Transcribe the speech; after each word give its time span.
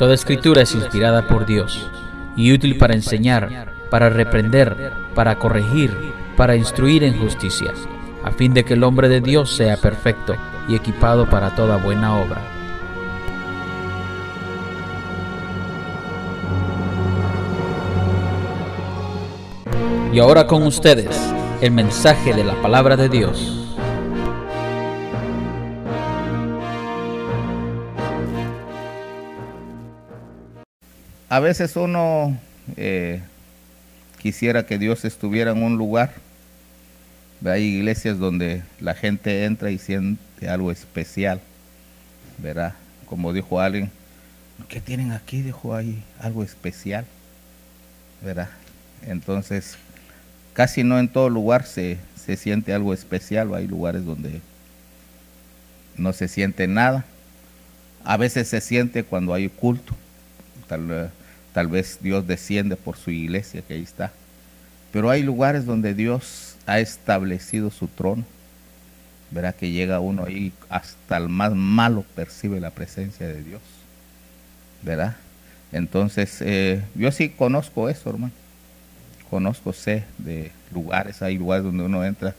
Toda 0.00 0.14
escritura 0.14 0.62
es 0.62 0.74
inspirada 0.74 1.28
por 1.28 1.44
Dios 1.44 1.86
y 2.34 2.54
útil 2.54 2.78
para 2.78 2.94
enseñar, 2.94 3.74
para 3.90 4.08
reprender, 4.08 4.94
para 5.14 5.38
corregir, 5.38 5.94
para 6.38 6.56
instruir 6.56 7.04
en 7.04 7.18
justicia, 7.18 7.74
a 8.24 8.30
fin 8.30 8.54
de 8.54 8.64
que 8.64 8.72
el 8.72 8.82
hombre 8.82 9.10
de 9.10 9.20
Dios 9.20 9.54
sea 9.54 9.76
perfecto 9.76 10.36
y 10.66 10.74
equipado 10.74 11.28
para 11.28 11.54
toda 11.54 11.76
buena 11.76 12.16
obra. 12.16 12.40
Y 20.14 20.18
ahora 20.18 20.46
con 20.46 20.62
ustedes, 20.62 21.14
el 21.60 21.72
mensaje 21.72 22.32
de 22.32 22.44
la 22.44 22.54
palabra 22.62 22.96
de 22.96 23.10
Dios. 23.10 23.59
A 31.30 31.38
veces 31.38 31.76
uno 31.76 32.36
eh, 32.76 33.20
quisiera 34.18 34.66
que 34.66 34.78
Dios 34.78 35.04
estuviera 35.04 35.52
en 35.52 35.62
un 35.62 35.78
lugar. 35.78 36.12
Hay 37.44 37.62
iglesias 37.62 38.18
donde 38.18 38.64
la 38.80 38.94
gente 38.94 39.44
entra 39.44 39.70
y 39.70 39.78
siente 39.78 40.48
algo 40.48 40.72
especial, 40.72 41.40
¿verdad? 42.38 42.74
Como 43.06 43.32
dijo 43.32 43.60
alguien, 43.60 43.92
¿qué 44.68 44.80
tienen 44.80 45.12
aquí? 45.12 45.40
Dijo 45.40 45.72
ahí 45.72 46.02
algo 46.18 46.42
especial, 46.42 47.04
¿verdad? 48.22 48.48
Entonces, 49.06 49.76
casi 50.52 50.82
no 50.82 50.98
en 50.98 51.08
todo 51.08 51.28
lugar 51.28 51.64
se, 51.64 51.98
se 52.16 52.36
siente 52.36 52.74
algo 52.74 52.92
especial, 52.92 53.54
hay 53.54 53.68
lugares 53.68 54.04
donde 54.04 54.40
no 55.96 56.12
se 56.12 56.26
siente 56.26 56.66
nada. 56.66 57.04
A 58.02 58.16
veces 58.16 58.48
se 58.48 58.60
siente 58.60 59.04
cuando 59.04 59.32
hay 59.32 59.48
culto, 59.48 59.94
tal, 60.66 61.12
tal 61.52 61.68
vez 61.68 61.98
Dios 62.00 62.26
desciende 62.26 62.76
por 62.76 62.96
su 62.96 63.10
iglesia 63.10 63.62
que 63.62 63.74
ahí 63.74 63.82
está. 63.82 64.12
Pero 64.92 65.10
hay 65.10 65.22
lugares 65.22 65.66
donde 65.66 65.94
Dios 65.94 66.56
ha 66.66 66.80
establecido 66.80 67.70
su 67.70 67.86
trono. 67.86 68.24
Verá 69.30 69.52
que 69.52 69.70
llega 69.70 70.00
uno 70.00 70.24
ahí, 70.24 70.52
hasta 70.68 71.16
el 71.16 71.28
más 71.28 71.54
malo 71.54 72.04
percibe 72.16 72.60
la 72.60 72.70
presencia 72.70 73.28
de 73.28 73.42
Dios. 73.42 73.62
¿Verdad? 74.82 75.16
Entonces, 75.72 76.38
eh, 76.40 76.82
yo 76.96 77.12
sí 77.12 77.28
conozco 77.28 77.88
eso, 77.88 78.10
hermano 78.10 78.32
conozco, 79.30 79.72
sé 79.72 80.04
de 80.18 80.50
lugares, 80.74 81.22
hay 81.22 81.38
lugares 81.38 81.64
donde 81.64 81.84
uno 81.84 82.04
entra, 82.04 82.34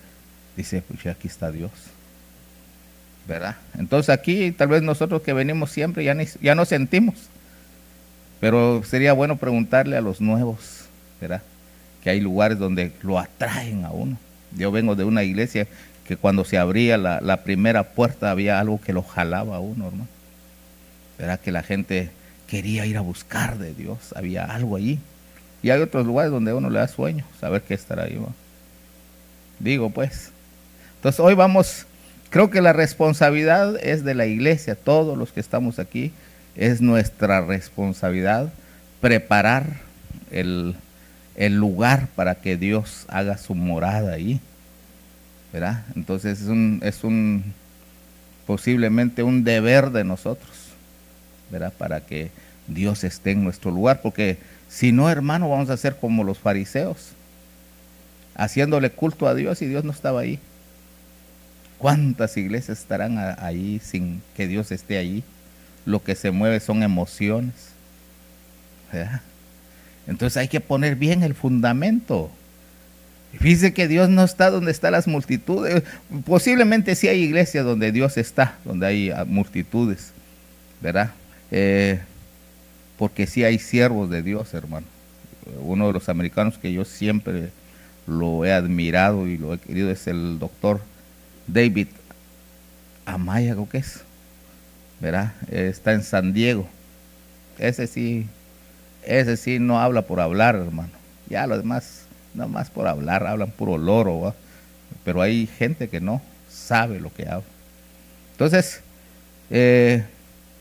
dice, 0.58 0.84
pues 0.88 1.08
aquí 1.08 1.28
está 1.28 1.52
Dios. 1.52 1.72
¿Verdad? 3.28 3.56
Entonces 3.78 4.10
aquí 4.10 4.52
tal 4.52 4.68
vez 4.68 4.82
nosotros 4.82 5.22
que 5.22 5.32
venimos 5.32 5.72
siempre 5.72 6.04
ya, 6.04 6.16
ya 6.42 6.54
no 6.54 6.66
sentimos, 6.66 7.16
pero 8.42 8.84
sería 8.84 9.14
bueno 9.14 9.38
preguntarle 9.38 9.96
a 9.96 10.02
los 10.02 10.20
nuevos, 10.20 10.86
¿verdad? 11.22 11.44
Que 12.04 12.10
hay 12.10 12.20
lugares 12.20 12.58
donde 12.58 12.92
lo 13.04 13.20
atraen 13.20 13.86
a 13.86 13.92
uno. 13.92 14.18
Yo 14.58 14.72
vengo 14.72 14.96
de 14.96 15.04
una 15.04 15.24
iglesia 15.24 15.68
que 16.08 16.18
cuando 16.18 16.44
se 16.44 16.58
abría 16.58 16.98
la, 16.98 17.44
primera 17.44 17.84
puerta 17.94 18.32
había 18.32 18.60
algo 18.60 18.82
que 18.82 18.94
lo 18.94 19.04
jalaba 19.04 19.58
a 19.58 19.60
uno, 19.60 19.86
hermano. 19.86 20.08
¿Verdad? 21.20 21.40
Que 21.40 21.52
la 21.52 21.62
gente 21.62 22.10
quería 22.48 22.88
ir 22.88 22.98
a 22.98 23.02
buscar 23.02 23.60
de 23.60 23.76
Dios, 23.76 24.12
había 24.16 24.46
algo 24.46 24.76
allí. 24.76 24.98
Y 25.62 25.70
hay 25.70 25.80
otros 25.80 26.08
lugares 26.08 26.32
donde 26.32 26.52
uno 26.52 26.72
le 26.72 26.80
da 26.80 26.88
sueño, 26.88 27.24
saber 27.40 27.62
qué 27.62 27.76
estará 27.76 28.06
ahí. 28.06 28.20
Digo, 29.60 29.92
pues. 29.92 30.32
Entonces, 30.96 31.20
hoy 31.20 31.36
vamos, 31.36 31.86
creo 32.32 32.50
que 32.50 32.62
la 32.62 32.74
responsabilidad 32.74 33.78
es 33.84 34.04
de 34.04 34.16
la 34.16 34.26
iglesia, 34.26 34.74
todos 34.74 35.16
los 35.16 35.32
que 35.32 35.40
estamos 35.40 35.78
aquí, 35.78 36.12
es 36.56 36.82
nuestra 36.82 37.42
responsabilidad 37.42 38.52
preparar 39.00 39.66
el, 40.32 40.76
el 41.36 41.56
lugar 41.56 42.08
para 42.16 42.36
que 42.36 42.58
Dios 42.58 43.06
haga 43.08 43.38
su 43.38 43.56
morada 43.56 44.14
ahí. 44.14 44.40
¿Verdad? 45.54 45.84
Entonces, 45.96 46.42
es 46.42 46.48
un, 46.48 46.80
es 46.82 47.04
un 47.04 47.54
posiblemente 48.46 49.24
un 49.24 49.44
deber 49.44 49.92
de 49.92 50.04
nosotros, 50.04 50.50
¿verdad? 51.50 51.74
Para 51.78 52.02
que 52.02 52.32
Dios 52.68 53.04
esté 53.04 53.32
en 53.32 53.44
nuestro 53.44 53.72
lugar, 53.72 54.02
porque 54.02 54.38
si 54.70 54.92
no, 54.92 55.10
hermano, 55.10 55.50
vamos 55.50 55.70
a 55.70 55.78
ser 55.78 55.96
como 55.98 56.24
los 56.24 56.40
fariseos, 56.40 57.12
haciéndole 58.36 58.90
culto 58.90 59.28
a 59.28 59.36
Dios 59.36 59.62
y 59.62 59.68
Dios 59.68 59.84
no 59.84 59.92
estaba 59.92 60.22
ahí. 60.22 60.40
¿Cuántas 61.78 62.38
iglesias 62.38 62.80
estarán 62.80 63.18
ahí 63.40 63.82
sin 63.84 64.22
que 64.36 64.48
Dios 64.48 64.72
esté 64.72 64.98
ahí? 64.98 65.24
Lo 65.86 66.04
que 66.04 66.16
se 66.16 66.32
mueve 66.32 66.60
son 66.60 66.84
emociones. 66.84 67.72
Entonces 70.08 70.38
hay 70.38 70.48
que 70.48 70.60
poner 70.60 70.96
bien 70.96 71.24
el 71.24 71.34
fundamento. 71.34 72.32
Fíjese 73.40 73.74
que 73.74 73.88
Dios 73.88 74.10
no 74.10 74.24
está 74.24 74.50
donde 74.50 74.72
están 74.72 74.92
las 74.92 75.08
multitudes. 75.08 75.84
Posiblemente 76.26 76.96
sí 76.96 77.08
hay 77.08 77.22
iglesias 77.22 77.64
donde 77.64 77.92
Dios 77.92 78.18
está, 78.18 78.58
donde 78.66 78.86
hay 78.86 79.10
ah, 79.10 79.24
multitudes, 79.26 80.12
¿verdad? 80.82 81.12
Eh, 81.50 82.00
porque 82.98 83.28
sí 83.28 83.44
hay 83.44 83.58
siervos 83.58 84.10
de 84.10 84.22
Dios, 84.22 84.54
hermano. 84.54 84.86
Uno 85.62 85.88
de 85.88 85.94
los 85.94 86.10
americanos 86.10 86.58
que 86.58 86.74
yo 86.74 86.84
siempre 86.84 87.52
lo 88.06 88.46
he 88.46 88.52
admirado 88.52 89.28
y 89.28 89.38
lo 89.38 89.54
he 89.54 89.58
querido 89.60 89.90
es 89.92 90.08
el 90.08 90.38
doctor 90.38 90.82
David 91.48 91.88
Amaya, 93.06 93.56
¿qué 93.72 93.78
es? 93.78 94.04
¿Verdad? 95.02 95.34
Está 95.50 95.94
en 95.94 96.04
San 96.04 96.32
Diego. 96.32 96.68
Ese 97.58 97.88
sí, 97.88 98.28
ese 99.04 99.36
sí 99.36 99.60
no 99.60 99.80
habla 99.80 100.04
por 100.04 100.20
hablar, 100.20 100.56
hermano. 100.56 100.92
Ya 101.28 101.48
los 101.48 101.58
demás, 101.58 102.04
nada 102.34 102.50
más 102.50 102.70
por 102.70 102.88
hablar, 102.88 103.26
hablan 103.26 103.52
puro 103.52 103.78
loro, 103.78 104.36
pero 105.04 105.22
hay 105.22 105.48
gente 105.48 105.90
que 105.90 106.00
no 106.00 106.22
sabe 106.50 107.00
lo 107.00 107.12
que 107.14 107.28
habla. 107.28 107.48
Entonces, 108.34 108.82
eh, 109.50 110.04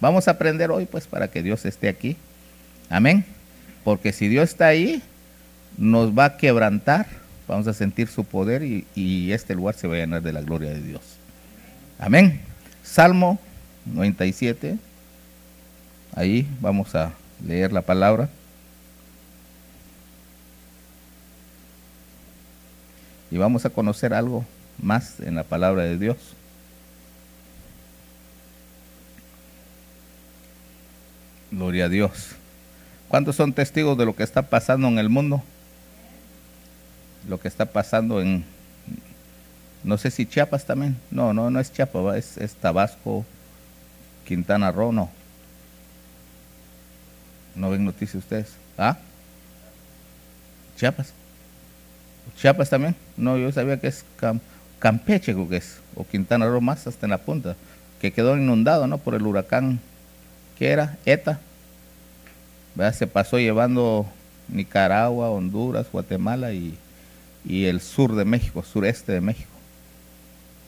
vamos 0.01 0.28
a 0.28 0.33
aprender 0.33 0.71
hoy, 0.71 0.87
pues, 0.87 1.07
para 1.07 1.28
que 1.28 1.43
Dios 1.43 1.65
esté 1.65 1.89
aquí. 1.89 2.17
Amén. 2.89 3.25
Porque 3.84 4.12
si 4.12 4.28
Dios 4.28 4.51
está 4.51 4.67
ahí, 4.67 5.03
nos 5.78 6.17
va 6.17 6.25
a 6.27 6.37
quebrantar, 6.37 7.07
vamos 7.49 7.67
a 7.67 7.72
sentir 7.72 8.09
su 8.09 8.25
poder 8.25 8.62
y, 8.62 9.33
este 9.33 9.55
lugar 9.55 9.75
se 9.75 9.89
va 9.89 9.95
a 9.95 9.99
llenar 9.99 10.22
de 10.22 10.33
la 10.33 10.43
gloria 10.43 10.71
de 10.71 10.83
Dios. 10.83 11.03
Amén. 11.99 12.41
Salmo 12.83 13.39
97. 13.87 14.79
Ahí 16.15 16.49
vamos 16.61 16.95
a 16.95 17.13
leer 17.47 17.73
la 17.73 17.83
palabra. 17.83 18.29
Y 23.31 23.39
vamos 23.39 23.65
a 23.65 23.71
conocer 23.71 24.13
algo 24.13 24.45
más 24.83 25.21
en 25.21 25.37
la 25.37 25.45
palabra 25.45 25.85
de 25.85 25.99
Dios. 25.99 26.17
Gloria 31.51 31.87
a 31.87 31.89
Dios. 31.89 32.31
¿Cuántos 33.09 33.37
son 33.37 33.53
testigos 33.53 33.99
de 33.99 34.05
lo 34.05 34.15
que 34.15 34.23
está 34.23 34.43
pasando 34.43 34.87
en 34.89 34.99
el 34.99 35.09
mundo? 35.09 35.43
Lo 37.29 37.41
que 37.41 37.49
está 37.49 37.67
pasando 37.67 38.21
en, 38.21 38.45
no 39.83 39.99
sé 39.99 40.11
si 40.11 40.27
Chiapas 40.27 40.65
también. 40.65 40.97
No, 41.11 41.35
no, 41.35 41.51
no 41.51 41.59
es 41.59 41.73
Chiapas, 41.73 42.37
es, 42.37 42.55
Tabasco, 42.55 43.25
Quintana 44.31 44.71
Roo, 44.71 44.93
no. 44.93 45.11
¿No 47.57 47.71
ven 47.71 47.85
noticias 47.85 48.15
ustedes? 48.15 48.55
¿Ah? 48.79 48.97
Chiapas. 50.77 51.13
Chiapas 52.37 52.71
también. 52.71 52.95
No, 53.17 53.37
yo 53.37 53.51
sabía 53.51 53.81
que 53.81 53.89
es 53.89 54.05
Campeche, 54.79 55.35
que 55.35 55.57
es. 55.57 55.81
O 55.97 56.07
Quintana 56.07 56.47
Roo 56.47 56.61
más 56.61 56.87
hasta 56.87 57.07
en 57.07 57.11
la 57.11 57.19
punta. 57.19 57.57
Que 58.01 58.13
quedó 58.13 58.37
inundado, 58.37 58.87
¿no? 58.87 58.99
Por 58.99 59.15
el 59.16 59.27
huracán. 59.27 59.81
¿Qué 60.57 60.69
era? 60.69 60.97
ETA 61.04 61.41
se 62.93 63.07
pasó 63.07 63.39
llevando 63.39 64.07
Nicaragua, 64.49 65.31
Honduras, 65.31 65.87
Guatemala 65.93 66.53
y, 66.53 66.78
el 67.45 67.81
sur 67.81 68.15
de 68.15 68.25
México, 68.25 68.63
sureste 68.63 69.13
de 69.13 69.21
México. 69.21 69.51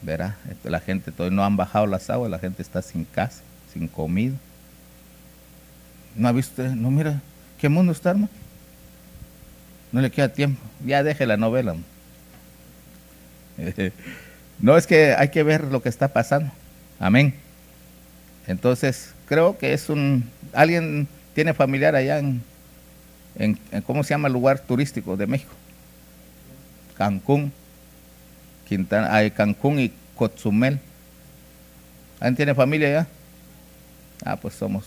Verá, 0.02 0.36
la 0.64 0.81
gente 0.81 1.12
todavía 1.12 1.36
no 1.36 1.44
han 1.44 1.56
bajado 1.56 1.86
las 1.86 2.10
aguas, 2.10 2.31
la 2.31 2.38
gente 2.38 2.60
está 2.60 2.82
sin 2.82 3.04
casa, 3.04 3.42
sin 3.72 3.88
comida. 3.88 4.34
¿No 6.16 6.28
ha 6.28 6.32
visto? 6.32 6.62
No, 6.74 6.90
mira, 6.90 7.20
¿qué 7.58 7.69
mundo 7.69 7.92
está, 7.92 8.10
hermano? 8.10 8.28
No 9.92 10.00
le 10.00 10.10
queda 10.10 10.28
tiempo. 10.28 10.60
Ya 10.84 11.02
deje 11.02 11.26
la 11.26 11.36
novela. 11.36 11.76
No, 14.60 14.76
es 14.76 14.86
que 14.86 15.12
hay 15.19 15.30
que 15.30 15.42
ver 15.42 15.64
lo 15.64 15.82
que 15.82 15.88
está 15.88 16.06
pasando. 16.06 16.52
Amén. 17.00 17.34
Entonces, 18.46 19.12
creo 19.26 19.58
que 19.58 19.72
es 19.72 19.88
un... 19.88 20.30
Alguien 20.52 21.08
tiene 21.34 21.52
familiar 21.52 21.96
allá 21.96 22.20
en, 22.20 22.42
en, 23.36 23.58
¿cómo 23.84 24.04
se 24.04 24.10
llama 24.10 24.28
el 24.28 24.34
lugar 24.34 24.60
turístico 24.60 25.16
de 25.16 25.26
México? 25.26 25.50
Cancún, 26.96 27.50
Quintana, 28.69 29.28
Cancún 29.30 29.80
y 29.80 29.92
Cozumel. 30.14 30.78
¿Alguien 32.20 32.36
tiene 32.36 32.54
familia 32.54 32.88
allá? 32.88 33.06
Ah, 34.24 34.36
pues 34.36 34.54
somos, 34.54 34.84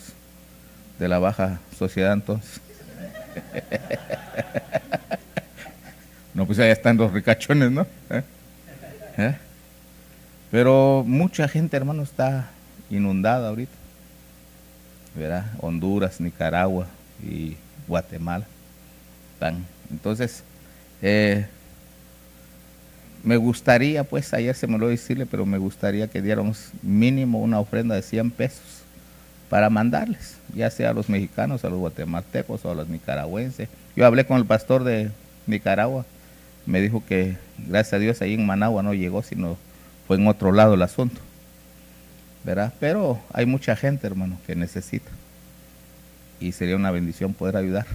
de 0.97 1.07
la 1.09 1.19
baja 1.19 1.59
sociedad 1.77 2.13
entonces. 2.13 2.61
no, 6.33 6.45
pues 6.45 6.57
allá 6.59 6.71
están 6.71 6.95
los 6.95 7.11
ricachones, 7.11 7.69
¿no? 7.69 7.85
¿Eh? 8.09 8.23
¿Eh? 9.17 9.35
Pero 10.51 11.03
mucha 11.05 11.49
gente, 11.49 11.75
hermano, 11.75 12.03
está 12.03 12.49
inundada 12.89 13.49
ahorita. 13.49 13.73
¿Verdad? 15.15 15.45
Honduras, 15.59 16.21
Nicaragua 16.21 16.87
y 17.21 17.57
Guatemala. 17.87 18.45
Están. 19.33 19.65
Entonces, 19.91 20.43
eh, 21.01 21.45
me 23.21 23.35
gustaría, 23.35 24.05
pues 24.05 24.33
ayer 24.33 24.55
se 24.55 24.67
me 24.67 24.77
lo 24.77 24.87
decirle, 24.87 25.25
pero 25.25 25.45
me 25.45 25.57
gustaría 25.57 26.07
que 26.07 26.21
diéramos 26.21 26.69
mínimo 26.81 27.41
una 27.41 27.59
ofrenda 27.59 27.95
de 27.95 28.01
100 28.01 28.31
pesos 28.31 28.74
para 29.55 29.69
mandarles, 29.69 30.35
ya 30.53 30.69
sea 30.69 30.89
a 30.89 30.93
los 30.93 31.07
mexicanos, 31.07 31.63
a 31.63 31.69
los 31.69 31.79
guatemaltecos 31.79 32.65
o 32.65 32.71
a 32.71 32.75
los 32.75 32.89
nicaragüenses. 32.89 33.69
Yo 33.95 34.05
hablé 34.05 34.25
con 34.25 34.35
el 34.35 34.45
pastor 34.45 34.83
de 34.83 35.11
Nicaragua, 35.47 36.05
me 36.65 36.81
dijo 36.81 37.01
que 37.07 37.37
gracias 37.57 37.93
a 37.93 37.99
Dios 37.99 38.21
ahí 38.21 38.33
en 38.33 38.45
Managua 38.45 38.83
no 38.83 38.93
llegó, 38.93 39.23
sino 39.23 39.55
fue 40.07 40.17
en 40.17 40.27
otro 40.27 40.51
lado 40.51 40.73
el 40.73 40.81
asunto. 40.81 41.21
¿Verdad? 42.43 42.73
Pero 42.81 43.21
hay 43.31 43.45
mucha 43.45 43.77
gente, 43.77 44.05
hermano, 44.05 44.37
que 44.45 44.57
necesita. 44.57 45.09
Y 46.41 46.51
sería 46.51 46.75
una 46.75 46.91
bendición 46.91 47.33
poder 47.33 47.55
ayudar. 47.55 47.85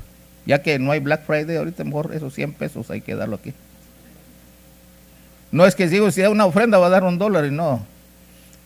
Ya 0.46 0.62
que 0.62 0.78
no 0.78 0.92
hay 0.92 1.00
Black 1.00 1.26
Friday, 1.26 1.58
ahorita 1.58 1.84
mejor 1.84 2.14
esos 2.14 2.32
100 2.32 2.54
pesos 2.54 2.90
hay 2.90 3.02
que 3.02 3.14
darlo 3.14 3.36
aquí. 3.36 3.52
No 5.52 5.66
es 5.66 5.74
que 5.74 5.88
digo, 5.88 6.10
si 6.10 6.22
da 6.22 6.30
una 6.30 6.46
ofrenda 6.46 6.78
va 6.78 6.86
a 6.86 6.88
dar 6.88 7.04
un 7.04 7.18
dólar 7.18 7.44
y 7.44 7.50
no. 7.50 7.84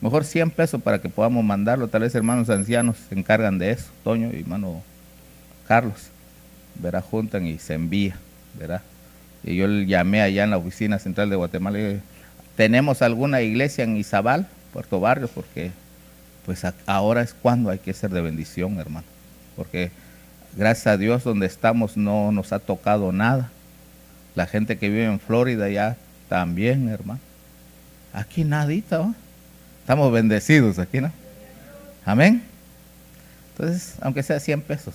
Mejor 0.05 0.27
100 0.27 0.51
pesos 0.51 0.83
para 0.83 1.01
que 1.01 1.09
podamos 1.09 1.43
mandarlo. 1.43 1.89
Tal 1.89 2.03
vez 2.03 2.15
hermanos 2.15 2.51
ancianos 2.51 2.99
se 3.09 3.19
encargan 3.19 3.57
de 3.57 3.71
eso. 3.71 3.87
Toño 4.05 4.29
y 4.35 4.41
hermano 4.41 4.83
Carlos. 5.67 6.09
Verá, 6.75 7.01
juntan 7.01 7.47
y 7.47 7.59
se 7.59 7.73
envía. 7.73 8.15
Verá. 8.59 8.83
Y 9.43 9.57
yo 9.57 9.67
le 9.67 9.87
llamé 9.87 10.21
allá 10.21 10.45
en 10.45 10.51
la 10.51 10.59
oficina 10.59 10.99
central 10.99 11.31
de 11.31 11.37
Guatemala. 11.37 11.81
Y 11.81 12.03
¿Tenemos 12.55 13.01
alguna 13.01 13.41
iglesia 13.41 13.85
en 13.85 13.97
Izabal, 13.97 14.47
Puerto 14.75 15.01
Barrio? 15.01 15.27
Porque 15.27 15.71
pues 16.45 16.67
ahora 16.85 17.23
es 17.23 17.33
cuando 17.33 17.71
hay 17.71 17.79
que 17.79 17.95
ser 17.95 18.11
de 18.11 18.21
bendición, 18.21 18.79
hermano. 18.79 19.07
Porque 19.57 19.91
gracias 20.55 20.87
a 20.87 20.99
Dios 20.99 21.25
donde 21.25 21.47
estamos 21.47 21.97
no 21.97 22.31
nos 22.31 22.53
ha 22.53 22.59
tocado 22.59 23.11
nada. 23.11 23.51
La 24.35 24.45
gente 24.45 24.77
que 24.77 24.91
vive 24.91 25.07
en 25.07 25.19
Florida 25.19 25.71
ya 25.71 25.97
también, 26.29 26.91
hermano. 26.91 27.21
Aquí 28.13 28.45
nadita, 28.45 28.99
¿va? 28.99 29.15
Estamos 29.85 30.11
bendecidos 30.11 30.79
aquí, 30.79 30.99
¿no? 30.99 31.13
Amén. 32.07 32.43
Entonces, 33.51 33.97
aunque 34.01 34.23
sea 34.23 34.41
100 34.41 34.63
pesos. 34.63 34.95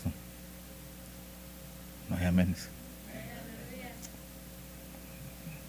No 2.10 2.18
hay 2.18 2.26
amén. 2.26 2.56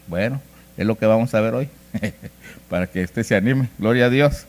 Bueno, 0.06 0.40
es 0.74 0.86
lo 0.86 0.96
que 0.96 1.04
vamos 1.04 1.34
a 1.34 1.40
ver 1.42 1.52
hoy. 1.52 1.68
Para 2.70 2.86
que 2.86 3.04
usted 3.04 3.22
se 3.22 3.36
anime. 3.36 3.68
Gloria 3.78 4.06
a 4.06 4.08
Dios. 4.08 4.46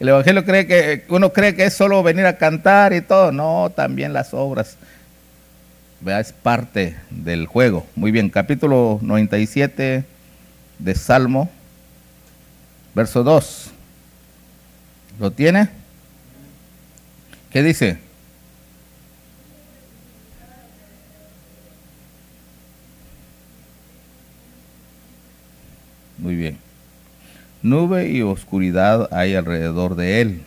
El 0.00 0.08
Evangelio 0.08 0.42
cree 0.46 0.66
que 0.66 1.04
uno 1.10 1.34
cree 1.34 1.54
que 1.54 1.66
es 1.66 1.74
solo 1.74 2.02
venir 2.02 2.24
a 2.24 2.38
cantar 2.38 2.94
y 2.94 3.02
todo. 3.02 3.30
No, 3.30 3.70
también 3.76 4.14
las 4.14 4.32
obras. 4.32 4.78
Vea, 6.00 6.18
es 6.18 6.32
parte 6.32 6.96
del 7.10 7.46
juego. 7.46 7.86
Muy 7.94 8.10
bien, 8.10 8.30
capítulo 8.30 9.00
97 9.02 10.04
de 10.78 10.94
Salmo, 10.94 11.50
verso 12.94 13.22
2. 13.22 13.73
¿Lo 15.18 15.30
tiene? 15.30 15.68
¿Qué 17.50 17.62
dice? 17.62 17.98
Muy 26.18 26.34
bien. 26.34 26.58
Nube 27.62 28.08
y 28.08 28.22
oscuridad 28.22 29.08
hay 29.12 29.34
alrededor 29.34 29.94
de 29.94 30.20
él. 30.20 30.42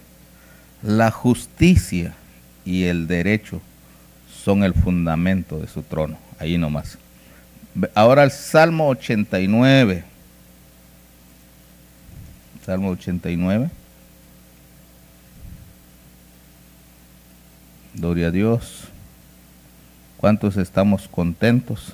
La 0.84 1.12
justicia 1.12 2.14
y 2.66 2.84
el 2.84 3.08
derecho 3.08 3.62
son 4.44 4.64
el 4.64 4.74
fundamento 4.74 5.60
de 5.60 5.68
su 5.68 5.84
trono. 5.84 6.18
Ahí 6.40 6.58
nomás. 6.58 6.98
Ahora 7.94 8.24
el 8.24 8.32
Salmo 8.32 8.88
89. 8.90 10.04
Salmo 12.66 12.90
89. 12.90 13.70
Gloria 17.98 18.28
a 18.28 18.32
Dios. 18.32 18.84
¿Cuántos 20.18 20.56
estamos 20.58 21.08
contentos? 21.08 21.94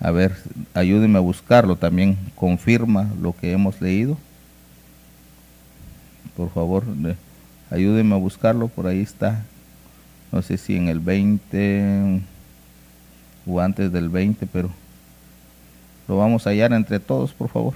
A 0.00 0.10
ver, 0.10 0.34
ayúdenme 0.72 1.18
a 1.18 1.20
buscarlo. 1.20 1.76
También 1.76 2.16
confirma 2.34 3.10
lo 3.20 3.36
que 3.36 3.52
hemos 3.52 3.78
leído. 3.82 4.16
Por 6.34 6.50
favor, 6.50 6.84
ayúdenme 7.70 8.14
a 8.14 8.18
buscarlo. 8.18 8.68
Por 8.68 8.86
ahí 8.86 9.00
está. 9.00 9.44
No 10.32 10.40
sé 10.40 10.56
si 10.56 10.74
en 10.74 10.88
el 10.88 11.00
20 11.00 12.22
o 13.46 13.60
antes 13.60 13.92
del 13.92 14.08
20, 14.08 14.46
pero 14.46 14.70
lo 16.08 16.16
vamos 16.16 16.46
a 16.46 16.50
hallar 16.50 16.72
entre 16.72 17.00
todos, 17.00 17.34
por 17.34 17.50
favor. 17.50 17.74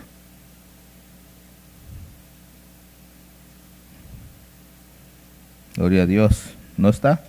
Gloria 5.77 6.05
a 6.05 6.07
Dios. 6.07 6.45
¿No 6.77 6.89
está? 6.89 7.21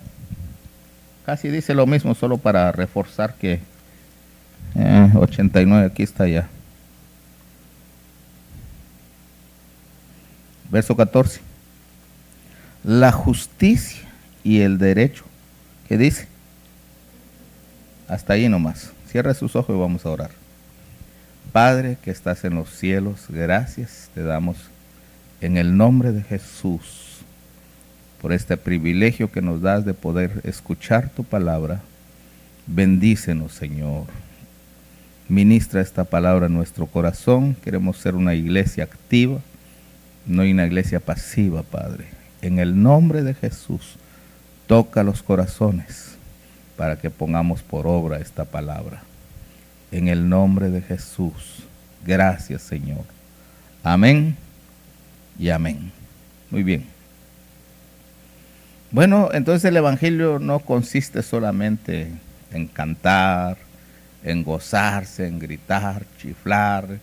Casi 1.26 1.50
dice 1.50 1.74
lo 1.74 1.86
mismo, 1.86 2.16
solo 2.16 2.38
para 2.38 2.72
reforzar 2.72 3.36
que 3.36 3.60
89, 4.76 5.84
eh, 5.84 5.90
aquí 5.92 6.04
está 6.04 6.28
ya. 6.28 6.48
Verso 10.70 10.96
14. 10.96 11.42
La 12.84 13.12
justicia 13.12 14.08
y 14.44 14.62
el 14.62 14.78
derecho. 14.78 15.26
¿Qué 15.90 15.98
dice? 15.98 16.28
Hasta 18.08 18.34
ahí 18.34 18.48
nomás. 18.48 18.92
Cierra 19.10 19.34
sus 19.34 19.56
ojos 19.58 19.76
y 19.76 19.80
vamos 19.80 20.06
a 20.06 20.10
orar. 20.10 20.32
Padre 21.52 21.98
que 22.02 22.12
estás 22.12 22.46
en 22.46 22.56
los 22.56 22.70
cielos, 22.70 23.26
gracias 23.30 24.10
te 24.14 24.24
damos 24.24 24.58
en 25.42 25.58
el 25.58 25.76
nombre 25.76 26.12
de 26.12 26.22
Jesús 26.22 27.07
por 28.22 28.34
este 28.34 28.58
privilegio 28.58 29.32
que 29.32 29.42
nos 29.42 29.62
das 29.62 29.86
de 29.86 29.94
poder 29.94 30.42
escuchar 30.44 31.10
tu 31.10 31.24
palabra. 31.24 31.82
Bendícenos, 32.66 33.54
Señor. 33.54 34.06
Ministra 35.30 35.82
esta 35.82 36.04
palabra 36.04 36.48
en 36.48 36.54
nuestro 36.54 36.88
corazón. 36.88 37.56
Queremos 37.64 37.98
ser 37.98 38.16
una 38.16 38.34
iglesia 38.34 38.86
activa, 38.86 39.40
no 40.26 40.44
una 40.44 40.66
iglesia 40.66 41.00
pasiva, 41.00 41.64
Padre. 41.64 42.06
En 42.42 42.60
el 42.60 42.82
nombre 42.82 43.24
de 43.24 43.34
Jesús, 43.34 43.96
toca 44.68 45.04
los 45.04 45.24
corazones 45.24 46.16
para 46.76 46.98
que 46.98 47.10
pongamos 47.10 47.62
por 47.62 47.88
obra 47.88 48.20
esta 48.20 48.46
palabra. 48.46 49.02
En 49.92 50.08
el 50.08 50.30
nombre 50.30 50.70
de 50.70 50.82
Jesús. 50.82 51.64
Gracias, 52.06 52.62
Señor. 52.62 53.04
Amén 53.84 54.36
y 55.40 55.50
amén. 55.50 55.92
Muy 56.50 56.64
bien. 56.64 56.97
Bueno, 58.90 59.30
entonces 59.34 59.66
el 59.66 59.76
Evangelio 59.76 60.40
no 60.40 60.60
consiste 60.60 61.22
solamente 61.22 62.10
en 62.54 62.68
cantar, 62.68 63.58
en 64.24 64.44
gozarse, 64.44 65.28
en 65.28 65.40
gritar, 65.40 66.04
chiflar, 66.22 67.00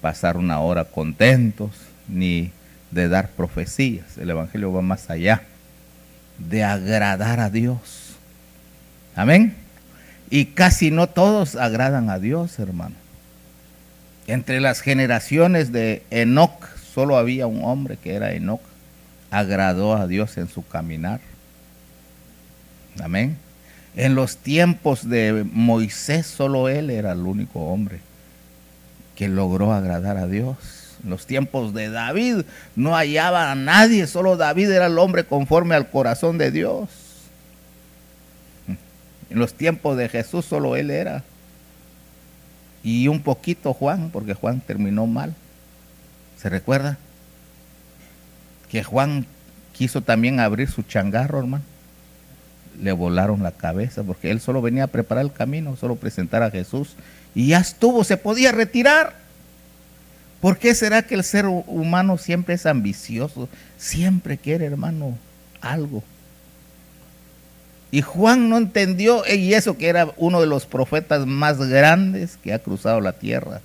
pasar 0.00 0.36
una 0.36 0.60
hora 0.60 0.84
contentos, 0.84 1.70
ni 2.06 2.52
de 2.92 3.08
dar 3.08 3.30
profecías. 3.30 4.16
El 4.18 4.30
Evangelio 4.30 4.72
va 4.72 4.82
más 4.82 5.10
allá, 5.10 5.42
de 6.38 6.62
agradar 6.62 7.40
a 7.40 7.50
Dios. 7.50 8.14
Amén. 9.16 9.54
Y 10.30 10.46
casi 10.46 10.92
no 10.92 11.08
todos 11.08 11.56
agradan 11.56 12.08
a 12.08 12.20
Dios, 12.20 12.56
hermano. 12.60 12.94
Entre 14.28 14.60
las 14.60 14.80
generaciones 14.80 15.72
de 15.72 16.04
Enoch, 16.10 16.68
solo 16.76 17.16
había 17.16 17.48
un 17.48 17.64
hombre 17.64 17.96
que 17.96 18.14
era 18.14 18.32
Enoch 18.32 18.62
agradó 19.30 19.96
a 19.96 20.06
Dios 20.06 20.36
en 20.38 20.48
su 20.48 20.66
caminar. 20.66 21.20
Amén. 23.02 23.36
En 23.94 24.14
los 24.14 24.36
tiempos 24.36 25.08
de 25.08 25.44
Moisés 25.50 26.26
solo 26.26 26.68
él 26.68 26.90
era 26.90 27.12
el 27.12 27.20
único 27.20 27.60
hombre 27.60 28.00
que 29.14 29.28
logró 29.28 29.72
agradar 29.72 30.18
a 30.18 30.26
Dios. 30.26 30.56
En 31.02 31.10
los 31.10 31.26
tiempos 31.26 31.72
de 31.72 31.90
David 31.90 32.42
no 32.74 32.94
hallaba 32.94 33.50
a 33.50 33.54
nadie, 33.54 34.06
solo 34.06 34.36
David 34.36 34.70
era 34.70 34.86
el 34.86 34.98
hombre 34.98 35.24
conforme 35.24 35.74
al 35.74 35.90
corazón 35.90 36.38
de 36.38 36.50
Dios. 36.50 36.88
En 39.30 39.38
los 39.38 39.54
tiempos 39.54 39.96
de 39.96 40.08
Jesús 40.08 40.44
solo 40.44 40.76
él 40.76 40.90
era. 40.90 41.24
Y 42.82 43.08
un 43.08 43.20
poquito 43.22 43.72
Juan, 43.72 44.10
porque 44.12 44.34
Juan 44.34 44.60
terminó 44.60 45.06
mal. 45.06 45.34
¿Se 46.36 46.48
recuerda? 46.48 46.98
Que 48.70 48.82
Juan 48.84 49.26
quiso 49.72 50.02
también 50.02 50.40
abrir 50.40 50.70
su 50.70 50.82
changarro, 50.82 51.38
hermano. 51.38 51.64
Le 52.80 52.92
volaron 52.92 53.42
la 53.42 53.52
cabeza 53.52 54.02
porque 54.02 54.30
él 54.30 54.40
solo 54.40 54.60
venía 54.60 54.84
a 54.84 54.88
preparar 54.88 55.24
el 55.24 55.32
camino, 55.32 55.76
solo 55.76 55.96
presentar 55.96 56.42
a 56.42 56.50
Jesús. 56.50 56.96
Y 57.34 57.48
ya 57.48 57.58
estuvo, 57.58 58.04
se 58.04 58.16
podía 58.16 58.52
retirar. 58.52 59.14
¿Por 60.40 60.58
qué 60.58 60.74
será 60.74 61.02
que 61.02 61.14
el 61.14 61.24
ser 61.24 61.46
humano 61.46 62.18
siempre 62.18 62.54
es 62.54 62.66
ambicioso? 62.66 63.48
Siempre 63.78 64.36
quiere, 64.36 64.66
hermano, 64.66 65.16
algo. 65.60 66.02
Y 67.90 68.02
Juan 68.02 68.48
no 68.48 68.58
entendió, 68.58 69.22
y 69.26 69.54
eso 69.54 69.78
que 69.78 69.88
era 69.88 70.12
uno 70.16 70.40
de 70.40 70.46
los 70.46 70.66
profetas 70.66 71.26
más 71.26 71.58
grandes 71.58 72.36
que 72.42 72.52
ha 72.52 72.58
cruzado 72.58 73.00
la 73.00 73.12
tierra. 73.12 73.60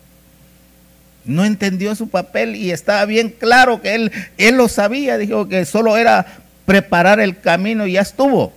No 1.23 1.45
entendió 1.45 1.95
su 1.95 2.09
papel 2.09 2.55
y 2.55 2.71
estaba 2.71 3.05
bien 3.05 3.29
claro 3.29 3.81
que 3.81 3.95
él, 3.95 4.11
él 4.37 4.55
lo 4.55 4.67
sabía, 4.67 5.17
dijo 5.17 5.47
que 5.47 5.65
solo 5.65 5.97
era 5.97 6.25
preparar 6.65 7.19
el 7.19 7.39
camino 7.39 7.85
y 7.85 7.93
ya 7.93 8.01
estuvo. 8.01 8.53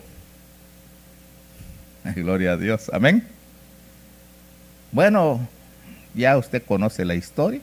Gloria 2.16 2.52
a 2.52 2.56
Dios, 2.56 2.90
amén. 2.92 3.26
Bueno, 4.92 5.46
ya 6.14 6.38
usted 6.38 6.62
conoce 6.62 7.04
la 7.04 7.14
historia. 7.14 7.60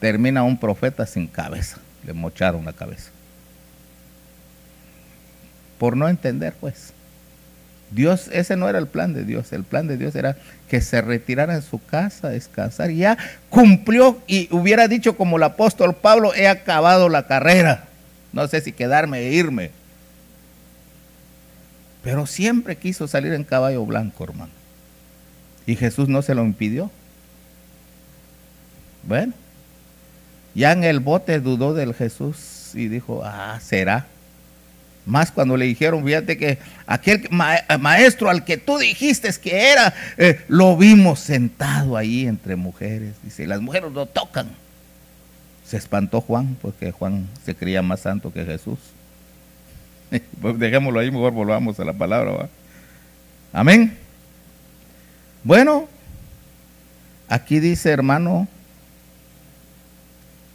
Termina 0.00 0.42
un 0.42 0.58
profeta 0.58 1.06
sin 1.06 1.26
cabeza, 1.26 1.78
le 2.06 2.12
mocharon 2.12 2.64
la 2.64 2.72
cabeza 2.72 3.10
por 5.84 5.98
no 5.98 6.08
entender, 6.08 6.54
pues. 6.58 6.93
Dios, 7.94 8.28
ese 8.32 8.56
no 8.56 8.68
era 8.68 8.78
el 8.78 8.88
plan 8.88 9.14
de 9.14 9.24
Dios. 9.24 9.52
El 9.52 9.62
plan 9.62 9.86
de 9.86 9.96
Dios 9.96 10.16
era 10.16 10.36
que 10.68 10.80
se 10.80 11.00
retirara 11.00 11.54
en 11.54 11.62
su 11.62 11.82
casa 11.84 12.28
a 12.28 12.30
descansar. 12.30 12.90
Y 12.90 12.98
ya 12.98 13.16
cumplió 13.50 14.20
y 14.26 14.48
hubiera 14.50 14.88
dicho 14.88 15.16
como 15.16 15.36
el 15.36 15.44
apóstol 15.44 15.94
Pablo, 15.94 16.34
he 16.34 16.48
acabado 16.48 17.08
la 17.08 17.28
carrera. 17.28 17.84
No 18.32 18.48
sé 18.48 18.60
si 18.60 18.72
quedarme 18.72 19.20
e 19.20 19.32
irme. 19.34 19.70
Pero 22.02 22.26
siempre 22.26 22.76
quiso 22.76 23.06
salir 23.06 23.32
en 23.32 23.44
caballo 23.44 23.86
blanco, 23.86 24.24
hermano. 24.24 24.52
Y 25.64 25.76
Jesús 25.76 26.08
no 26.08 26.20
se 26.20 26.34
lo 26.34 26.44
impidió. 26.44 26.90
Bueno, 29.04 29.34
ya 30.54 30.72
en 30.72 30.82
el 30.82 30.98
bote 30.98 31.38
dudó 31.38 31.74
del 31.74 31.94
Jesús 31.94 32.72
y 32.74 32.88
dijo, 32.88 33.22
ah, 33.24 33.58
será. 33.62 34.06
Más 35.06 35.30
cuando 35.30 35.56
le 35.56 35.66
dijeron, 35.66 36.04
fíjate 36.04 36.38
que 36.38 36.58
aquel 36.86 37.28
maestro 37.30 38.30
al 38.30 38.44
que 38.44 38.56
tú 38.56 38.78
dijiste 38.78 39.28
que 39.40 39.70
era, 39.70 39.94
eh, 40.16 40.40
lo 40.48 40.76
vimos 40.76 41.20
sentado 41.20 41.96
ahí 41.96 42.26
entre 42.26 42.56
mujeres. 42.56 43.14
Dice, 43.22 43.46
las 43.46 43.60
mujeres 43.60 43.92
lo 43.92 44.06
tocan. 44.06 44.48
Se 45.66 45.76
espantó 45.76 46.20
Juan, 46.20 46.56
porque 46.62 46.90
Juan 46.90 47.28
se 47.44 47.54
creía 47.54 47.82
más 47.82 48.00
santo 48.00 48.32
que 48.32 48.44
Jesús. 48.44 48.78
pues 50.40 50.58
dejémoslo 50.58 51.00
ahí, 51.00 51.10
mejor 51.10 51.32
volvamos 51.32 51.78
a 51.80 51.84
la 51.84 51.92
palabra. 51.92 52.48
Amén. 53.52 53.96
Bueno, 55.42 55.86
aquí 57.28 57.60
dice 57.60 57.90
hermano, 57.90 58.48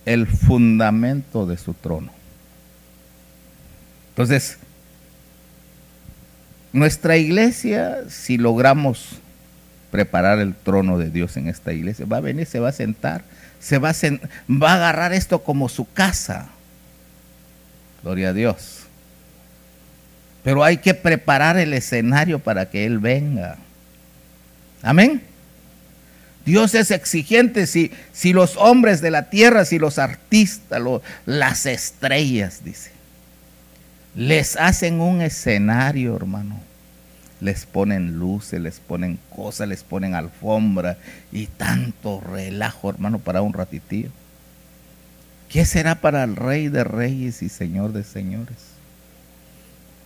el 0.05 0.25
fundamento 0.25 1.45
de 1.45 1.57
su 1.57 1.75
trono. 1.75 2.18
Entonces, 4.19 4.57
nuestra 6.73 7.15
iglesia, 7.15 7.99
si 8.09 8.37
logramos 8.37 9.11
preparar 9.91 10.39
el 10.39 10.53
trono 10.53 10.97
de 10.97 11.09
Dios 11.09 11.37
en 11.37 11.47
esta 11.47 11.71
iglesia, 11.71 12.05
va 12.05 12.17
a 12.17 12.19
venir, 12.19 12.45
se 12.45 12.59
va 12.59 12.67
a 12.67 12.73
sentar, 12.73 13.23
se 13.61 13.77
va 13.77 13.91
a, 13.91 13.93
va 14.49 14.73
a 14.73 14.75
agarrar 14.75 15.13
esto 15.13 15.41
como 15.41 15.69
su 15.69 15.89
casa. 15.93 16.49
Gloria 18.03 18.31
a 18.31 18.33
Dios. 18.33 18.79
Pero 20.43 20.65
hay 20.65 20.79
que 20.79 20.93
preparar 20.93 21.57
el 21.57 21.73
escenario 21.73 22.39
para 22.39 22.69
que 22.69 22.85
Él 22.85 22.99
venga. 22.99 23.55
Amén. 24.81 25.21
Dios 26.43 26.75
es 26.75 26.91
exigente 26.91 27.67
si, 27.67 27.93
si 28.11 28.33
los 28.33 28.57
hombres 28.57 28.99
de 28.99 29.11
la 29.11 29.29
tierra, 29.29 29.63
si 29.63 29.79
los 29.79 29.97
artistas, 29.97 30.81
las 31.25 31.65
estrellas, 31.65 32.65
dice 32.65 32.98
les 34.15 34.55
hacen 34.55 35.01
un 35.01 35.21
escenario, 35.21 36.15
hermano. 36.15 36.59
Les 37.41 37.65
ponen 37.65 38.19
luces, 38.19 38.59
les 38.59 38.79
ponen 38.79 39.17
cosas, 39.33 39.67
les 39.67 39.83
ponen 39.83 40.13
alfombra 40.13 40.97
y 41.31 41.47
tanto 41.47 42.19
relajo, 42.19 42.89
hermano, 42.89 43.19
para 43.19 43.41
un 43.41 43.53
ratitío. 43.53 44.09
¿Qué 45.47 45.65
será 45.65 45.95
para 45.95 46.23
el 46.23 46.35
rey 46.35 46.67
de 46.67 46.83
reyes 46.83 47.41
y 47.41 47.49
señor 47.49 47.93
de 47.93 48.03
señores? 48.03 48.57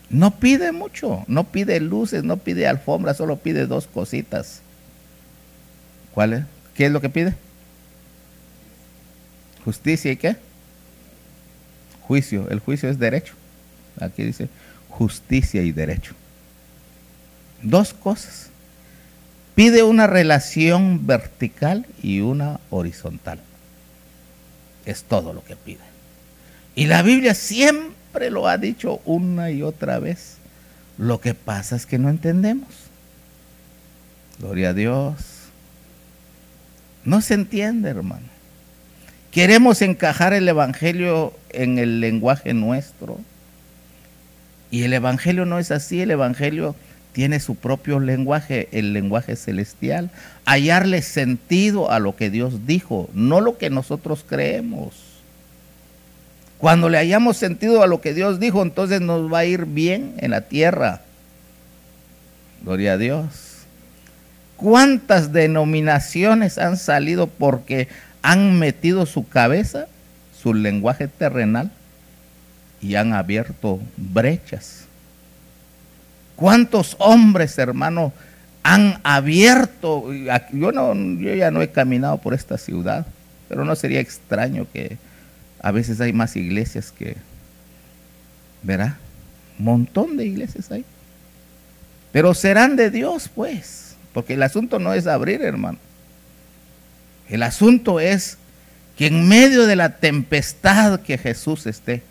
No 0.10 0.32
pide 0.32 0.72
mucho, 0.72 1.24
no 1.28 1.46
pide 1.46 1.80
luces, 1.80 2.24
no 2.24 2.38
pide 2.38 2.68
alfombra, 2.68 3.16
solo 3.16 3.38
pide 3.38 3.66
dos 3.66 3.88
cositas. 3.88 4.62
¿Cuál 6.14 6.34
es? 6.34 6.44
¿Qué 6.76 6.86
es 6.86 6.92
lo 6.92 7.02
que 7.02 7.10
pide? 7.10 7.34
Justicia 9.66 10.12
y 10.12 10.18
qué? 10.18 10.36
Juicio. 12.02 12.48
El 12.50 12.60
juicio 12.60 12.90
es 12.90 13.00
derecho. 13.00 13.34
Aquí 14.00 14.24
dice 14.24 14.50
justicia 14.90 15.62
y 15.64 15.72
derecho. 15.72 16.14
Dos 17.62 17.94
cosas. 17.94 18.50
Pide 19.56 19.84
una 19.84 20.08
relación 20.08 21.06
vertical 21.06 21.86
y 22.02 22.22
una 22.22 22.60
horizontal. 22.70 23.40
Es 24.86 25.04
todo 25.04 25.34
lo 25.34 25.44
que 25.44 25.56
pide. 25.56 25.84
Y 26.76 26.88
la 26.88 27.04
Biblia 27.04 27.36
siempre 27.36 28.30
lo 28.30 28.48
ha 28.48 28.58
dicho 28.58 29.02
una 29.06 29.52
y 29.52 29.62
otra 29.62 30.00
vez. 30.00 30.38
Lo 30.98 31.22
que 31.22 31.34
pasa 31.34 31.76
es 31.76 31.86
que 31.86 32.00
no 32.00 32.10
entendemos. 32.10 32.70
Gloria 34.40 34.70
a 34.70 34.74
Dios. 34.74 35.16
No 37.06 37.22
se 37.22 37.36
entiende, 37.36 37.90
hermano. 37.90 38.28
Queremos 39.32 39.82
encajar 39.82 40.34
el 40.34 40.48
Evangelio 40.48 41.34
en 41.50 41.78
el 41.80 42.00
lenguaje 42.00 42.54
nuestro 42.54 43.20
y 44.74 44.86
el 44.86 44.94
Evangelio 44.94 45.46
no 45.46 45.60
es 45.60 45.70
así, 45.70 46.02
el 46.02 46.10
Evangelio 46.10 46.76
tiene 47.12 47.40
su 47.40 47.54
propio 47.54 48.00
lenguaje, 48.00 48.70
el 48.72 48.92
lenguaje 48.92 49.36
celestial, 49.36 50.10
hallarle 50.46 51.04
sentido 51.04 51.92
a 51.92 52.00
lo 52.00 52.16
que 52.16 52.32
Dios 52.32 52.66
dijo, 52.66 53.08
no 53.14 53.40
lo 53.40 53.60
que 53.60 53.70
nosotros 53.70 54.26
creemos. 54.28 54.96
Cuando 56.58 56.90
le 56.90 56.98
hayamos 56.98 57.38
sentido 57.38 57.84
a 57.84 57.88
lo 57.88 58.02
que 58.02 58.16
Dios 58.16 58.40
dijo, 58.40 58.64
entonces 58.64 59.00
nos 59.00 59.32
va 59.32 59.40
a 59.40 59.46
ir 59.46 59.66
bien 59.68 60.16
en 60.18 60.32
la 60.32 60.42
tierra. 60.42 61.02
Gloria 62.64 62.94
a 62.94 62.98
Dios. 62.98 63.30
¿Cuántas 64.58 65.32
denominaciones 65.32 66.58
han 66.58 66.78
salido 66.78 67.28
porque 67.28 67.90
han 68.24 68.58
metido 68.58 69.06
su 69.06 69.28
cabeza, 69.28 69.86
su 70.36 70.56
lenguaje 70.56 71.08
terrenal, 71.08 71.70
y 72.84 72.96
han 72.96 73.14
abierto 73.14 73.80
brechas. 73.96 74.84
¿Cuántos 76.36 76.98
hombres, 77.00 77.58
hermano, 77.58 78.12
han 78.62 79.00
abierto? 79.04 80.12
Yo, 80.52 80.72
no, 80.74 80.94
yo 80.94 81.34
ya 81.34 81.50
no 81.50 81.62
he 81.62 81.72
caminado 81.72 82.18
por 82.18 82.34
esta 82.34 82.58
ciudad, 82.58 83.06
pero 83.48 83.64
no 83.64 83.76
sería 83.76 84.02
extraño 84.02 84.68
que 84.72 84.98
a 85.62 85.72
veces 85.72 86.02
hay 86.02 86.12
más 86.12 86.36
iglesias 86.36 86.92
que, 86.92 87.16
¿verá? 88.62 88.98
Montón 89.58 90.18
de 90.18 90.26
iglesias 90.26 90.70
hay. 90.70 90.84
Pero 92.12 92.34
serán 92.34 92.76
de 92.76 92.90
Dios, 92.92 93.30
pues, 93.34 93.96
porque 94.14 94.34
el 94.34 94.44
asunto 94.44 94.78
no 94.78 94.94
es 94.94 95.08
abrir, 95.08 95.42
hermano. 95.42 95.78
El 97.30 97.44
asunto 97.44 98.02
es 98.02 98.38
que 98.98 99.08
en 99.08 99.28
medio 99.28 99.66
de 99.68 99.78
la 99.78 99.98
tempestad 99.98 101.00
que 101.00 101.18
Jesús 101.18 101.66
esté, 101.66 102.04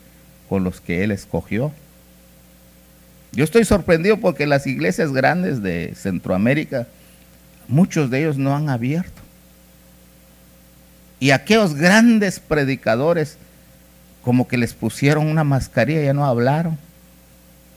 con 0.53 0.63
los 0.63 0.81
que 0.81 1.03
Él 1.03 1.09
escogió. 1.09 1.71
Yo 3.31 3.43
estoy 3.43 3.65
sorprendido 3.65 4.17
porque 4.17 4.45
las 4.45 4.67
iglesias 4.67 5.11
grandes 5.11 5.63
de 5.63 5.95
Centroamérica, 5.95 6.85
muchos 7.67 8.11
de 8.11 8.19
ellos 8.19 8.37
no 8.37 8.55
han 8.55 8.69
abierto. 8.69 9.19
Y 11.19 11.31
aquellos 11.31 11.73
grandes 11.73 12.39
predicadores, 12.39 13.39
como 14.21 14.47
que 14.47 14.59
les 14.59 14.75
pusieron 14.75 15.25
una 15.25 15.43
mascarilla, 15.43 16.03
ya 16.03 16.13
no 16.13 16.23
hablaron. 16.23 16.77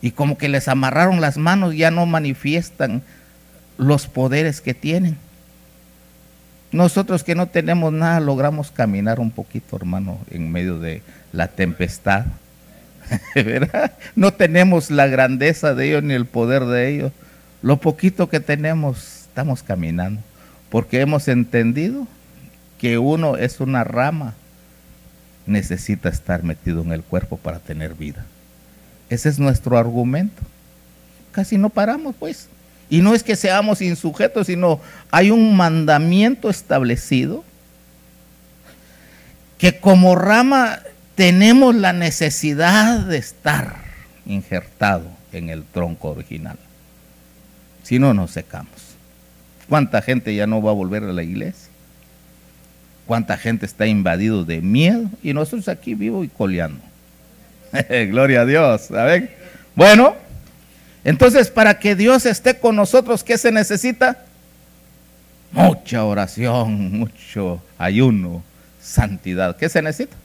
Y 0.02 0.10
como 0.10 0.36
que 0.36 0.50
les 0.50 0.68
amarraron 0.68 1.22
las 1.22 1.38
manos, 1.38 1.74
ya 1.74 1.90
no 1.90 2.04
manifiestan 2.04 3.00
los 3.78 4.06
poderes 4.06 4.60
que 4.60 4.74
tienen. 4.74 5.16
Nosotros 6.72 7.24
que 7.24 7.34
no 7.34 7.46
tenemos 7.46 7.90
nada, 7.90 8.20
logramos 8.20 8.70
caminar 8.70 9.18
un 9.18 9.30
poquito, 9.30 9.76
hermano, 9.76 10.18
en 10.30 10.52
medio 10.52 10.78
de 10.78 11.00
la 11.32 11.48
tempestad. 11.48 12.26
No 14.16 14.32
tenemos 14.32 14.90
la 14.90 15.06
grandeza 15.06 15.74
de 15.74 15.88
ellos 15.88 16.02
ni 16.02 16.14
el 16.14 16.26
poder 16.26 16.64
de 16.64 16.94
ellos. 16.94 17.12
Lo 17.62 17.78
poquito 17.78 18.28
que 18.28 18.40
tenemos, 18.40 19.26
estamos 19.28 19.62
caminando, 19.62 20.20
porque 20.70 21.00
hemos 21.00 21.28
entendido 21.28 22.06
que 22.78 22.98
uno 22.98 23.36
es 23.36 23.60
una 23.60 23.84
rama 23.84 24.34
necesita 25.46 26.08
estar 26.08 26.42
metido 26.42 26.82
en 26.82 26.92
el 26.92 27.02
cuerpo 27.02 27.36
para 27.36 27.58
tener 27.58 27.94
vida. 27.94 28.24
Ese 29.08 29.28
es 29.28 29.38
nuestro 29.38 29.78
argumento. 29.78 30.42
Casi 31.32 31.56
no 31.56 31.70
paramos, 31.70 32.14
pues. 32.18 32.48
Y 32.90 33.00
no 33.00 33.14
es 33.14 33.22
que 33.22 33.36
seamos 33.36 33.80
insujetos, 33.80 34.48
sino 34.48 34.80
hay 35.10 35.30
un 35.30 35.56
mandamiento 35.56 36.50
establecido 36.50 37.44
que 39.58 39.78
como 39.78 40.14
rama 40.14 40.80
tenemos 41.16 41.74
la 41.74 41.92
necesidad 41.92 43.00
de 43.00 43.16
estar 43.16 43.76
injertado 44.26 45.06
en 45.32 45.48
el 45.48 45.64
tronco 45.64 46.10
original. 46.10 46.58
Si 47.82 47.98
no, 47.98 48.14
nos 48.14 48.30
secamos. 48.30 48.70
¿Cuánta 49.68 50.02
gente 50.02 50.34
ya 50.34 50.46
no 50.46 50.62
va 50.62 50.70
a 50.70 50.74
volver 50.74 51.02
a 51.02 51.12
la 51.12 51.22
iglesia? 51.22 51.70
¿Cuánta 53.06 53.36
gente 53.36 53.66
está 53.66 53.86
invadido 53.86 54.44
de 54.44 54.60
miedo? 54.60 55.10
Y 55.22 55.32
nosotros 55.32 55.68
aquí 55.68 55.94
vivo 55.94 56.22
y 56.22 56.28
coleando. 56.28 56.80
Gloria 57.88 58.42
a 58.42 58.44
Dios. 58.44 58.88
Bueno, 59.74 60.14
entonces 61.02 61.50
para 61.50 61.78
que 61.78 61.96
Dios 61.96 62.26
esté 62.26 62.58
con 62.58 62.76
nosotros, 62.76 63.24
¿qué 63.24 63.38
se 63.38 63.50
necesita? 63.50 64.24
Mucha 65.50 66.04
oración, 66.04 66.98
mucho 66.98 67.62
ayuno, 67.78 68.42
santidad. 68.80 69.56
¿Qué 69.56 69.68
se 69.68 69.80
necesita? 69.80 70.16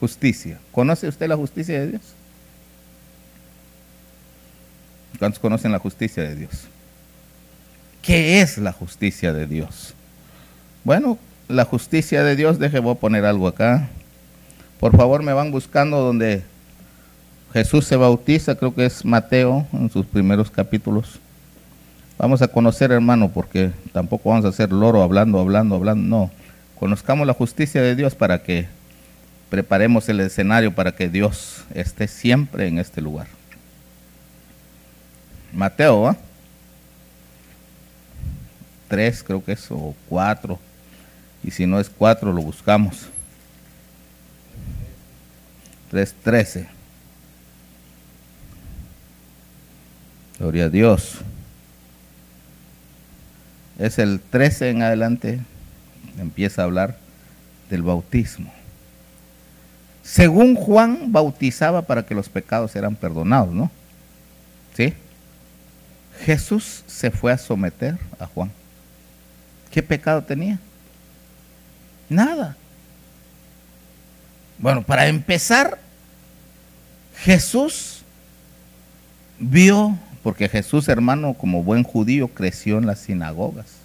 Justicia. 0.00 0.58
¿Conoce 0.72 1.06
usted 1.06 1.28
la 1.28 1.36
justicia 1.36 1.78
de 1.78 1.88
Dios? 1.88 2.02
¿Cuántos 5.18 5.38
conocen 5.38 5.70
la 5.70 5.78
justicia 5.78 6.22
de 6.22 6.34
Dios? 6.34 6.64
¿Qué 8.00 8.40
es 8.40 8.56
la 8.56 8.72
justicia 8.72 9.34
de 9.34 9.46
Dios? 9.46 9.94
Bueno, 10.84 11.18
la 11.48 11.66
justicia 11.66 12.24
de 12.24 12.36
Dios, 12.36 12.58
déjeme 12.58 12.80
voy 12.80 12.94
a 12.94 12.98
poner 12.98 13.26
algo 13.26 13.46
acá. 13.46 13.88
Por 14.78 14.96
favor, 14.96 15.22
me 15.22 15.34
van 15.34 15.50
buscando 15.50 15.98
donde 16.00 16.42
Jesús 17.52 17.84
se 17.84 17.96
bautiza, 17.96 18.54
creo 18.54 18.74
que 18.74 18.86
es 18.86 19.04
Mateo 19.04 19.66
en 19.74 19.90
sus 19.90 20.06
primeros 20.06 20.50
capítulos. 20.50 21.18
Vamos 22.16 22.40
a 22.40 22.48
conocer, 22.48 22.90
hermano, 22.92 23.30
porque 23.30 23.72
tampoco 23.92 24.30
vamos 24.30 24.46
a 24.46 24.48
hacer 24.48 24.72
loro 24.72 25.02
hablando, 25.02 25.38
hablando, 25.38 25.74
hablando. 25.74 26.06
No, 26.06 26.30
conozcamos 26.78 27.26
la 27.26 27.34
justicia 27.34 27.82
de 27.82 27.96
Dios 27.96 28.14
para 28.14 28.42
que 28.42 28.68
preparemos 29.50 30.08
el 30.08 30.20
escenario 30.20 30.72
para 30.74 30.92
que 30.92 31.08
Dios 31.08 31.64
esté 31.74 32.06
siempre 32.08 32.68
en 32.68 32.78
este 32.78 33.02
lugar. 33.02 33.26
Mateo, 35.52 36.06
¿ah? 36.06 36.16
Tres 38.88 39.22
creo 39.22 39.44
que 39.44 39.52
es, 39.52 39.70
o 39.70 39.94
cuatro. 40.08 40.58
Y 41.42 41.50
si 41.50 41.66
no 41.66 41.80
es 41.80 41.90
cuatro, 41.90 42.32
lo 42.32 42.42
buscamos. 42.42 43.06
Tres, 45.90 46.14
trece. 46.22 46.68
Gloria 50.38 50.66
a 50.66 50.68
Dios. 50.68 51.18
Es 53.78 53.98
el 53.98 54.20
13 54.20 54.70
en 54.70 54.82
adelante, 54.82 55.40
empieza 56.18 56.62
a 56.62 56.64
hablar 56.66 56.98
del 57.70 57.82
bautismo. 57.82 58.52
Según 60.02 60.54
Juan 60.54 61.12
bautizaba 61.12 61.82
para 61.82 62.04
que 62.04 62.14
los 62.14 62.28
pecados 62.28 62.74
eran 62.76 62.96
perdonados, 62.96 63.52
¿no? 63.52 63.70
¿Sí? 64.74 64.94
Jesús 66.24 66.84
se 66.86 67.10
fue 67.10 67.32
a 67.32 67.38
someter 67.38 67.98
a 68.18 68.26
Juan. 68.26 68.50
¿Qué 69.70 69.82
pecado 69.82 70.22
tenía? 70.22 70.58
Nada. 72.08 72.56
Bueno, 74.58 74.82
para 74.82 75.06
empezar, 75.06 75.78
Jesús 77.16 78.02
vio, 79.38 79.96
porque 80.22 80.48
Jesús, 80.48 80.88
hermano, 80.88 81.34
como 81.34 81.62
buen 81.62 81.82
judío, 81.82 82.28
creció 82.28 82.78
en 82.78 82.86
las 82.86 82.98
sinagogas. 82.98 83.79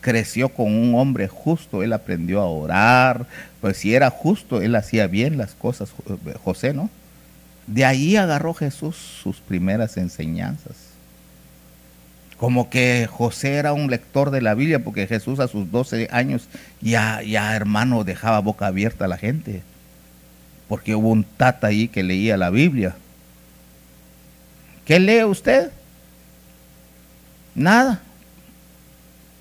Creció 0.00 0.48
con 0.48 0.74
un 0.74 0.94
hombre 0.94 1.28
justo, 1.28 1.82
él 1.82 1.92
aprendió 1.92 2.40
a 2.40 2.46
orar, 2.46 3.26
pues 3.60 3.76
si 3.76 3.94
era 3.94 4.10
justo, 4.10 4.62
él 4.62 4.74
hacía 4.74 5.06
bien 5.06 5.36
las 5.36 5.54
cosas, 5.54 5.90
José, 6.42 6.72
¿no? 6.72 6.88
De 7.66 7.84
ahí 7.84 8.16
agarró 8.16 8.54
Jesús 8.54 8.96
sus 8.96 9.38
primeras 9.40 9.96
enseñanzas 9.96 10.90
como 12.40 12.70
que 12.70 13.06
José 13.06 13.56
era 13.56 13.74
un 13.74 13.90
lector 13.90 14.30
de 14.30 14.40
la 14.40 14.54
Biblia, 14.54 14.82
porque 14.82 15.06
Jesús 15.06 15.40
a 15.40 15.46
sus 15.46 15.70
12 15.70 16.08
años 16.10 16.48
ya, 16.80 17.20
ya 17.20 17.54
hermano 17.54 18.02
dejaba 18.02 18.40
boca 18.40 18.66
abierta 18.66 19.04
a 19.04 19.08
la 19.08 19.18
gente, 19.18 19.62
porque 20.66 20.94
hubo 20.94 21.10
un 21.10 21.22
tata 21.22 21.66
ahí 21.66 21.88
que 21.88 22.02
leía 22.02 22.38
la 22.38 22.48
Biblia. 22.48 22.96
¿Qué 24.86 24.98
lee 24.98 25.24
usted? 25.24 25.70
Nada. 27.54 28.00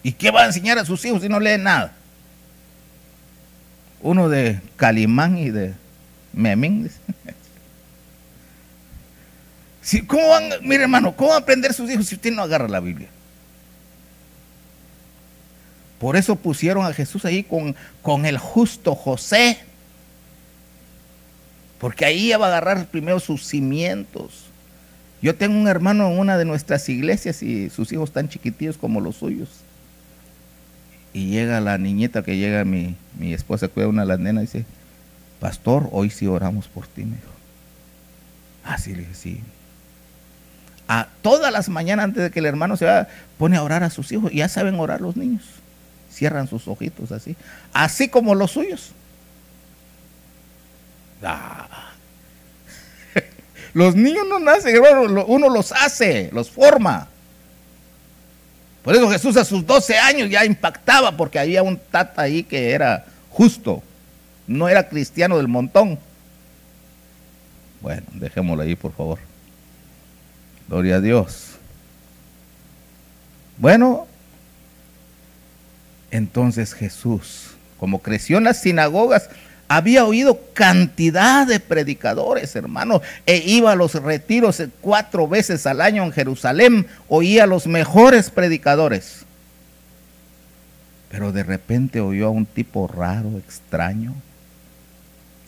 ¿Y 0.02 0.14
qué 0.14 0.32
va 0.32 0.44
a 0.44 0.46
enseñar 0.46 0.78
a 0.78 0.86
sus 0.86 1.04
hijos 1.06 1.22
si 1.22 1.30
no 1.30 1.40
lee 1.40 1.58
nada? 1.58 1.94
Uno 4.02 4.30
de 4.30 4.62
Calimán 4.78 5.38
y 5.38 5.50
de 5.50 5.74
Memín. 6.34 6.90
¿Cómo 10.08 10.30
van, 10.30 10.50
mire 10.62 10.84
hermano, 10.84 11.16
cómo 11.16 11.30
van 11.30 11.40
a 11.40 11.44
aprender 11.44 11.74
sus 11.74 11.90
hijos 11.90 12.08
si 12.08 12.16
usted 12.16 12.32
no 12.32 12.44
agarra 12.44 12.68
la 12.68 12.80
Biblia? 12.80 13.10
Por 16.00 16.16
eso 16.16 16.38
pusieron 16.38 16.86
a 16.86 16.94
Jesús 16.94 17.26
ahí 17.26 17.44
con, 17.44 17.76
con 18.02 18.26
el 18.26 18.38
justo 18.38 18.96
José. 18.96 19.60
Porque 21.78 22.06
ahí 22.06 22.32
va 22.32 22.46
a 22.46 22.50
agarrar 22.50 22.88
primero 22.88 23.20
sus 23.20 23.46
cimientos. 23.46 24.46
Yo 25.22 25.36
tengo 25.36 25.60
un 25.60 25.68
hermano 25.68 26.10
en 26.10 26.20
una 26.20 26.38
de 26.38 26.46
nuestras 26.46 26.88
iglesias 26.88 27.44
y 27.44 27.70
sus 27.70 27.92
hijos 27.92 28.12
tan 28.12 28.30
chiquitillos 28.30 28.78
como 28.78 29.02
los 29.02 29.18
suyos. 29.18 29.50
Y 31.14 31.28
llega 31.30 31.60
la 31.60 31.78
niñeta 31.78 32.24
que 32.24 32.38
llega, 32.38 32.66
mi, 32.66 32.96
mi 33.18 33.34
esposa 33.34 33.68
cuida 33.68 33.88
una 33.88 34.04
de 34.04 34.08
las 34.08 34.20
nenas 34.20 34.44
y 34.44 34.46
dice, 34.48 34.66
pastor, 35.40 35.90
hoy 35.92 36.10
sí 36.10 36.28
oramos 36.28 36.68
por 36.68 36.88
ti, 36.88 37.04
me 37.04 37.16
dijo. 37.16 37.32
Ah, 38.64 38.78
sí, 38.78 38.92
le 38.92 39.00
dije, 39.00 39.16
sí 39.16 39.42
a 40.90 41.08
todas 41.22 41.54
las 41.54 41.70
mañanas 41.70 42.06
antes 42.06 42.24
de 42.24 42.32
que 42.32 42.40
el 42.40 42.48
hermano 42.48 42.76
se 42.76 42.86
vaya, 42.86 43.08
pone 43.38 43.56
a 43.56 43.64
orar 43.64 43.84
a 43.84 43.92
sus 43.92 44.12
hijos. 44.12 44.32
Ya 44.34 44.50
saben 44.50 44.80
orar 44.80 45.02
los 45.02 45.16
niños. 45.16 45.44
Cierran 46.12 46.48
sus 46.48 46.68
ojitos 46.68 47.12
así. 47.12 47.36
Así 47.72 48.10
como 48.10 48.34
los 48.34 48.52
suyos. 48.52 48.92
Ah. 51.24 51.92
Los 53.74 53.94
niños 53.94 54.26
no 54.28 54.40
nacen, 54.40 54.76
uno 55.28 55.50
los 55.50 55.74
hace, 55.74 56.32
los 56.34 56.50
forma. 56.50 57.08
Por 58.84 58.96
eso 58.96 59.10
Jesús 59.10 59.38
a 59.38 59.46
sus 59.46 59.66
12 59.66 59.98
años 59.98 60.30
ya 60.30 60.46
impactaba 60.46 61.16
porque 61.18 61.40
había 61.40 61.64
un 61.64 61.78
tata 61.78 62.22
ahí 62.22 62.44
que 62.44 62.72
era 62.72 63.06
justo. 63.30 63.84
No 64.48 64.68
era 64.68 64.88
cristiano 64.88 65.38
del 65.38 65.48
montón. 65.48 66.00
Bueno, 67.82 68.04
dejémoslo 68.14 68.64
ahí, 68.64 68.76
por 68.76 68.94
favor. 68.94 69.20
Gloria 70.68 70.96
a 70.96 71.02
Dios. 71.02 71.52
Bueno, 73.58 74.08
entonces 76.12 76.74
Jesús, 76.74 77.52
como 77.80 78.02
creció 78.02 78.38
en 78.38 78.46
las 78.46 78.62
sinagogas, 78.62 79.30
había 79.70 80.04
oído 80.04 80.40
cantidad 80.54 81.46
de 81.46 81.60
predicadores, 81.60 82.56
hermano, 82.56 83.04
e 83.28 83.38
iba 83.46 83.72
a 83.72 83.76
los 83.76 83.94
retiros 83.94 84.62
cuatro 84.82 85.28
veces 85.28 85.68
al 85.68 85.80
año 85.80 86.04
en 86.04 86.12
Jerusalén, 86.12 86.88
oía 87.08 87.44
a 87.44 87.48
los 87.48 87.68
mejores 87.68 88.32
predicadores. 88.32 89.28
Pero 91.10 91.32
de 91.32 91.44
repente 91.44 92.02
oyó 92.02 92.28
a 92.28 92.32
un 92.32 92.48
tipo 92.48 92.88
raro, 92.88 93.38
extraño, 93.38 94.16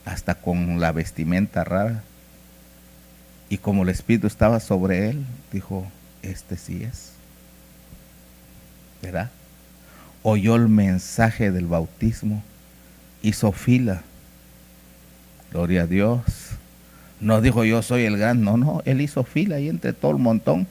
hasta 0.06 0.36
con 0.36 0.80
la 0.80 0.92
vestimenta 0.92 1.64
rara. 1.64 2.04
Y 3.50 3.58
como 3.58 3.82
el 3.82 3.90
Espíritu 3.90 4.28
estaba 4.28 4.60
sobre 4.60 5.10
él, 5.10 5.26
dijo, 5.52 5.88
este 6.22 6.58
sí 6.58 6.84
es. 6.84 7.14
¿Verdad? 9.02 9.32
Oyó 10.22 10.56
el 10.56 10.70
mensaje 10.70 11.50
del 11.50 11.66
bautismo, 11.66 12.44
hizo 13.24 13.52
fila. 13.52 14.04
Gloria 15.52 15.84
a 15.84 15.88
Dios. 15.88 16.22
No 17.20 17.42
dijo 17.42 17.64
yo 17.64 17.82
soy 17.82 18.06
el 18.06 18.18
gran, 18.18 18.44
no, 18.44 18.58
no, 18.58 18.82
él 18.86 19.00
hizo 19.02 19.24
fila 19.24 19.58
ahí 19.58 19.70
entre 19.70 19.94
todo 19.94 20.12
el 20.12 20.18
montón. 20.18 20.68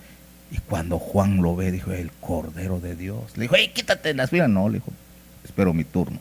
Y 0.51 0.59
cuando 0.59 0.99
Juan 0.99 1.37
lo 1.43 1.55
ve, 1.55 1.71
dijo, 1.71 1.93
el 1.93 2.11
Cordero 2.21 2.81
de 2.81 2.97
Dios. 2.97 3.37
Le 3.37 3.43
dijo, 3.43 3.55
hey, 3.57 3.71
quítate 3.73 4.13
las 4.15 4.31
filas. 4.31 4.49
No, 4.49 4.69
le 4.69 4.79
dijo, 4.79 4.91
espero 5.45 5.73
mi 5.73 5.85
turno. 5.85 6.19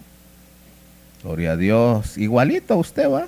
Gloria 1.24 1.54
a 1.54 1.58
Dios. 1.58 2.16
Igualito 2.18 2.76
a 2.76 2.78
usted 2.78 3.10
va. 3.10 3.28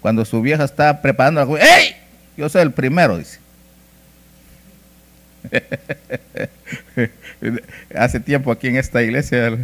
Cuando 0.00 0.24
su 0.24 0.42
vieja 0.42 0.64
está 0.64 1.00
preparando 1.00 1.40
algo, 1.40 1.58
¡Ey! 1.58 1.94
Yo 2.36 2.48
soy 2.48 2.62
el 2.62 2.72
primero, 2.72 3.18
dice. 3.18 3.38
Hace 7.94 8.18
tiempo 8.20 8.50
aquí 8.50 8.66
en 8.68 8.76
esta 8.76 9.02
iglesia 9.02 9.56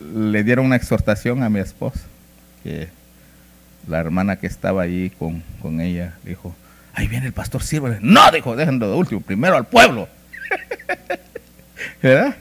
le 0.00 0.44
dieron 0.44 0.66
una 0.66 0.76
exhortación 0.76 1.42
a 1.42 1.48
mi 1.48 1.60
esposa. 1.60 2.00
que 2.62 2.88
la 3.88 3.98
hermana 4.00 4.36
que 4.36 4.46
estaba 4.46 4.82
allí 4.82 5.10
con, 5.10 5.42
con 5.60 5.80
ella 5.80 6.14
dijo, 6.24 6.54
ahí 6.94 7.08
viene 7.08 7.26
el 7.26 7.32
pastor, 7.32 7.62
sírvale. 7.62 7.98
No, 8.00 8.30
dijo, 8.30 8.56
déjenlo 8.56 8.88
de 8.90 8.96
último, 8.96 9.20
primero 9.20 9.56
al 9.56 9.66
pueblo. 9.66 10.08
¿Verdad? 12.02 12.36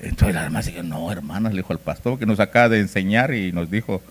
Entonces 0.00 0.34
la 0.34 0.44
hermana 0.44 0.66
dijo, 0.66 0.82
no, 0.82 1.10
hermana, 1.10 1.50
le 1.50 1.56
dijo 1.56 1.72
al 1.72 1.78
pastor 1.78 2.18
que 2.18 2.26
nos 2.26 2.40
acaba 2.40 2.68
de 2.68 2.80
enseñar 2.80 3.34
y 3.34 3.52
nos 3.52 3.70
dijo, 3.70 4.02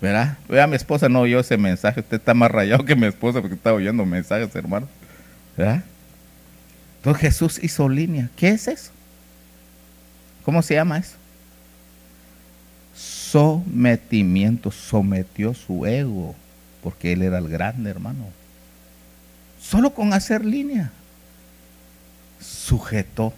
¿verdad? 0.00 0.36
Vea, 0.48 0.66
mi 0.66 0.76
esposa 0.76 1.08
no 1.08 1.20
oyó 1.20 1.40
ese 1.40 1.56
mensaje, 1.56 2.00
usted 2.00 2.18
está 2.18 2.34
más 2.34 2.50
rayado 2.50 2.84
que 2.84 2.96
mi 2.96 3.06
esposa 3.06 3.40
porque 3.40 3.54
está 3.54 3.72
oyendo 3.72 4.04
mensajes, 4.04 4.54
hermano. 4.54 4.88
¿Verdad? 5.56 5.82
Entonces 6.98 7.20
Jesús 7.22 7.60
hizo 7.62 7.88
línea. 7.88 8.28
¿Qué 8.36 8.48
es 8.48 8.68
eso? 8.68 8.90
¿Cómo 10.44 10.62
se 10.62 10.74
llama 10.74 10.98
eso? 10.98 11.16
Sometimiento, 13.30 14.70
sometió 14.70 15.54
su 15.54 15.86
ego, 15.86 16.34
porque 16.82 17.12
él 17.12 17.22
era 17.22 17.38
el 17.38 17.48
grande, 17.48 17.90
hermano. 17.90 18.24
Solo 19.60 19.92
con 19.92 20.12
hacer 20.12 20.44
línea, 20.44 20.90
sujetó 22.40 23.32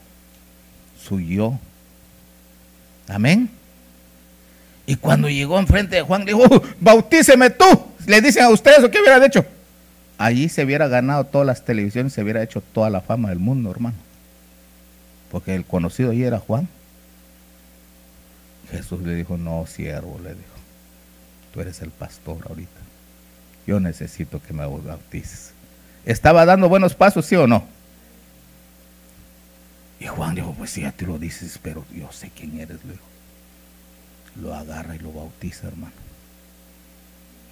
su 1.03 1.21
yo. 1.21 1.59
Amén. 3.09 3.51
Y 4.87 4.97
cuando 4.97 5.29
llegó 5.29 5.59
enfrente 5.59 5.97
de 5.97 6.03
Juan, 6.03 6.25
dijo, 6.25 6.43
bautíceme 6.81 7.51
tú. 7.51 7.65
Le 8.07 8.21
dicen 8.21 8.45
a 8.45 8.49
ustedes, 8.51 8.83
¿o 8.85 8.91
qué 8.91 9.01
hubiera 9.01 9.25
hecho? 9.25 9.45
Allí 10.19 10.49
se 10.49 10.65
hubiera 10.65 10.89
ganado 10.89 11.25
todas 11.25 11.47
las 11.47 11.65
televisiones, 11.65 12.13
se 12.13 12.23
hubiera 12.23 12.43
hecho 12.43 12.61
toda 12.61 12.91
la 12.91 13.01
fama 13.01 13.31
del 13.31 13.39
mundo, 13.39 13.71
hermano. 13.71 13.97
Porque 15.31 15.55
el 15.55 15.65
conocido 15.65 16.11
allí 16.11 16.25
era 16.25 16.39
Juan. 16.39 16.69
Jesús 18.71 19.01
le 19.03 19.15
dijo, 19.15 19.37
no, 19.37 19.67
siervo, 19.67 20.19
le 20.23 20.31
dijo, 20.31 20.55
tú 21.53 21.61
eres 21.61 21.81
el 21.83 21.91
pastor 21.91 22.39
ahorita. 22.49 22.81
Yo 23.67 23.81
necesito 23.81 24.41
que 24.43 24.53
me 24.53 24.67
bautices. 24.67 25.53
¿Estaba 26.05 26.45
dando 26.45 26.69
buenos 26.69 26.95
pasos, 26.95 27.27
sí 27.27 27.37
o 27.37 27.47
no? 27.47 27.67
Y 29.99 30.07
Juan 30.07 30.35
dijo, 30.35 30.55
pues 30.57 30.71
sí, 30.71 30.83
ya 30.83 30.93
te 30.93 31.07
lo 31.07 31.19
dices, 31.19 31.59
pero 31.63 31.85
yo 31.95 32.11
sé 32.11 32.31
quién 32.35 32.59
eres, 32.59 32.83
le 32.85 32.93
dijo. 32.93 33.05
Lo 34.41 34.55
agarra 34.55 34.97
y 34.97 34.99
lo 34.99 35.13
bautiza, 35.13 35.69
hermano. 35.69 35.93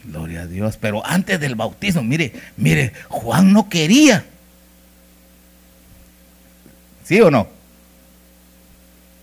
Gloria 0.04 0.42
a 0.42 0.46
Dios. 0.46 0.76
Pero 0.76 1.04
antes 1.04 1.38
del 1.40 1.57
bautismo, 1.57 2.02
mire, 2.02 2.33
mire, 2.57 2.92
Juan 3.09 3.52
no 3.52 3.68
quería. 3.68 4.24
¿Sí 7.04 7.20
o 7.20 7.31
no? 7.31 7.48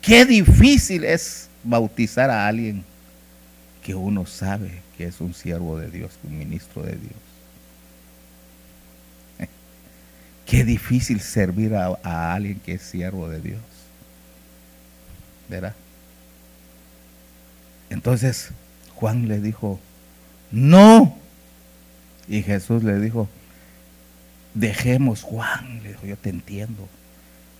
Qué 0.01 0.25
difícil 0.25 1.03
es 1.03 1.44
bautizar 1.65 2.29
a 2.29 2.47
alguien 2.47 2.83
que 3.83 3.95
uno 3.95 4.25
sabe 4.25 4.81
que 4.97 5.05
es 5.05 5.19
un 5.19 5.33
siervo 5.33 5.77
de 5.77 5.89
Dios, 5.91 6.17
un 6.23 6.37
ministro 6.39 6.83
de 6.83 6.95
Dios. 6.95 7.13
Qué 10.45 10.63
difícil 10.63 11.19
servir 11.19 11.75
a, 11.75 11.97
a, 12.03 12.33
alguien 12.33 12.59
que 12.59 12.73
es 12.73 12.81
siervo 12.81 13.27
de 13.27 13.41
Dios. 13.41 13.61
¿Verdad? 15.49 15.75
Entonces 17.89 18.49
Juan 18.95 19.27
le 19.27 19.39
dijo, 19.39 19.79
no. 20.51 21.17
Y 22.27 22.41
Jesús 22.41 22.83
le 22.83 22.99
dijo, 22.99 23.29
dejemos 24.53 25.21
Juan, 25.21 25.83
le 25.83 25.89
dijo, 25.89 26.05
yo 26.07 26.17
te 26.17 26.29
entiendo, 26.29 26.87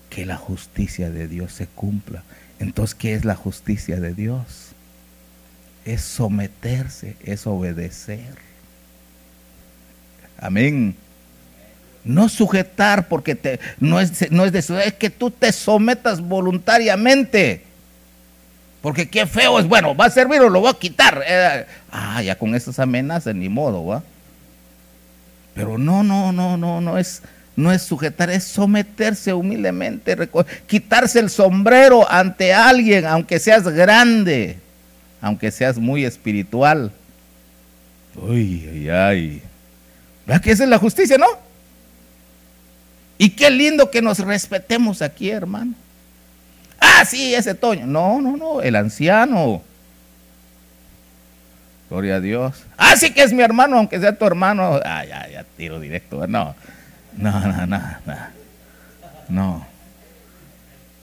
que 0.09 0.25
la 0.25 0.37
justicia 0.37 1.11
de 1.11 1.27
Dios 1.27 1.51
se 1.51 1.67
cumpla. 1.67 2.23
Entonces, 2.59 2.95
¿qué 2.95 3.13
es 3.13 3.25
la 3.25 3.35
justicia 3.35 3.99
de 3.99 4.13
Dios? 4.13 4.71
Es 5.83 6.01
someterse, 6.01 7.15
es 7.23 7.45
obedecer. 7.45 8.35
Amén. 10.37 10.95
No 12.03 12.29
sujetar 12.29 13.07
porque 13.07 13.59
no, 13.79 13.99
es, 13.99 14.31
no 14.31 14.45
es 14.45 14.51
de 14.51 14.59
eso, 14.59 14.79
es 14.79 14.93
que 14.93 15.09
tú 15.09 15.31
te 15.31 15.51
sometas 15.51 16.21
voluntariamente. 16.21 17.63
Porque 18.81 19.09
qué 19.09 19.25
feo 19.25 19.59
es, 19.59 19.67
bueno, 19.67 19.95
va 19.95 20.05
a 20.05 20.09
servir 20.11 20.41
o 20.41 20.49
lo 20.49 20.61
va 20.61 20.71
a 20.71 20.79
quitar. 20.79 21.23
Eh, 21.27 21.65
ah, 21.91 22.21
ya 22.21 22.37
con 22.37 22.53
esas 22.53 22.77
amenazas, 22.77 23.33
ni 23.33 23.49
modo, 23.49 23.83
¿va? 23.83 24.03
Pero 25.55 25.79
no, 25.79 26.03
no, 26.03 26.31
no, 26.31 26.57
no, 26.57 26.81
no 26.81 26.97
es, 26.99 27.23
no 27.55 27.71
es 27.71 27.81
sujetar, 27.83 28.29
es 28.29 28.43
someterse 28.43 29.33
humildemente, 29.33 30.17
quitarse 30.67 31.19
el 31.19 31.29
sombrero 31.29 32.09
ante 32.09 32.53
alguien, 32.53 33.05
aunque 33.05 33.39
seas 33.39 33.63
grande, 33.63 34.57
aunque 35.21 35.51
seas 35.51 35.77
muy 35.77 36.03
espiritual. 36.03 36.91
Uy, 38.15 38.67
ay, 38.71 38.89
ay. 38.89 39.41
¿Verdad 40.25 40.41
que 40.41 40.51
esa 40.51 40.63
es 40.63 40.69
la 40.69 40.77
justicia, 40.77 41.17
no? 41.17 41.27
Y 43.17 43.29
qué 43.29 43.49
lindo 43.49 43.89
que 43.89 44.01
nos 44.01 44.19
respetemos 44.19 45.01
aquí, 45.01 45.29
hermano. 45.29 45.73
Ah, 46.79 47.05
sí, 47.05 47.33
ese 47.33 47.55
Toño. 47.55 47.85
No, 47.85 48.21
no, 48.21 48.35
no, 48.35 48.61
el 48.61 48.75
anciano. 48.75 49.61
Gloria 51.89 52.15
a 52.15 52.19
Dios. 52.19 52.63
Ah, 52.77 52.95
sí 52.97 53.11
que 53.11 53.23
es 53.23 53.31
mi 53.31 53.43
hermano, 53.43 53.77
aunque 53.77 53.99
sea 53.99 54.17
tu 54.17 54.25
hermano. 54.25 54.79
Ah, 54.83 55.05
ya, 55.05 55.29
ya, 55.29 55.45
tiro 55.55 55.79
directo. 55.79 56.27
No, 56.27 56.55
no, 57.17 57.39
no, 57.39 57.67
no, 57.67 57.77
no. 58.05 58.35
No. 59.27 59.65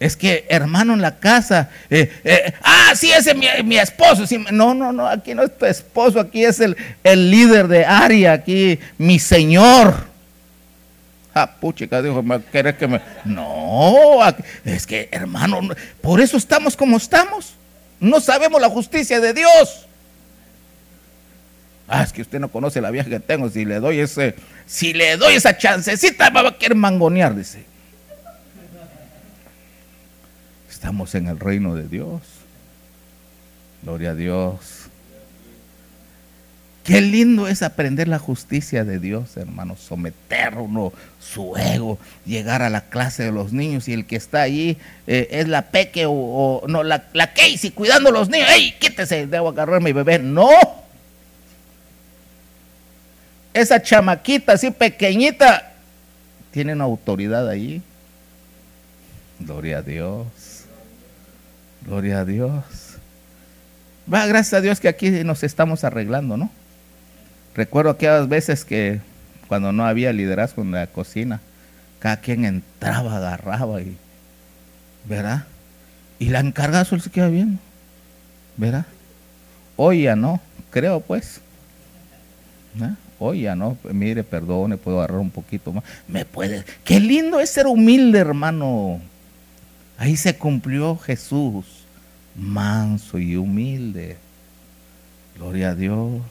Es 0.03 0.17
que 0.17 0.47
hermano 0.49 0.95
en 0.95 1.01
la 1.01 1.17
casa. 1.19 1.71
Eh, 1.89 2.13
eh, 2.25 2.53
ah, 2.63 2.93
sí, 2.97 3.13
ese 3.13 3.31
es 3.31 3.65
mi, 3.65 3.79
esposo. 3.79 4.27
Sí, 4.27 4.45
no, 4.51 4.75
no, 4.75 4.93
no, 4.93 5.07
aquí 5.07 5.33
no 5.35 5.45
es 5.45 5.57
tu 5.57 5.65
esposo, 5.65 6.19
aquí 6.19 6.45
es 6.45 6.59
el, 6.59 6.77
el 7.05 7.31
líder 7.31 7.69
de 7.69 7.85
área, 7.85 8.33
aquí 8.33 8.81
mi 8.99 9.21
señor. 9.21 10.07
Ah, 11.35 11.51
puchica, 11.59 12.03
dijo, 12.03 12.23
¿querés 12.51 12.75
que 12.75 12.89
me.? 12.89 13.01
No, 13.25 14.19
es 14.65 14.87
que, 14.87 15.09
hermano, 15.13 15.61
por 16.01 16.21
eso 16.21 16.37
estamos 16.37 16.77
como 16.77 16.97
estamos. 16.97 17.55
No 18.01 18.21
sabemos 18.21 18.61
la 18.61 18.69
justicia 18.69 19.21
de 19.21 19.33
Dios. 19.33 19.87
Ah, 21.89 22.03
es 22.03 22.13
que 22.13 22.23
usted 22.23 22.41
no 22.41 22.49
conoce 22.49 22.81
la 22.81 22.91
vieja 22.91 23.09
que 23.11 23.21
tengo. 23.21 23.49
Si 23.49 23.65
le 23.65 23.81
doy 23.81 23.99
ese, 24.01 24.35
si 24.67 24.93
le 24.93 25.17
doy 25.17 25.35
esa 25.35 25.57
chancecita, 25.57 26.31
va 26.31 26.49
a 26.49 26.59
querer 26.59 26.77
mangonear, 26.77 27.35
dice. 27.35 27.65
Estamos 30.71 31.15
en 31.15 31.29
el 31.29 31.39
reino 31.39 31.75
de 31.75 31.87
Dios. 31.87 32.23
Gloria 33.83 34.11
a 34.11 34.15
Dios. 34.15 34.83
Qué 36.85 37.01
lindo 37.01 37.47
es 37.47 37.63
aprender 37.63 38.09
la 38.09 38.19
justicia 38.19 38.85
de 38.85 38.99
Dios, 38.99 39.37
hermano, 39.37 39.77
someter 39.77 40.55
uno 40.57 40.93
su 41.21 41.57
ego, 41.57 41.97
llegar 42.27 42.61
a 42.63 42.71
la 42.71 42.81
clase 42.81 43.23
de 43.23 43.31
los 43.31 43.53
niños 43.53 43.87
y 43.87 43.93
el 43.93 44.05
que 44.05 44.17
está 44.17 44.43
allí 44.43 44.79
eh, 45.07 45.29
es 45.31 45.47
la 45.47 45.71
peque 45.71 46.07
o, 46.09 46.65
no, 46.67 46.83
la, 46.83 47.05
la 47.13 47.33
Casey 47.33 47.71
cuidando 47.71 48.09
a 48.09 48.13
los 48.13 48.29
niños. 48.29 48.49
¡Ey, 48.51 48.75
quítese! 48.81 49.29
Debo 49.29 49.51
agarrar 49.51 49.81
mi 49.81 49.93
bebé. 49.93 50.19
¡No! 50.19 50.49
Esa 53.55 53.83
chamaquita 53.83 54.55
así 54.55 54.71
pequeñita 54.71 55.73
tiene 56.53 56.75
una 56.75 56.85
autoridad 56.85 57.49
allí. 57.49 57.83
Gloria 59.41 59.79
a 59.79 59.83
Dios. 59.83 60.27
Gloria 61.85 62.21
a 62.21 62.25
Dios. 62.25 62.65
Va, 64.13 64.27
gracias 64.27 64.55
a 64.55 64.61
Dios 64.61 64.81
que 64.81 64.89
aquí 64.89 65.11
nos 65.25 65.43
estamos 65.43 65.85
arreglando, 65.85 66.37
¿no? 66.37 66.51
Recuerdo 67.55 67.91
aquellas 67.91 68.29
veces 68.29 68.65
que 68.65 69.01
cuando 69.49 69.73
no 69.73 69.85
había 69.87 70.13
liderazgo 70.13 70.63
en 70.63 70.73
la 70.73 70.87
cocina, 70.87 71.41
cada 71.99 72.19
quien 72.19 72.45
entraba, 72.45 73.17
agarraba 73.17 73.81
y, 73.81 73.97
¿verdad? 75.05 75.45
Y 76.19 76.31
la 76.31 76.41
encargada 76.41 76.85
solo 76.85 77.03
se 77.03 77.11
queda 77.11 77.29
viendo, 77.29 77.59
¿verdad? 78.57 78.87
Hoy 79.77 80.03
ya 80.03 80.17
no, 80.17 80.41
creo 80.71 81.01
pues. 81.01 81.41
¿verdad? 82.75 82.97
Ya 83.35 83.55
no, 83.55 83.79
mire, 83.93 84.25
perdone, 84.25 84.77
puedo 84.77 84.99
agarrar 84.99 85.21
un 85.21 85.31
poquito 85.31 85.73
más. 85.73 85.85
Me 86.09 86.25
puede. 86.25 86.65
Qué 86.85 86.99
lindo 86.99 87.41
es 87.41 87.51
ser 87.51 87.67
humilde, 87.67 88.19
hermano. 88.19 89.01
Ahí 89.97 90.17
se 90.17 90.37
cumplió 90.37 90.97
Jesús, 90.99 91.65
manso 92.35 93.19
y 93.19 93.37
humilde. 93.37 94.17
Gloria 95.37 95.71
a 95.71 95.75
Dios. 95.75 96.23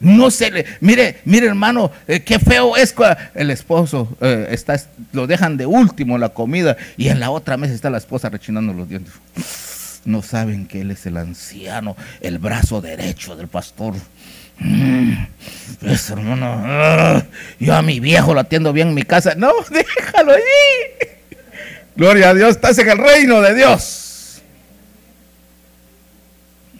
No 0.00 0.30
se 0.30 0.50
le, 0.50 0.66
mire, 0.80 1.20
mire 1.24 1.46
hermano, 1.46 1.90
eh, 2.06 2.20
qué 2.20 2.38
feo 2.38 2.76
es 2.76 2.94
el 3.34 3.50
esposo, 3.50 4.08
eh, 4.20 4.48
está, 4.50 4.78
lo 5.12 5.26
dejan 5.26 5.56
de 5.56 5.66
último 5.66 6.18
la 6.18 6.30
comida 6.30 6.76
y 6.96 7.08
en 7.08 7.20
la 7.20 7.30
otra 7.30 7.56
mesa 7.56 7.72
está 7.72 7.90
la 7.90 7.98
esposa 7.98 8.28
rechinando 8.28 8.72
los 8.72 8.88
dientes. 8.88 9.14
No 10.04 10.20
saben 10.20 10.66
que 10.66 10.82
él 10.82 10.90
es 10.90 11.06
el 11.06 11.16
anciano, 11.16 11.96
el 12.20 12.38
brazo 12.38 12.80
derecho 12.82 13.36
del 13.36 13.48
pastor. 13.48 13.94
Mm, 14.58 15.12
es 15.82 16.10
hermano, 16.10 17.22
yo 17.58 17.74
a 17.74 17.82
mi 17.82 18.00
viejo 18.00 18.34
lo 18.34 18.40
atiendo 18.40 18.72
bien 18.72 18.88
en 18.88 18.94
mi 18.94 19.02
casa. 19.02 19.34
No, 19.34 19.52
déjalo 19.70 20.32
allí. 20.32 21.08
Gloria 21.96 22.30
a 22.30 22.34
Dios, 22.34 22.50
estás 22.50 22.78
en 22.78 22.90
el 22.90 22.98
reino 22.98 23.40
de 23.40 23.54
Dios. 23.54 24.42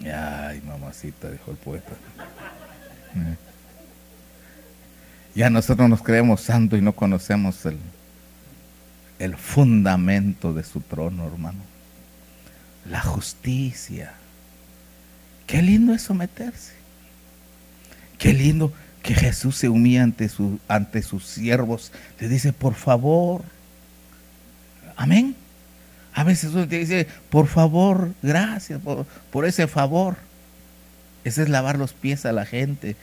Ay, 0.04 0.60
mamacita, 0.66 1.30
dijo 1.30 1.50
el 1.50 1.56
poeta. 1.56 1.92
Eh. 3.16 3.36
Ya 5.34 5.50
nosotros 5.50 5.88
nos 5.88 6.02
creemos 6.02 6.42
santos 6.42 6.78
y 6.78 6.82
no 6.82 6.92
conocemos 6.92 7.64
el, 7.66 7.78
el 9.18 9.36
fundamento 9.36 10.52
de 10.52 10.62
su 10.62 10.80
trono, 10.80 11.26
hermano. 11.26 11.58
La 12.88 13.00
justicia. 13.00 14.12
Qué 15.46 15.62
lindo 15.62 15.94
es 15.94 16.02
someterse. 16.02 16.83
Qué 18.18 18.32
lindo 18.32 18.72
que 19.02 19.14
Jesús 19.14 19.56
se 19.56 19.68
humilla 19.68 20.02
ante, 20.02 20.30
ante 20.66 21.02
sus 21.02 21.26
siervos. 21.26 21.92
Le 22.18 22.28
dice, 22.28 22.52
por 22.52 22.74
favor. 22.74 23.42
Amén. 24.96 25.36
A 26.14 26.24
veces 26.24 26.52
uno 26.54 26.66
te 26.66 26.78
dice, 26.78 27.06
por 27.28 27.48
favor, 27.48 28.12
gracias 28.22 28.80
por, 28.80 29.04
por 29.30 29.44
ese 29.44 29.66
favor. 29.66 30.16
Ese 31.24 31.42
es 31.42 31.48
lavar 31.48 31.78
los 31.78 31.92
pies 31.92 32.24
a 32.24 32.32
la 32.32 32.46
gente. 32.46 32.96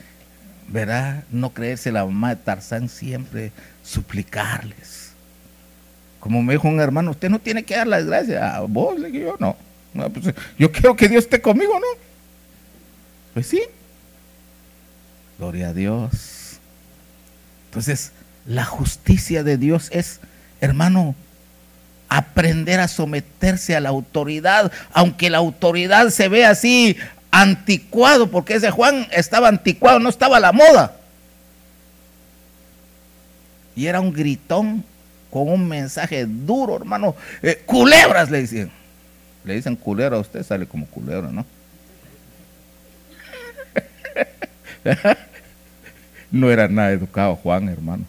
¿Verdad? 0.67 1.23
No 1.31 1.51
creerse 1.53 1.91
la 1.91 2.05
mamá 2.05 2.35
de 2.35 2.41
Tarzán 2.41 2.87
siempre, 2.87 3.51
suplicarles. 3.83 5.11
Como 6.19 6.41
me 6.41 6.53
dijo 6.53 6.67
un 6.67 6.79
hermano, 6.79 7.11
usted 7.11 7.29
no 7.29 7.39
tiene 7.39 7.63
que 7.63 7.75
dar 7.75 7.87
las 7.87 8.05
gracias. 8.05 8.41
A 8.41 8.61
vos, 8.61 8.97
le 8.97 9.11
digo 9.11 9.31
yo, 9.31 9.37
no. 9.39 9.57
Pues, 10.09 10.33
yo 10.57 10.71
quiero 10.71 10.95
que 10.95 11.09
Dios 11.09 11.25
esté 11.25 11.41
conmigo, 11.41 11.73
¿no? 11.79 12.01
Pues 13.33 13.47
sí. 13.47 13.61
Gloria 15.41 15.69
a 15.69 15.73
Dios. 15.73 16.59
Entonces, 17.65 18.11
la 18.45 18.63
justicia 18.63 19.43
de 19.43 19.57
Dios 19.57 19.89
es, 19.91 20.19
hermano, 20.59 21.15
aprender 22.09 22.79
a 22.79 22.87
someterse 22.87 23.75
a 23.75 23.79
la 23.79 23.89
autoridad, 23.89 24.71
aunque 24.93 25.31
la 25.31 25.39
autoridad 25.39 26.09
se 26.09 26.27
ve 26.27 26.45
así 26.45 26.95
anticuado, 27.31 28.29
porque 28.29 28.53
ese 28.53 28.69
Juan 28.69 29.07
estaba 29.09 29.47
anticuado, 29.47 29.97
no 29.97 30.09
estaba 30.09 30.37
a 30.37 30.41
la 30.41 30.51
moda. 30.51 30.95
Y 33.75 33.87
era 33.87 33.99
un 33.99 34.13
gritón 34.13 34.83
con 35.31 35.49
un 35.49 35.67
mensaje 35.67 36.27
duro, 36.27 36.75
hermano. 36.75 37.15
Eh, 37.41 37.63
culebras 37.65 38.29
le 38.29 38.41
dicen. 38.41 38.71
Le 39.43 39.55
dicen 39.55 39.75
culebra 39.75 40.17
a 40.17 40.19
usted, 40.19 40.43
sale 40.43 40.67
como 40.67 40.85
culebra, 40.85 41.31
¿no? 41.31 41.47
no 46.31 46.49
era 46.49 46.67
nada 46.67 46.91
educado 46.91 47.35
Juan, 47.35 47.69
hermano. 47.69 48.05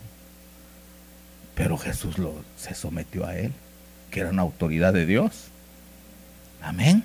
Pero 1.54 1.76
Jesús 1.76 2.18
lo, 2.18 2.34
se 2.56 2.74
sometió 2.74 3.26
a 3.26 3.36
él, 3.36 3.52
que 4.10 4.20
era 4.20 4.30
una 4.30 4.42
autoridad 4.42 4.92
de 4.92 5.06
Dios. 5.06 5.48
Amén. 6.62 7.04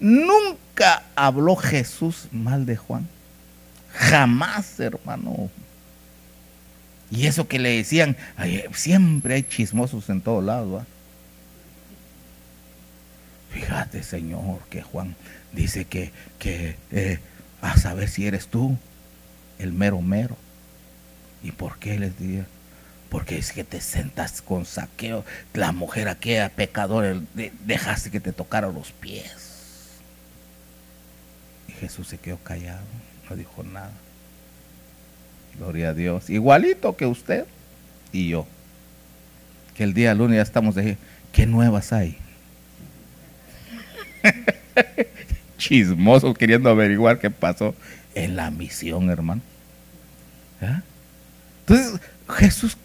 Nunca 0.00 1.04
habló 1.14 1.56
Jesús 1.56 2.28
mal 2.32 2.66
de 2.66 2.76
Juan. 2.76 3.08
Jamás, 3.92 4.80
hermano. 4.80 5.50
Y 7.10 7.26
eso 7.26 7.46
que 7.46 7.58
le 7.58 7.76
decían, 7.76 8.16
siempre 8.74 9.34
hay 9.34 9.42
chismosos 9.42 10.08
en 10.10 10.20
todos 10.20 10.42
lados. 10.42 10.84
Fíjate, 13.50 14.02
Señor, 14.02 14.60
que 14.70 14.82
Juan 14.82 15.14
dice 15.52 15.84
que, 15.84 16.10
que 16.38 16.76
eh, 16.90 17.18
a 17.60 17.76
saber 17.76 18.08
si 18.08 18.26
eres 18.26 18.48
tú, 18.48 18.78
el 19.58 19.72
mero 19.72 20.00
mero. 20.00 20.36
¿Y 21.42 21.52
por 21.52 21.78
qué 21.78 21.98
les 21.98 22.18
digo? 22.18 22.44
Porque 23.08 23.36
es 23.36 23.52
que 23.52 23.64
te 23.64 23.80
sentas 23.80 24.40
con 24.40 24.64
saqueo, 24.64 25.24
la 25.52 25.72
mujer 25.72 26.08
aquella 26.08 26.48
pecadora, 26.48 27.20
dejaste 27.64 28.10
que 28.10 28.20
te 28.20 28.32
tocara 28.32 28.68
los 28.68 28.92
pies. 28.92 29.52
Jesús 31.82 32.06
se 32.06 32.16
quedó 32.16 32.38
callado, 32.38 32.84
no 33.28 33.36
dijo 33.36 33.62
nada. 33.64 33.90
Gloria 35.58 35.90
a 35.90 35.94
Dios. 35.94 36.30
Igualito 36.30 36.96
que 36.96 37.06
usted 37.06 37.44
y 38.12 38.28
yo. 38.28 38.46
Que 39.74 39.84
el 39.84 39.92
día 39.92 40.14
lunes 40.14 40.36
ya 40.36 40.42
estamos 40.42 40.74
de... 40.74 40.96
¿Qué 41.32 41.46
nuevas 41.46 41.92
hay? 41.92 42.16
Chismosos 45.58 46.36
queriendo 46.36 46.70
averiguar 46.70 47.18
qué 47.18 47.30
pasó 47.30 47.74
en 48.14 48.36
la 48.36 48.50
misión, 48.50 49.10
hermano. 49.10 49.42
¿Ah? 50.60 50.82
Entonces, 51.60 52.00
Jesús. 52.28 52.76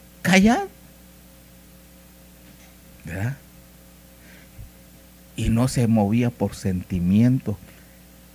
¿Verdad? 3.03 3.37
Y 5.37 5.49
no 5.49 5.67
se 5.67 5.87
movía 5.87 6.29
por 6.29 6.53
sentimiento 6.53 7.57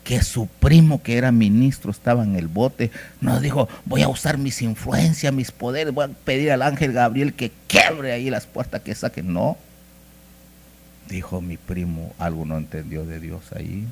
que 0.04 0.22
su 0.22 0.46
primo 0.46 1.02
que 1.02 1.16
era 1.16 1.32
ministro 1.32 1.90
estaba 1.90 2.24
en 2.24 2.36
el 2.36 2.48
bote, 2.48 2.90
no 3.20 3.40
dijo, 3.40 3.68
voy 3.84 4.02
a 4.02 4.08
usar 4.08 4.38
mis 4.38 4.62
influencias, 4.62 5.32
mis 5.32 5.52
poderes, 5.52 5.94
voy 5.94 6.06
a 6.06 6.08
pedir 6.08 6.50
al 6.50 6.62
ángel 6.62 6.92
Gabriel 6.92 7.34
que 7.34 7.52
quiebre 7.68 8.12
ahí 8.12 8.30
las 8.30 8.46
puertas, 8.46 8.82
que 8.82 8.94
saque. 8.94 9.22
No, 9.22 9.56
dijo 11.08 11.40
mi 11.40 11.56
primo, 11.56 12.14
algo 12.18 12.44
no 12.44 12.56
entendió 12.56 13.04
de 13.04 13.20
Dios 13.20 13.52
ahí, 13.54 13.86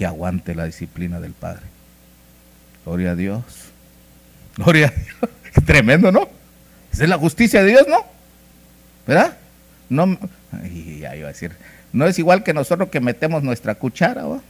que 0.00 0.06
aguante 0.06 0.54
la 0.54 0.64
disciplina 0.64 1.20
del 1.20 1.34
Padre. 1.34 1.60
Gloria 2.86 3.10
a 3.10 3.14
Dios. 3.16 3.42
Gloria 4.56 4.86
a 4.86 4.90
Dios. 4.92 5.30
Tremendo, 5.66 6.10
¿no? 6.10 6.26
Esa 6.90 7.02
es 7.02 7.10
la 7.10 7.18
justicia 7.18 7.62
de 7.62 7.72
Dios, 7.72 7.86
¿no? 7.86 8.06
¿Verdad? 9.06 9.36
No, 9.90 10.18
y 10.72 11.04
a 11.04 11.12
decir, 11.12 11.52
no 11.92 12.06
es 12.06 12.18
igual 12.18 12.42
que 12.42 12.54
nosotros 12.54 12.88
que 12.88 12.98
metemos 13.00 13.42
nuestra 13.42 13.74
cuchara, 13.74 14.24
¿va? 14.24 14.40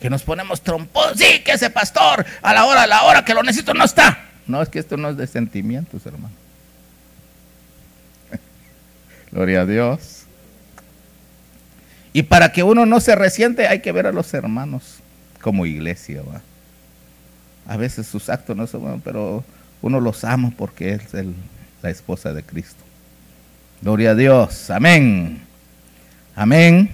Que 0.00 0.08
nos 0.08 0.22
ponemos 0.22 0.60
trompón, 0.60 1.18
sí, 1.18 1.42
que 1.44 1.54
ese 1.54 1.68
pastor, 1.68 2.24
a 2.42 2.54
la 2.54 2.66
hora, 2.66 2.84
a 2.84 2.86
la 2.86 3.02
hora 3.02 3.24
que 3.24 3.34
lo 3.34 3.42
necesito 3.42 3.74
no 3.74 3.82
está. 3.82 4.20
No, 4.46 4.62
es 4.62 4.68
que 4.68 4.78
esto 4.78 4.96
no 4.96 5.08
es 5.08 5.16
de 5.16 5.26
sentimientos, 5.26 6.06
hermano. 6.06 6.36
Gloria 9.32 9.62
a 9.62 9.66
Dios. 9.66 10.21
Y 12.12 12.24
para 12.24 12.52
que 12.52 12.62
uno 12.62 12.84
no 12.84 13.00
se 13.00 13.14
resiente, 13.14 13.66
hay 13.66 13.80
que 13.80 13.92
ver 13.92 14.06
a 14.06 14.12
los 14.12 14.32
hermanos 14.34 14.96
como 15.40 15.64
iglesia, 15.64 16.22
¿va? 16.22 16.42
A 17.66 17.76
veces 17.76 18.06
sus 18.06 18.28
actos 18.28 18.56
no 18.56 18.66
son 18.66 18.82
buenos, 18.82 19.00
pero 19.02 19.44
uno 19.80 20.00
los 20.00 20.24
ama 20.24 20.52
porque 20.56 20.94
es 20.94 21.02
la 21.82 21.90
esposa 21.90 22.32
de 22.32 22.42
Cristo. 22.42 22.82
Gloria 23.80 24.10
a 24.10 24.14
Dios. 24.14 24.70
Amén. 24.70 25.40
Amén. 26.34 26.90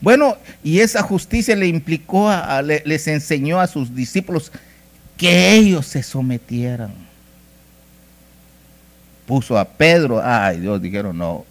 Bueno, 0.00 0.36
y 0.62 0.78
esa 0.78 1.02
justicia 1.02 1.56
le 1.56 1.66
implicó, 1.66 2.30
a, 2.30 2.62
les 2.62 3.08
enseñó 3.08 3.60
a 3.60 3.66
sus 3.66 3.94
discípulos 3.94 4.52
que 5.16 5.52
ellos 5.52 5.86
se 5.86 6.02
sometieran. 6.02 6.92
Puso 9.26 9.58
a 9.58 9.64
Pedro, 9.66 10.22
ay 10.24 10.60
Dios, 10.60 10.80
dijeron 10.80 11.18
no, 11.18 11.44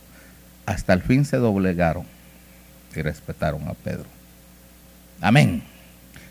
hasta 0.66 0.94
el 0.94 1.02
fin 1.02 1.26
se 1.26 1.38
doblegaron 1.38 2.06
y 2.96 3.02
respetaron 3.02 3.68
a 3.68 3.74
Pedro. 3.74 4.06
Amén. 5.22 5.64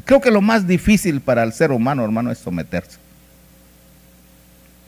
Creo 0.04 0.20
que 0.20 0.30
lo 0.30 0.40
más 0.40 0.66
difícil 0.66 1.20
para 1.20 1.42
el 1.42 1.52
ser 1.52 1.72
humano, 1.72 2.04
hermano, 2.04 2.30
es 2.30 2.38
someterse. 2.38 2.98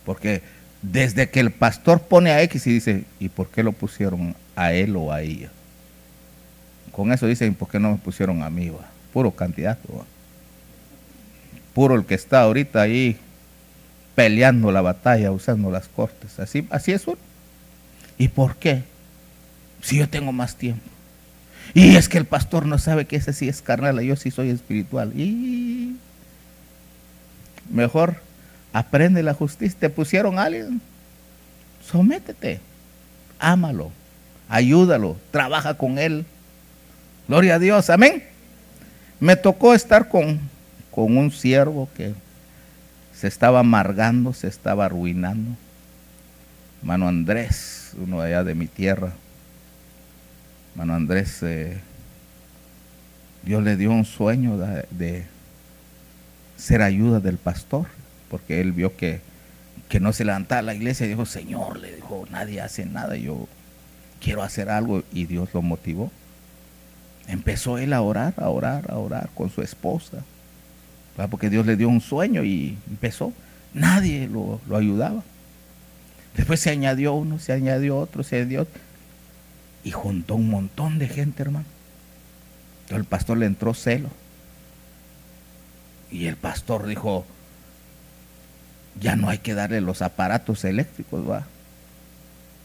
Porque 0.05 0.43
desde 0.81 1.29
que 1.29 1.41
el 1.41 1.51
pastor 1.51 2.03
pone 2.03 2.31
a 2.31 2.43
X 2.43 2.67
y 2.67 2.73
dice, 2.73 3.05
¿y 3.19 3.29
por 3.29 3.49
qué 3.49 3.63
lo 3.63 3.73
pusieron 3.73 4.35
a 4.55 4.73
él 4.73 4.97
o 4.97 5.13
a 5.13 5.23
ella? 5.23 5.51
Con 6.93 7.13
eso 7.13 7.27
dicen, 7.27 7.55
¿por 7.55 7.69
qué 7.69 7.79
no 7.79 7.93
me 7.93 7.99
pusieron 7.99 8.43
a 8.43 8.51
mí? 8.51 8.73
Puro 9.13 9.31
candidato. 9.31 10.05
Puro 11.75 11.95
el 11.95 12.05
que 12.05 12.15
está 12.15 12.43
ahorita 12.43 12.81
ahí 12.81 13.17
peleando 14.15 14.73
la 14.73 14.81
batalla, 14.81 15.31
usando 15.31 15.71
las 15.71 15.89
cortes. 15.89 16.41
Así, 16.41 16.67
así 16.71 16.93
es 16.93 17.07
uno. 17.07 17.19
¿Y 18.19 18.29
por 18.29 18.57
qué? 18.57 18.83
Si 19.81 19.99
yo 19.99 20.09
tengo 20.09 20.33
más 20.33 20.57
tiempo. 20.57 20.91
Y 21.75 21.97
es 21.97 22.09
que 22.09 22.19
el 22.19 22.25
pastor 22.25 22.67
no 22.67 22.79
sabe 22.79 23.05
que 23.07 23.17
ese 23.17 23.33
sí 23.33 23.49
es 23.49 23.63
carnal, 23.63 24.01
yo 24.01 24.17
sí 24.17 24.31
soy 24.31 24.51
espiritual. 24.51 25.13
Y 25.19 25.97
mejor 27.71 28.17
Aprende 28.73 29.23
la 29.23 29.35
justicia. 29.35 29.79
Te 29.79 29.91
pusieron 29.91 30.39
a 30.39 30.45
alguien. 30.45 30.81
Sométete. 31.85 32.61
Ámalo. 33.39 33.91
Ayúdalo. 34.49 35.17
Trabaja 35.31 35.75
con 35.75 35.99
él. 35.99 36.27
Gloria 37.27 37.57
a 37.57 37.59
Dios. 37.59 37.91
Amén. 37.91 38.25
Me 39.21 39.37
tocó 39.37 39.75
estar 39.75 40.09
con, 40.09 40.39
con 40.91 41.17
un 41.17 41.31
siervo 41.31 41.89
que 41.97 42.15
se 43.13 43.27
estaba 43.27 43.61
amargando, 43.61 44.33
se 44.33 44.47
estaba 44.47 44.85
arruinando. 44.85 45.57
Mano 46.83 47.09
Andrés, 47.09 47.95
uno 48.01 48.21
allá 48.21 48.45
de 48.45 48.55
mi 48.55 48.69
tierra. 48.69 49.13
Mano 50.79 50.95
Andrés, 50.95 51.43
eh, 51.43 51.77
Dios 53.43 53.64
le 53.64 53.77
dio 53.77 53.91
un 53.91 54.05
sueño 54.05 54.57
de 54.57 55.27
ser 56.57 56.83
ayuda 56.83 57.19
del 57.19 57.37
pastor 57.37 57.88
porque 58.31 58.61
él 58.61 58.71
vio 58.71 58.97
que, 58.97 59.21
no 60.01 60.12
se 60.12 60.25
levantaba 60.25 60.62
la 60.62 60.75
iglesia 60.75 61.07
y 61.07 61.09
dijo, 61.09 61.27
Señor, 61.27 61.81
le 61.81 61.97
dijo, 61.97 62.27
nadie 62.31 62.61
hace 62.61 62.87
nada. 62.87 63.17
Yo, 63.17 63.49
quiero 64.21 64.45
hacer 64.45 64.71
algo 64.71 65.03
y 65.12 65.27
Dios 65.27 65.49
lo 65.53 65.62
motivó. 65.62 66.12
Empezó 67.27 67.77
él 67.79 67.93
a 67.93 68.01
orar, 68.01 68.35
a 68.37 68.49
orar, 68.49 68.88
a 68.88 68.99
orar 68.99 69.31
con 69.35 69.51
su 69.51 69.62
esposa, 69.62 70.23
porque 71.29 71.51
Dios 71.51 71.67
le 71.67 71.77
dio 71.77 71.88
un 71.88 72.01
sueño 72.01 72.45
y 72.45 72.79
empezó. 72.88 73.33
Nadie 73.75 74.29
lo, 74.29 74.61
lo 74.69 74.77
ayudaba. 74.77 75.25
Después 76.37 76.61
se 76.61 76.71
añadió 76.71 77.14
uno, 77.14 77.41
se 77.41 77.53
añadió 77.53 77.99
otro, 77.99 78.23
se 78.23 78.37
añadió 78.37 78.62
otro. 78.62 78.88
Y 79.85 79.91
juntó 79.91 80.35
un 80.35 80.51
montón 80.51 80.99
de 80.99 81.09
gente, 81.09 81.43
hermano. 81.43 81.67
Entonces 82.83 82.99
el 82.99 83.05
pastor 83.05 83.38
le 83.38 83.47
entró 83.47 83.75
celo. 83.75 84.09
Y 86.11 86.27
el 86.27 86.37
pastor 86.37 86.87
dijo, 86.87 87.27
ya 89.01 89.17
no 89.17 89.29
hay 89.29 89.38
que 89.38 89.55
darle 89.55 89.81
los 89.81 90.03
aparatos 90.03 90.64
eléctricos, 90.64 91.29
va. 91.29 91.47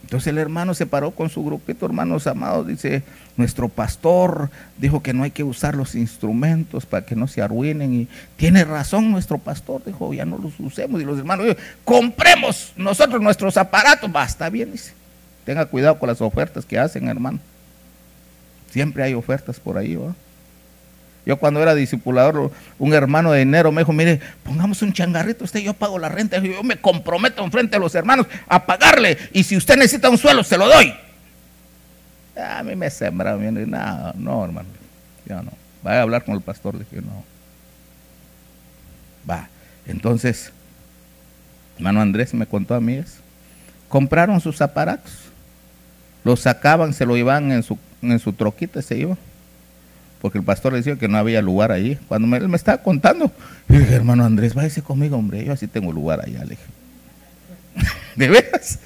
Entonces 0.03 0.27
el 0.27 0.37
hermano 0.37 0.73
se 0.73 0.85
paró 0.85 1.11
con 1.11 1.29
su 1.29 1.43
grupito, 1.43 1.85
hermanos 1.85 2.27
amados, 2.27 2.67
dice, 2.67 3.03
nuestro 3.37 3.69
pastor 3.69 4.49
dijo 4.77 5.01
que 5.01 5.13
no 5.13 5.23
hay 5.23 5.31
que 5.31 5.45
usar 5.45 5.75
los 5.75 5.95
instrumentos 5.95 6.85
para 6.85 7.05
que 7.05 7.15
no 7.15 7.27
se 7.27 7.41
arruinen 7.41 7.93
y 7.93 8.07
tiene 8.35 8.65
razón 8.65 9.11
nuestro 9.11 9.37
pastor, 9.37 9.81
dijo, 9.85 10.13
ya 10.13 10.25
no 10.25 10.37
los 10.37 10.59
usemos 10.59 11.01
y 11.01 11.05
los 11.05 11.19
hermanos, 11.19 11.55
compremos 11.85 12.73
nosotros 12.75 13.21
nuestros 13.21 13.55
aparatos, 13.55 14.11
va, 14.13 14.25
está 14.25 14.49
bien, 14.49 14.73
dice, 14.73 14.93
tenga 15.45 15.65
cuidado 15.65 15.99
con 15.99 16.07
las 16.07 16.21
ofertas 16.21 16.65
que 16.65 16.79
hacen, 16.79 17.07
hermano, 17.07 17.39
siempre 18.71 19.03
hay 19.03 19.13
ofertas 19.13 19.59
por 19.59 19.77
ahí, 19.77 19.95
va. 19.95 20.13
Yo 21.25 21.37
cuando 21.37 21.61
era 21.61 21.73
discipulador, 21.73 22.51
un 22.77 22.93
hermano 22.93 23.31
de 23.31 23.41
enero 23.41 23.71
me 23.71 23.81
dijo, 23.81 23.93
mire, 23.93 24.19
pongamos 24.43 24.81
un 24.81 24.91
changarrito, 24.91 25.45
usted 25.45 25.61
yo 25.61 25.73
pago 25.73 25.97
la 25.97 26.09
renta, 26.09 26.37
yo 26.39 26.63
me 26.63 26.75
comprometo 26.75 27.43
enfrente 27.43 27.77
de 27.77 27.79
los 27.79 27.95
hermanos 27.95 28.27
a 28.47 28.65
pagarle 28.65 29.17
y 29.31 29.43
si 29.43 29.55
usted 29.55 29.77
necesita 29.77 30.09
un 30.09 30.17
suelo, 30.17 30.43
se 30.43 30.57
lo 30.57 30.67
doy. 30.67 30.93
A 32.35 32.61
mí 32.63 32.75
me 32.75 32.89
sembra, 32.89 33.35
no, 33.35 34.13
no, 34.15 34.43
hermano, 34.43 34.67
yo 35.25 35.41
no. 35.41 35.51
Vaya 35.81 35.99
a 35.99 36.01
hablar 36.01 36.25
con 36.25 36.35
el 36.35 36.41
pastor, 36.41 36.77
dije, 36.77 37.01
no. 37.01 37.23
Va, 39.29 39.47
entonces, 39.85 40.51
hermano 41.77 42.01
Andrés 42.01 42.33
me 42.33 42.45
contó 42.45 42.75
a 42.75 42.81
mí 42.81 42.95
eso. 42.95 43.21
Compraron 43.87 44.41
sus 44.41 44.61
aparatos, 44.61 45.22
los 46.23 46.41
sacaban, 46.41 46.93
se 46.93 47.05
lo 47.05 47.15
llevaban 47.15 47.51
en 47.51 47.63
su, 47.63 47.77
en 48.01 48.19
su 48.19 48.33
troquita 48.33 48.81
se 48.81 48.97
iban 48.97 49.17
porque 50.23 50.37
el 50.37 50.45
pastor 50.45 50.71
le 50.71 50.77
decía 50.77 50.95
que 50.95 51.09
no 51.09 51.17
había 51.17 51.41
lugar 51.41 51.73
allí. 51.73 51.99
Cuando 52.07 52.29
me, 52.29 52.37
él 52.37 52.47
me 52.47 52.55
estaba 52.55 52.77
contando, 52.77 53.29
le 53.67 53.79
dije, 53.79 53.93
hermano 53.93 54.23
Andrés, 54.23 54.53
váyase 54.53 54.81
conmigo, 54.81 55.17
hombre, 55.17 55.43
yo 55.43 55.51
así 55.51 55.67
tengo 55.67 55.91
lugar 55.91 56.21
allá, 56.21 56.45
le. 56.45 56.57
¿De 58.15 58.29
veras? 58.29 58.79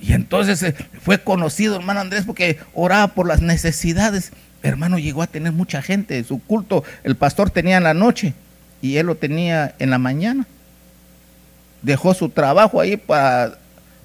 Y 0.00 0.12
entonces 0.12 0.60
eh, 0.64 0.74
fue 1.00 1.22
conocido, 1.22 1.76
hermano 1.76 2.00
Andrés, 2.00 2.24
porque 2.26 2.58
oraba 2.74 3.14
por 3.14 3.28
las 3.28 3.42
necesidades. 3.42 4.32
Hermano, 4.64 4.98
llegó 4.98 5.22
a 5.22 5.28
tener 5.28 5.52
mucha 5.52 5.82
gente. 5.82 6.24
Su 6.24 6.40
culto, 6.40 6.82
el 7.04 7.14
pastor 7.14 7.50
tenía 7.50 7.76
en 7.76 7.84
la 7.84 7.94
noche 7.94 8.34
y 8.82 8.96
él 8.96 9.06
lo 9.06 9.14
tenía 9.14 9.76
en 9.78 9.90
la 9.90 9.98
mañana. 9.98 10.48
Dejó 11.80 12.12
su 12.12 12.28
trabajo 12.28 12.80
ahí 12.80 12.96
para, 12.96 13.59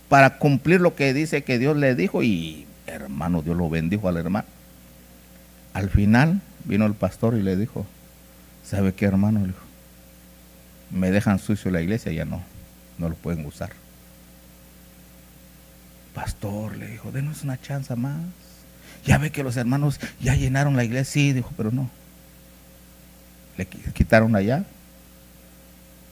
para 0.10 0.38
cumplir 0.38 0.82
lo 0.82 0.96
que 0.96 1.13
dice 1.13 1.44
que 1.44 1.60
Dios 1.60 1.76
le 1.78 1.96
dijo 1.96 2.24
y 2.24 2.65
hermano, 2.88 3.41
Dios 3.41 3.58
lo 3.58 3.70
bendijo 3.70 4.08
al 4.08 4.18
hermano. 4.18 4.48
Al 5.74 5.89
final 5.89 6.41
vino 6.63 6.86
el 6.86 6.94
pastor 6.94 7.36
y 7.36 7.41
le 7.41 7.56
dijo, 7.56 7.86
¿sabe 8.63 8.94
qué 8.94 9.06
hermano? 9.06 9.41
Le 9.41 9.48
dijo, 9.48 9.60
me 10.91 11.12
dejan 11.12 11.39
sucio 11.39 11.72
la 11.72 11.82
iglesia, 11.82 12.12
ya 12.12 12.26
no, 12.26 12.41
no 12.98 13.10
lo 13.10 13.15
pueden 13.15 13.46
usar. 13.46 13.72
Pastor 16.13 16.78
le 16.78 16.88
dijo, 16.88 17.12
denos 17.12 17.44
una 17.44 17.60
chance 17.60 17.94
más. 17.96 18.20
Ya 19.06 19.18
ve 19.18 19.32
que 19.32 19.44
los 19.44 19.58
hermanos 19.58 20.00
ya 20.22 20.34
llenaron 20.36 20.76
la 20.76 20.84
iglesia, 20.84 21.12
sí, 21.12 21.34
dijo, 21.34 21.52
pero 21.58 21.72
no. 21.72 21.89
Le 23.58 23.65
quitaron 23.68 24.36
allá. 24.36 24.63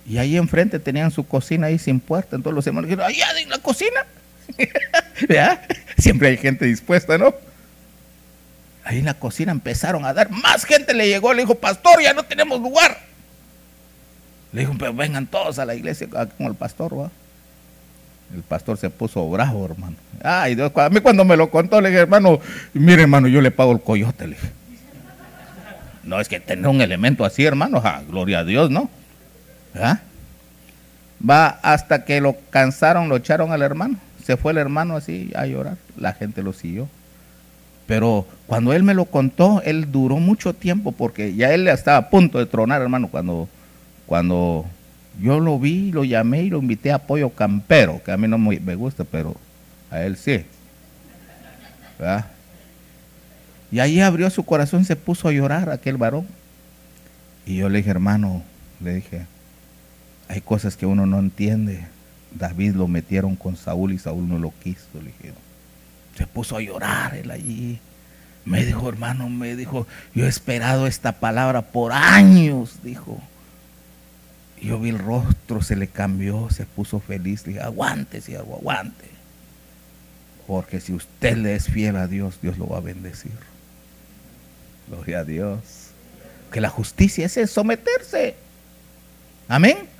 Y 0.07 0.17
ahí 0.17 0.37
enfrente 0.37 0.79
tenían 0.79 1.11
su 1.11 1.25
cocina 1.25 1.67
ahí 1.67 1.79
sin 1.79 1.99
puerta. 1.99 2.35
Entonces 2.35 2.55
los 2.55 2.67
hermanos 2.67 2.89
dijeron, 2.89 3.09
allá 3.09 3.27
en 3.39 3.49
la 3.49 3.59
cocina. 3.59 4.05
Siempre 5.97 6.29
hay 6.29 6.37
gente 6.37 6.65
dispuesta, 6.65 7.17
¿no? 7.17 7.33
Ahí 8.83 8.99
en 8.99 9.05
la 9.05 9.13
cocina 9.13 9.51
empezaron 9.51 10.03
a 10.05 10.13
dar, 10.13 10.29
más 10.29 10.65
gente 10.65 10.93
le 10.93 11.07
llegó, 11.07 11.33
le 11.33 11.43
dijo, 11.43 11.55
pastor, 11.55 12.01
ya 12.01 12.13
no 12.13 12.23
tenemos 12.23 12.59
lugar. 12.59 12.97
Le 14.51 14.61
dijo, 14.61 14.73
pero 14.77 14.93
vengan 14.93 15.25
todos 15.25 15.57
a 15.57 15.65
la 15.65 15.73
iglesia 15.73 16.07
con 16.09 16.47
el 16.47 16.55
pastor, 16.55 16.99
¿va? 16.99 17.09
El 18.33 18.41
pastor 18.41 18.77
se 18.77 18.89
puso 18.89 19.29
bravo, 19.29 19.65
hermano. 19.65 19.95
Ay, 20.21 20.55
Dios, 20.55 20.71
a 20.75 20.89
mí 20.89 20.99
cuando 20.99 21.23
me 21.23 21.37
lo 21.37 21.49
contó, 21.49 21.79
le 21.79 21.89
dije, 21.89 22.01
hermano, 22.01 22.39
mire, 22.73 23.03
hermano, 23.03 23.27
yo 23.27 23.41
le 23.41 23.51
pago 23.51 23.71
el 23.71 23.81
coyote, 23.81 24.27
le 24.27 24.35
dije. 24.35 24.51
No, 26.03 26.19
es 26.19 26.27
que 26.27 26.41
tener 26.41 26.67
un 26.67 26.81
elemento 26.81 27.23
así, 27.23 27.45
hermano, 27.45 27.81
gloria 28.09 28.39
a 28.39 28.43
Dios, 28.43 28.69
¿no? 28.69 28.89
¿Ah? 29.75 29.99
Va 31.27 31.47
hasta 31.61 32.05
que 32.05 32.21
lo 32.21 32.35
cansaron, 32.49 33.09
lo 33.09 33.17
echaron 33.17 33.51
al 33.51 33.61
hermano. 33.61 33.97
Se 34.23 34.37
fue 34.37 34.51
el 34.51 34.57
hermano 34.57 34.95
así 34.95 35.31
a 35.35 35.45
llorar. 35.45 35.77
La 35.97 36.13
gente 36.13 36.43
lo 36.43 36.53
siguió. 36.53 36.87
Pero 37.87 38.25
cuando 38.47 38.73
él 38.73 38.83
me 38.83 38.93
lo 38.93 39.05
contó, 39.05 39.61
él 39.63 39.91
duró 39.91 40.17
mucho 40.17 40.53
tiempo 40.53 40.91
porque 40.91 41.35
ya 41.35 41.53
él 41.53 41.67
estaba 41.67 41.97
a 41.97 42.09
punto 42.09 42.39
de 42.39 42.45
tronar, 42.45 42.81
hermano, 42.81 43.09
cuando, 43.09 43.49
cuando 44.05 44.65
yo 45.21 45.39
lo 45.39 45.59
vi, 45.59 45.91
lo 45.91 46.03
llamé 46.03 46.43
y 46.43 46.49
lo 46.49 46.59
invité 46.59 46.91
a 46.91 46.99
Pollo 46.99 47.29
Campero, 47.29 48.01
que 48.03 48.11
a 48.11 48.17
mí 48.17 48.27
no 48.27 48.37
me 48.37 48.75
gusta, 48.75 49.03
pero 49.03 49.35
a 49.91 50.01
él 50.01 50.15
sí. 50.15 50.45
Y 53.71 53.79
ahí 53.79 53.99
abrió 54.01 54.29
su 54.29 54.43
corazón, 54.43 54.85
se 54.85 54.95
puso 54.95 55.27
a 55.27 55.31
llorar 55.31 55.69
aquel 55.69 55.97
varón. 55.97 56.27
Y 57.45 57.57
yo 57.57 57.69
le 57.69 57.79
dije, 57.79 57.89
hermano, 57.89 58.43
le 58.83 58.95
dije, 58.95 59.25
hay 60.27 60.41
cosas 60.41 60.77
que 60.77 60.85
uno 60.85 61.05
no 61.05 61.19
entiende. 61.19 61.85
David 62.31 62.75
lo 62.75 62.87
metieron 62.87 63.35
con 63.35 63.55
Saúl 63.55 63.93
y 63.93 63.99
Saúl 63.99 64.27
no 64.27 64.39
lo 64.39 64.51
quiso, 64.63 64.87
le 64.95 65.05
dije. 65.05 65.33
Se 66.17 66.27
puso 66.27 66.57
a 66.57 66.61
llorar 66.61 67.15
él 67.15 67.31
allí. 67.31 67.79
Me 68.45 68.65
dijo, 68.65 68.89
hermano, 68.89 69.29
me 69.29 69.55
dijo, 69.55 69.87
yo 70.13 70.25
he 70.25 70.29
esperado 70.29 70.87
esta 70.87 71.13
palabra 71.13 71.61
por 71.61 71.91
años, 71.91 72.79
dijo. 72.83 73.21
Yo 74.61 74.79
vi 74.79 74.89
el 74.89 74.99
rostro, 74.99 75.61
se 75.61 75.75
le 75.75 75.87
cambió, 75.87 76.49
se 76.49 76.65
puso 76.65 76.99
feliz. 76.99 77.45
Le 77.45 77.53
dije, 77.53 77.63
aguante, 77.63 78.21
siervo, 78.21 78.57
aguante. 78.57 79.05
Porque 80.47 80.79
si 80.79 80.93
usted 80.93 81.37
le 81.37 81.55
es 81.55 81.67
fiel 81.67 81.95
a 81.95 82.07
Dios, 82.07 82.39
Dios 82.41 82.57
lo 82.57 82.67
va 82.67 82.77
a 82.77 82.81
bendecir. 82.81 83.31
Gloria 84.87 85.19
a 85.19 85.23
Dios. 85.23 85.59
Que 86.51 86.61
la 86.61 86.69
justicia 86.69 87.25
es 87.25 87.51
someterse. 87.51 88.35
Amén. 89.47 89.92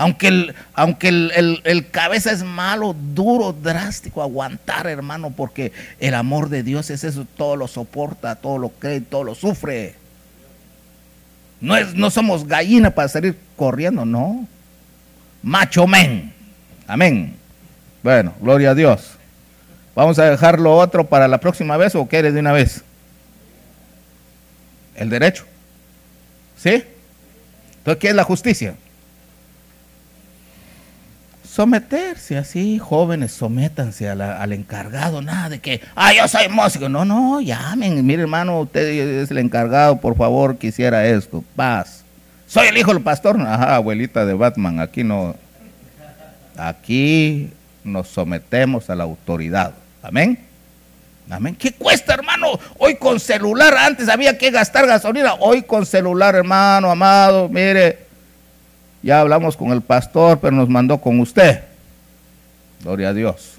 Aunque 0.00 0.28
el, 0.28 0.54
aunque 0.72 1.08
el, 1.08 1.90
cabeza 1.90 2.32
es 2.32 2.42
malo, 2.42 2.96
duro, 3.12 3.52
drástico, 3.52 4.22
aguantar, 4.22 4.86
hermano, 4.86 5.30
porque 5.30 5.72
el 5.98 6.14
amor 6.14 6.48
de 6.48 6.62
Dios 6.62 6.88
es 6.88 7.04
eso, 7.04 7.26
todo 7.36 7.54
lo 7.54 7.68
soporta, 7.68 8.36
todo 8.36 8.56
lo 8.56 8.70
cree, 8.70 9.02
todo 9.02 9.24
lo 9.24 9.34
sufre. 9.34 9.96
No, 11.60 11.76
es, 11.76 11.92
no 11.94 12.08
somos 12.08 12.48
gallina 12.48 12.90
para 12.90 13.08
salir 13.08 13.36
corriendo, 13.56 14.06
no. 14.06 14.48
Macho 15.42 15.86
men. 15.86 16.32
Amén. 16.86 17.36
Bueno, 18.02 18.32
gloria 18.40 18.70
a 18.70 18.74
Dios. 18.74 19.18
Vamos 19.94 20.18
a 20.18 20.30
dejar 20.30 20.60
lo 20.60 20.78
otro 20.78 21.08
para 21.08 21.28
la 21.28 21.40
próxima 21.40 21.76
vez 21.76 21.94
o 21.94 22.06
quieres 22.06 22.32
de 22.32 22.40
una 22.40 22.52
vez. 22.52 22.82
El 24.94 25.10
derecho. 25.10 25.44
¿Sí? 26.56 26.84
Entonces, 27.76 28.00
¿qué 28.00 28.08
es 28.08 28.14
la 28.14 28.24
justicia? 28.24 28.76
Someterse 31.50 32.38
así, 32.38 32.78
jóvenes, 32.78 33.32
sométanse 33.32 34.08
al 34.08 34.52
encargado, 34.52 35.20
nada 35.20 35.48
de 35.48 35.58
que, 35.58 35.80
ah, 35.96 36.12
yo 36.12 36.28
soy 36.28 36.48
músico. 36.48 36.88
No, 36.88 37.04
no, 37.04 37.40
llamen, 37.40 38.06
mire 38.06 38.22
hermano, 38.22 38.60
usted 38.60 39.22
es 39.22 39.30
el 39.30 39.38
encargado, 39.38 40.00
por 40.00 40.16
favor, 40.16 40.58
quisiera 40.58 41.06
esto, 41.06 41.42
paz. 41.56 42.04
Soy 42.46 42.68
el 42.68 42.78
hijo 42.78 42.92
del 42.92 43.02
pastor, 43.02 43.40
ajá, 43.40 43.74
abuelita 43.76 44.24
de 44.24 44.34
Batman, 44.34 44.78
aquí 44.78 45.02
no, 45.02 45.34
aquí 46.56 47.50
nos 47.82 48.06
sometemos 48.08 48.88
a 48.88 48.94
la 48.94 49.04
autoridad, 49.04 49.72
amén. 50.02 50.38
Amén. 51.32 51.54
¿Qué 51.54 51.72
cuesta, 51.72 52.14
hermano? 52.14 52.58
Hoy 52.76 52.96
con 52.96 53.20
celular, 53.20 53.72
antes 53.76 54.08
había 54.08 54.36
que 54.36 54.50
gastar 54.50 54.84
gasolina, 54.88 55.34
hoy 55.34 55.62
con 55.62 55.86
celular, 55.86 56.34
hermano, 56.34 56.90
amado, 56.90 57.48
mire, 57.48 58.09
ya 59.02 59.20
hablamos 59.20 59.56
con 59.56 59.72
el 59.72 59.80
pastor, 59.80 60.40
pero 60.40 60.54
nos 60.54 60.68
mandó 60.68 61.00
con 61.00 61.20
usted. 61.20 61.62
Gloria 62.82 63.10
a 63.10 63.14
Dios. 63.14 63.54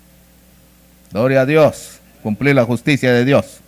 Gloria 1.12 1.42
a 1.42 1.46
Dios. 1.46 2.00
Cumplir 2.22 2.56
la 2.56 2.66
justicia 2.66 3.12
de 3.12 3.26
Dios. 3.26 3.60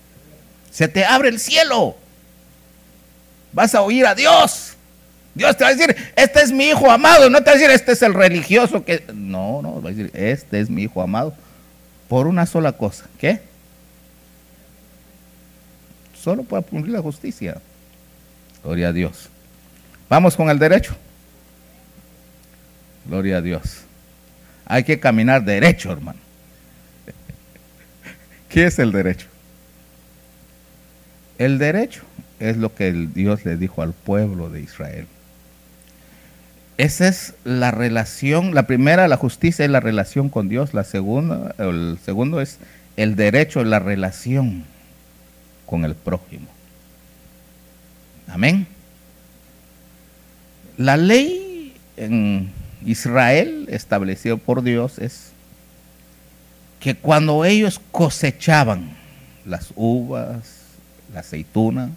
Se 0.71 0.87
te 0.87 1.05
abre 1.05 1.29
el 1.29 1.39
cielo. 1.39 1.95
Vas 3.51 3.75
a 3.75 3.81
oír 3.81 4.05
a 4.05 4.15
Dios. 4.15 4.75
Dios 5.35 5.57
te 5.57 5.63
va 5.63 5.71
a 5.71 5.73
decir, 5.73 5.95
este 6.15 6.41
es 6.41 6.51
mi 6.51 6.65
hijo 6.65 6.89
amado. 6.91 7.29
No 7.29 7.39
te 7.39 7.45
va 7.45 7.51
a 7.51 7.53
decir, 7.55 7.71
este 7.71 7.93
es 7.93 8.01
el 8.03 8.13
religioso 8.13 8.85
que... 8.85 9.03
No, 9.13 9.61
no, 9.61 9.81
va 9.81 9.89
a 9.89 9.93
decir, 9.93 10.11
este 10.13 10.59
es 10.59 10.69
mi 10.69 10.83
hijo 10.83 11.01
amado. 11.01 11.33
por 12.07 12.27
una 12.27 12.45
sola 12.45 12.73
cosa. 12.73 13.05
¿Qué? 13.19 13.41
Solo 16.19 16.43
para 16.43 16.61
cumplir 16.61 16.93
la 16.93 17.01
justicia. 17.01 17.57
Gloria 18.63 18.89
a 18.89 18.93
Dios. 18.93 19.29
Vamos 20.07 20.35
con 20.35 20.49
el 20.49 20.59
derecho. 20.59 20.95
Gloria 23.05 23.37
a 23.37 23.41
Dios. 23.41 23.81
Hay 24.65 24.83
que 24.83 24.99
caminar 24.99 25.43
derecho, 25.43 25.91
hermano. 25.91 26.19
¿Qué 28.49 28.65
es 28.65 28.79
el 28.79 28.91
derecho? 28.91 29.27
El 31.37 31.57
derecho 31.57 32.03
es 32.39 32.57
lo 32.57 32.73
que 32.73 32.91
Dios 32.91 33.45
le 33.45 33.57
dijo 33.57 33.81
al 33.81 33.93
pueblo 33.93 34.49
de 34.49 34.61
Israel. 34.61 35.07
Esa 36.77 37.07
es 37.07 37.35
la 37.43 37.71
relación, 37.71 38.55
la 38.55 38.63
primera, 38.65 39.07
la 39.07 39.17
justicia 39.17 39.63
es 39.63 39.71
la 39.71 39.79
relación 39.79 40.29
con 40.29 40.49
Dios, 40.49 40.73
la 40.73 40.83
segunda, 40.83 41.53
el 41.59 41.99
segundo 42.03 42.41
es 42.41 42.57
el 42.97 43.15
derecho, 43.15 43.63
la 43.63 43.79
relación 43.79 44.65
con 45.65 45.85
el 45.85 45.95
prójimo. 45.95 46.47
Amén. 48.27 48.65
La 50.77 50.97
ley 50.97 51.73
en 51.97 52.51
Israel, 52.85 53.67
establecida 53.69 54.37
por 54.37 54.63
Dios, 54.63 54.99
es 54.99 55.31
que 56.79 56.95
cuando 56.95 57.45
ellos 57.45 57.79
cosechaban 57.91 58.91
las 59.45 59.71
uvas, 59.75 60.49
la 61.13 61.21
aceituna, 61.21 61.89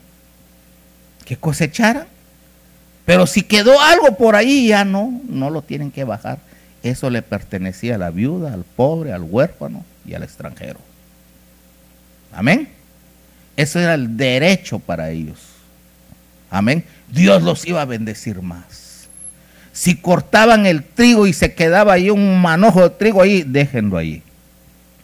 que 1.25 1.37
cosecharan, 1.37 2.07
pero 3.05 3.27
si 3.27 3.43
quedó 3.43 3.81
algo 3.81 4.17
por 4.17 4.37
ahí, 4.37 4.69
ya 4.69 4.85
no, 4.85 5.21
no 5.29 5.51
lo 5.51 5.63
tienen 5.63 5.91
que 5.91 6.05
bajar. 6.05 6.39
Eso 6.83 7.11
le 7.11 7.23
pertenecía 7.23 7.95
a 7.95 7.99
la 7.99 8.11
viuda, 8.11 8.53
al 8.53 8.65
pobre, 8.65 9.13
al 9.13 9.23
huérfano 9.23 9.85
y 10.05 10.15
al 10.15 10.23
extranjero. 10.23 10.79
Amén. 12.33 12.69
Eso 13.57 13.81
era 13.81 13.95
el 13.95 14.17
derecho 14.17 14.79
para 14.79 15.11
ellos. 15.11 15.39
Amén. 16.51 16.85
Dios 17.09 17.43
los 17.43 17.67
iba 17.67 17.83
a 17.83 17.87
bendecir 17.87 18.43
más. 18.43 18.86
Si 19.77 19.95
cortaban 19.95 20.65
el 20.65 20.83
trigo 20.83 21.27
y 21.27 21.35
se 21.35 21.53
quedaba 21.53 21.93
ahí 21.93 22.09
un 22.09 22.41
manojo 22.41 22.81
de 22.83 22.89
trigo 22.89 23.21
ahí, 23.21 23.43
déjenlo 23.47 23.99
ahí. 23.99 24.23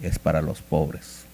Es 0.00 0.18
para 0.18 0.40
los 0.40 0.62
pobres. 0.62 1.24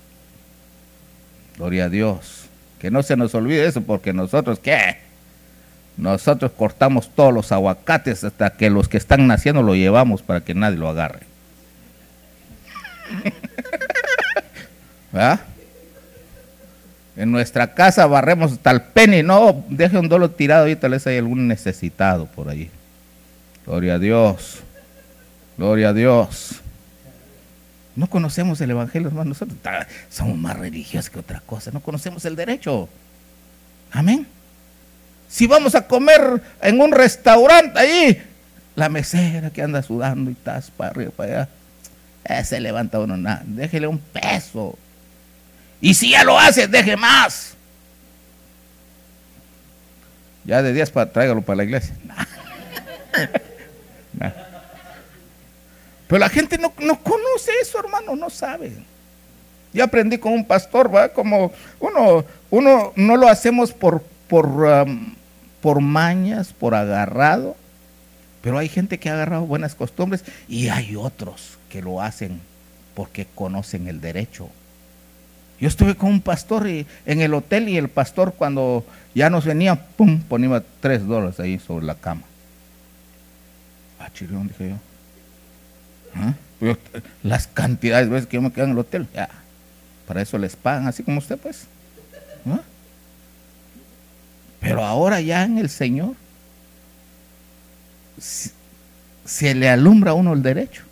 Gloria 1.57 1.85
a 1.85 1.89
Dios. 1.89 2.47
Que 2.81 2.91
no 2.91 3.01
se 3.05 3.17
nos 3.17 3.37
olvide 3.37 3.65
eso, 3.65 3.81
porque 3.83 4.13
nosotros, 4.13 4.59
¿qué? 4.59 4.97
Nosotros 5.97 6.51
cortamos 6.51 7.15
todos 7.15 7.33
los 7.33 7.53
aguacates 7.53 8.25
hasta 8.25 8.51
que 8.51 8.71
los 8.71 8.89
que 8.89 8.97
están 8.97 9.29
naciendo 9.29 9.63
lo 9.63 9.77
llevamos 9.77 10.21
para 10.21 10.41
que 10.41 10.55
nadie 10.55 10.77
lo 10.77 10.89
agarre. 10.89 11.21
¿Verdad? 15.13 15.41
En 17.17 17.33
nuestra 17.33 17.75
casa 17.75 18.07
barremos 18.07 18.53
hasta 18.53 18.71
el 18.71 18.81
penny, 18.81 19.25
no, 19.25 19.65
deje 19.69 19.99
un 19.99 20.09
dolo 20.09 20.31
tirado 20.31 20.69
y 20.69 20.77
tal 20.77 20.93
vez 20.93 21.05
hay 21.09 21.19
algún 21.19 21.49
necesitado 21.49 22.27
por 22.27 22.49
ahí. 22.49 22.71
Gloria 23.69 23.97
a 23.97 23.99
Dios. 23.99 24.61
Gloria 25.59 25.91
a 25.91 25.93
Dios. 25.93 26.61
No 27.97 28.09
conocemos 28.09 28.59
el 28.63 28.71
Evangelio, 28.71 29.09
hermano. 29.09 29.29
Nosotros 29.29 29.59
somos 30.09 30.39
más 30.39 30.59
religiosos 30.59 31.11
que 31.11 31.19
otra 31.19 31.41
cosa. 31.41 31.71
No 31.71 31.81
conocemos 31.81 32.25
el 32.25 32.35
derecho. 32.35 32.89
Amén. 33.93 34.27
Si 35.29 35.47
vamos 35.47 35.75
a 35.75 35.87
comer 35.87 36.43
en 36.63 36.81
un 36.81 36.93
restaurante 36.93 37.79
ahí, 37.79 38.23
la 38.75 38.89
mesera 38.89 39.51
que 39.51 39.61
anda 39.61 39.83
sudando 39.83 40.31
y 40.31 40.33
estás 40.33 40.71
para 40.71 40.91
arriba, 40.91 41.11
para 41.15 41.33
allá, 41.43 41.49
eh, 42.25 42.45
se 42.45 42.61
levanta 42.61 42.99
uno 43.01 43.19
nada. 43.19 43.43
Déjele 43.45 43.87
un 43.87 43.99
peso. 43.99 44.79
Y 45.83 45.93
si 45.93 46.13
ya 46.13 46.25
lo 46.25 46.39
hace, 46.39 46.69
deje 46.69 46.97
más. 46.97 47.53
Ya 50.45 50.63
de 50.63 50.73
días 50.73 50.91
para 50.91 51.13
tráigalo 51.13 51.43
para 51.43 51.59
la 51.59 51.65
iglesia. 51.65 51.95
Pero 56.09 56.19
la 56.19 56.29
gente 56.29 56.59
no, 56.59 56.73
conoce 56.73 57.53
eso, 57.63 57.79
hermano, 57.79 58.17
no 58.17 58.29
sabe. 58.29 58.73
Yo 59.73 59.85
aprendí 59.85 60.19
con 60.19 60.33
un 60.33 60.45
pastor, 60.45 60.93
¿va? 60.93 61.11
Como 61.11 61.53
uno, 61.79 62.25
uno 62.51 62.93
no 62.97 63.17
lo 63.17 63.29
hacemos 63.29 63.73
por, 63.73 64.03
por 64.27 64.47
um, 64.47 65.15
por 65.61 65.81
mañas, 65.81 66.53
por 66.53 66.75
agarrado, 66.75 67.57
pero 68.43 68.59
hay 68.59 68.69
gente 68.69 68.99
que 68.99 69.11
ha 69.11 69.15
agarrado 69.15 69.47
buenas 69.47 69.75
costumbres 69.75 70.25
y 70.49 70.69
hay 70.69 70.97
otros 70.97 71.59
que 71.69 71.83
lo 71.83 72.01
hacen 72.01 72.41
porque 72.95 73.27
conocen 73.35 73.89
el 73.89 74.01
derecho. 74.01 74.49
Yo 75.61 75.67
estuve 75.67 75.97
con 75.97 76.11
un 76.11 76.21
pastor 76.21 76.69
en 76.69 76.87
el 77.21 77.35
hotel 77.35 77.69
y 77.69 77.77
el 77.77 77.89
pastor 77.89 78.33
cuando 78.35 78.85
ya 79.15 79.29
nos 79.29 79.45
venía, 79.45 79.75
pum, 79.75 80.23
ponía 80.23 80.63
tres 80.81 81.05
dólares 81.05 81.41
ahí 81.41 81.59
sobre 81.59 81.85
la 81.85 81.97
cama. 81.97 82.23
Ah, 83.99 84.09
chirón, 84.13 84.47
dije 84.47 84.71
yo. 84.71 84.77
¿Ah? 86.15 86.35
Las 87.23 87.47
cantidades 87.47 88.07
de 88.07 88.13
veces 88.13 88.29
que 88.29 88.37
yo 88.37 88.43
me 88.43 88.53
quedo 88.53 88.65
en 88.65 88.73
el 88.73 88.79
hotel, 88.79 89.07
ya, 89.15 89.29
para 90.07 90.23
eso 90.23 90.39
les 90.39 90.57
pagan, 90.57 90.89
así 90.89 91.03
como 91.03 91.19
usted 91.19 91.39
pues. 91.39 91.67
¿Ah? 92.47 92.61
Pero 94.61 94.85
ahora 94.85 95.21
ya 95.21 95.45
en 95.45 95.59
el 95.59 95.69
Señor 95.69 96.15
se 99.25 99.55
le 99.55 99.69
alumbra 99.69 100.13
a 100.13 100.15
uno 100.15 100.33
el 100.33 100.43
derecho. 100.43 100.83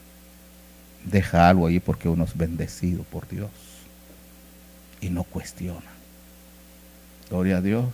Deja 1.05 1.49
algo 1.49 1.67
ahí 1.67 1.81
porque 1.81 2.09
uno 2.09 2.25
es 2.25 2.37
bendecido 2.37 3.03
por 3.05 3.29
Dios 3.29 3.51
y 5.01 5.09
no 5.09 5.25
cuestiona. 5.25 5.81
Gloria 7.31 7.59
a 7.59 7.61
Dios. 7.61 7.87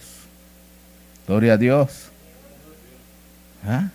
Gloria 1.26 1.54
a 1.54 1.56
Dios. 1.56 2.08
¿Ah? 3.64 3.88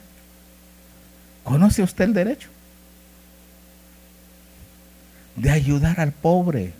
¿Conoce 1.43 1.84
usted 1.84 2.05
el 2.05 2.13
derecho? 2.13 2.49
De 5.38 5.50
ayudar 5.50 6.00
al 6.00 6.12
pobre 6.12 6.74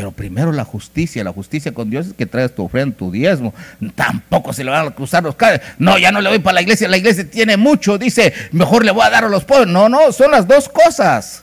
pero 0.00 0.12
primero 0.12 0.50
la 0.50 0.64
justicia, 0.64 1.22
la 1.22 1.30
justicia 1.30 1.74
con 1.74 1.90
Dios 1.90 2.06
es 2.06 2.12
que 2.14 2.24
traes 2.24 2.54
tu 2.54 2.64
ofrenda, 2.64 2.96
tu 2.96 3.10
diezmo. 3.10 3.52
Tampoco 3.94 4.52
se 4.54 4.64
le 4.64 4.70
van 4.70 4.86
a 4.86 4.90
cruzar 4.92 5.22
los 5.22 5.34
cables. 5.34 5.60
No, 5.78 5.98
ya 5.98 6.10
no 6.10 6.22
le 6.22 6.30
voy 6.30 6.38
para 6.38 6.54
la 6.54 6.62
iglesia, 6.62 6.88
la 6.88 6.96
iglesia 6.96 7.28
tiene 7.28 7.58
mucho, 7.58 7.98
dice, 7.98 8.32
mejor 8.50 8.82
le 8.82 8.92
voy 8.92 9.02
a 9.04 9.10
dar 9.10 9.24
a 9.24 9.28
los 9.28 9.44
pobres. 9.44 9.66
No, 9.66 9.90
no, 9.90 10.10
son 10.12 10.30
las 10.30 10.48
dos 10.48 10.70
cosas. 10.70 11.42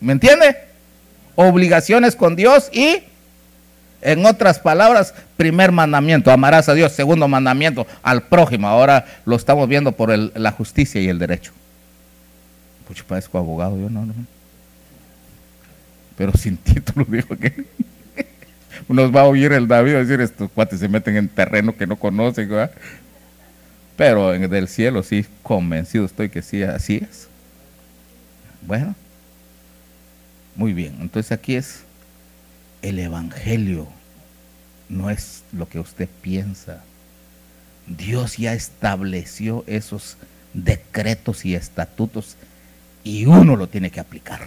¿Me 0.00 0.12
entiende? 0.12 0.58
Obligaciones 1.36 2.14
con 2.14 2.36
Dios 2.36 2.68
y, 2.70 2.98
en 4.02 4.26
otras 4.26 4.58
palabras, 4.58 5.14
primer 5.38 5.72
mandamiento, 5.72 6.30
amarás 6.30 6.68
a 6.68 6.74
Dios. 6.74 6.92
Segundo 6.92 7.28
mandamiento, 7.28 7.86
al 8.02 8.24
prójimo. 8.24 8.68
Ahora 8.68 9.06
lo 9.24 9.36
estamos 9.36 9.68
viendo 9.70 9.92
por 9.92 10.10
la 10.10 10.50
justicia 10.52 11.00
y 11.00 11.08
el 11.08 11.18
derecho. 11.18 11.52
Pues 12.88 13.02
parezco 13.04 13.38
abogado, 13.38 13.78
yo 13.78 13.88
no, 13.88 14.04
no 14.04 14.14
pero 16.18 16.36
sin 16.36 16.56
título, 16.58 17.06
dijo 17.08 17.36
que 17.36 17.64
nos 18.88 19.14
va 19.14 19.22
a 19.22 19.24
oír 19.24 19.52
el 19.52 19.68
David 19.68 19.94
a 19.94 19.98
decir, 20.00 20.20
estos 20.20 20.50
cuates 20.50 20.80
se 20.80 20.88
meten 20.88 21.16
en 21.16 21.28
terreno 21.28 21.74
que 21.74 21.86
no 21.86 21.96
conocen, 21.96 22.50
pero 23.96 24.34
en 24.34 24.50
del 24.50 24.68
cielo 24.68 25.02
sí, 25.02 25.24
convencido 25.42 26.04
estoy 26.04 26.28
que 26.28 26.42
sí, 26.42 26.62
así 26.62 26.96
es. 26.96 27.28
Bueno, 28.66 28.94
muy 30.56 30.72
bien, 30.72 30.96
entonces 31.00 31.30
aquí 31.32 31.54
es 31.54 31.84
el 32.82 32.98
Evangelio, 32.98 33.86
no 34.88 35.08
es 35.08 35.44
lo 35.52 35.68
que 35.68 35.78
usted 35.78 36.08
piensa. 36.20 36.82
Dios 37.86 38.36
ya 38.36 38.52
estableció 38.52 39.64
esos 39.66 40.16
decretos 40.52 41.44
y 41.44 41.54
estatutos 41.54 42.36
y 43.04 43.26
uno 43.26 43.56
lo 43.56 43.66
tiene 43.68 43.90
que 43.90 44.00
aplicar. 44.00 44.40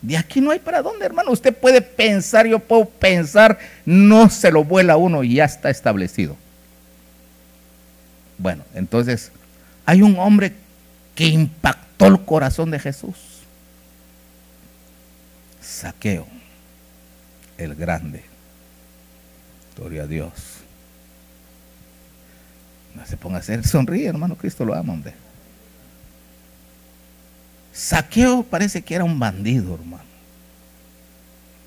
De 0.00 0.16
aquí 0.16 0.40
no 0.40 0.50
hay 0.50 0.60
para 0.60 0.82
dónde, 0.82 1.04
hermano. 1.04 1.32
Usted 1.32 1.54
puede 1.56 1.82
pensar, 1.82 2.46
yo 2.46 2.60
puedo 2.60 2.84
pensar, 2.84 3.58
no 3.84 4.30
se 4.30 4.50
lo 4.50 4.64
vuela 4.64 4.96
uno 4.96 5.24
y 5.24 5.34
ya 5.34 5.44
está 5.44 5.70
establecido. 5.70 6.36
Bueno, 8.38 8.62
entonces, 8.74 9.32
hay 9.84 10.02
un 10.02 10.16
hombre 10.18 10.52
que 11.16 11.26
impactó 11.26 12.06
el 12.06 12.24
corazón 12.24 12.70
de 12.70 12.78
Jesús. 12.78 13.16
Saqueo, 15.60 16.26
el 17.56 17.74
grande. 17.74 18.22
Gloria 19.76 20.04
a 20.04 20.06
Dios. 20.06 20.32
No 22.94 23.04
se 23.04 23.16
ponga 23.16 23.36
a 23.36 23.40
hacer, 23.40 23.66
sonríe, 23.66 24.06
hermano, 24.06 24.36
Cristo 24.36 24.64
lo 24.64 24.74
ama, 24.74 24.92
hombre. 24.92 25.14
Saqueo 27.78 28.42
parece 28.42 28.82
que 28.82 28.96
era 28.96 29.04
un 29.04 29.20
bandido, 29.20 29.74
hermano. 29.74 30.02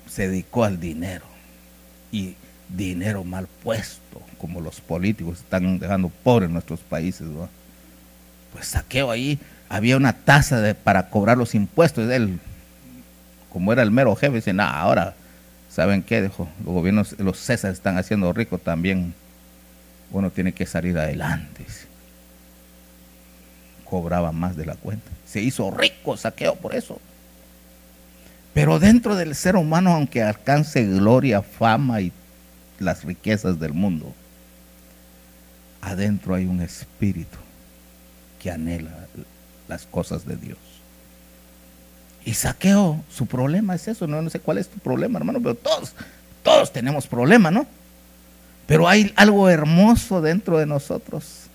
Se 0.06 0.28
dedicó 0.28 0.64
al 0.64 0.78
dinero. 0.78 1.24
Y 2.10 2.34
dinero 2.68 3.24
mal 3.24 3.48
puesto, 3.62 4.20
como 4.36 4.60
los 4.60 4.82
políticos 4.82 5.38
están 5.38 5.78
dejando 5.78 6.10
pobres 6.10 6.50
nuestros 6.50 6.80
países. 6.80 7.26
Pues 8.52 8.66
saqueo 8.66 9.10
ahí 9.10 9.38
había 9.70 9.96
una 9.96 10.12
tasa 10.12 10.76
para 10.84 11.08
cobrar 11.08 11.38
los 11.38 11.54
impuestos. 11.54 12.10
Él, 12.10 12.38
como 13.50 13.72
era 13.72 13.82
el 13.82 13.90
mero 13.90 14.14
jefe, 14.14 14.34
dice, 14.34 14.52
no, 14.52 14.64
ahora, 14.64 15.14
¿saben 15.70 16.02
qué? 16.02 16.20
Dijo, 16.20 16.46
los 16.62 16.74
gobiernos, 16.74 17.18
los 17.20 17.38
César 17.38 17.72
están 17.72 17.96
haciendo 17.96 18.34
ricos 18.34 18.60
también. 18.60 19.14
Uno 20.10 20.30
tiene 20.30 20.52
que 20.52 20.66
salir 20.66 20.98
adelante. 20.98 21.64
Cobraba 23.92 24.32
más 24.32 24.56
de 24.56 24.64
la 24.64 24.74
cuenta. 24.74 25.10
Se 25.26 25.42
hizo 25.42 25.70
rico, 25.70 26.16
saqueo 26.16 26.54
por 26.54 26.74
eso. 26.74 26.98
Pero 28.54 28.78
dentro 28.78 29.16
del 29.16 29.34
ser 29.34 29.54
humano, 29.54 29.92
aunque 29.92 30.22
alcance 30.22 30.82
gloria, 30.82 31.42
fama 31.42 32.00
y 32.00 32.10
las 32.78 33.04
riquezas 33.04 33.60
del 33.60 33.74
mundo, 33.74 34.14
adentro 35.82 36.34
hay 36.34 36.46
un 36.46 36.62
espíritu 36.62 37.36
que 38.40 38.50
anhela 38.50 39.08
las 39.68 39.84
cosas 39.84 40.26
de 40.26 40.36
Dios. 40.36 40.58
Y 42.24 42.32
saqueo, 42.32 42.98
su 43.14 43.26
problema 43.26 43.74
es 43.74 43.88
eso, 43.88 44.06
no, 44.06 44.22
no 44.22 44.30
sé 44.30 44.40
cuál 44.40 44.56
es 44.56 44.68
tu 44.70 44.78
problema, 44.78 45.18
hermano, 45.18 45.38
pero 45.38 45.54
todos, 45.54 45.92
todos 46.42 46.72
tenemos 46.72 47.06
problema, 47.06 47.50
¿no? 47.50 47.66
Pero 48.66 48.88
hay 48.88 49.12
algo 49.16 49.50
hermoso 49.50 50.22
dentro 50.22 50.56
de 50.56 50.64
nosotros, 50.64 51.50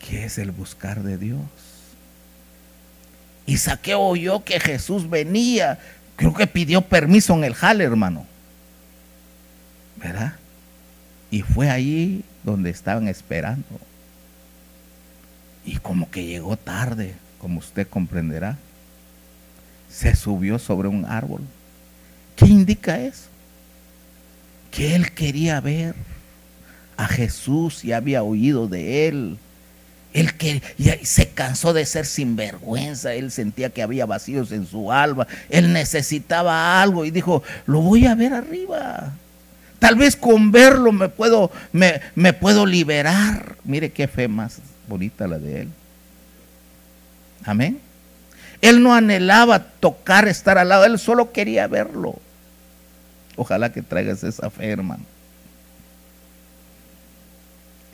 que 0.00 0.24
es 0.24 0.38
el 0.38 0.50
buscar 0.50 1.02
de 1.02 1.16
Dios. 1.16 1.40
Y 3.46 3.56
oyó 3.94 4.44
que 4.44 4.60
Jesús 4.60 5.08
venía, 5.08 5.78
creo 6.16 6.34
que 6.34 6.46
pidió 6.46 6.82
permiso 6.82 7.34
en 7.34 7.44
el 7.44 7.54
jale, 7.54 7.84
hermano. 7.84 8.26
¿Verdad? 9.96 10.34
Y 11.30 11.42
fue 11.42 11.68
ahí 11.68 12.24
donde 12.42 12.70
estaban 12.70 13.08
esperando. 13.08 13.64
Y 15.64 15.76
como 15.76 16.10
que 16.10 16.24
llegó 16.24 16.56
tarde, 16.56 17.14
como 17.38 17.58
usted 17.58 17.86
comprenderá. 17.88 18.56
Se 19.90 20.14
subió 20.14 20.58
sobre 20.58 20.88
un 20.88 21.04
árbol. 21.04 21.42
¿Qué 22.36 22.46
indica 22.46 23.00
eso? 23.00 23.28
Que 24.70 24.94
él 24.94 25.12
quería 25.12 25.60
ver 25.60 25.94
a 26.96 27.06
Jesús 27.08 27.84
y 27.84 27.92
había 27.92 28.22
oído 28.22 28.68
de 28.68 29.08
él. 29.08 29.38
Él 30.12 30.34
que 30.34 30.60
se 31.02 31.28
cansó 31.28 31.72
de 31.72 31.86
ser 31.86 32.04
sinvergüenza, 32.04 33.14
él 33.14 33.30
sentía 33.30 33.70
que 33.70 33.82
había 33.82 34.06
vacíos 34.06 34.50
en 34.50 34.66
su 34.66 34.90
alma, 34.90 35.28
él 35.48 35.72
necesitaba 35.72 36.82
algo 36.82 37.04
y 37.04 37.10
dijo, 37.10 37.42
lo 37.66 37.80
voy 37.80 38.06
a 38.06 38.14
ver 38.16 38.34
arriba. 38.34 39.12
Tal 39.78 39.94
vez 39.94 40.16
con 40.16 40.52
verlo 40.52 40.92
me 40.92 41.08
puedo, 41.08 41.50
me, 41.72 42.00
me 42.14 42.32
puedo 42.32 42.66
liberar. 42.66 43.56
Mire 43.64 43.90
qué 43.90 44.08
fe 44.08 44.28
más 44.28 44.58
bonita 44.88 45.26
la 45.26 45.38
de 45.38 45.62
él. 45.62 45.68
Amén. 47.44 47.80
Él 48.60 48.82
no 48.82 48.92
anhelaba 48.92 49.60
tocar, 49.80 50.28
estar 50.28 50.58
al 50.58 50.68
lado, 50.68 50.84
él 50.84 50.98
solo 50.98 51.32
quería 51.32 51.66
verlo. 51.66 52.16
Ojalá 53.36 53.72
que 53.72 53.80
traigas 53.80 54.22
esa 54.22 54.50
fe, 54.50 54.70
hermano. 54.70 55.04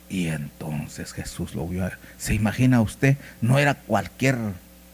Y 0.09 0.27
entonces 0.27 1.11
Jesús 1.11 1.53
lo 1.53 1.67
vio. 1.67 1.89
¿Se 2.17 2.33
imagina 2.33 2.81
usted? 2.81 3.17
No 3.41 3.59
era 3.59 3.73
cualquier, 3.73 4.37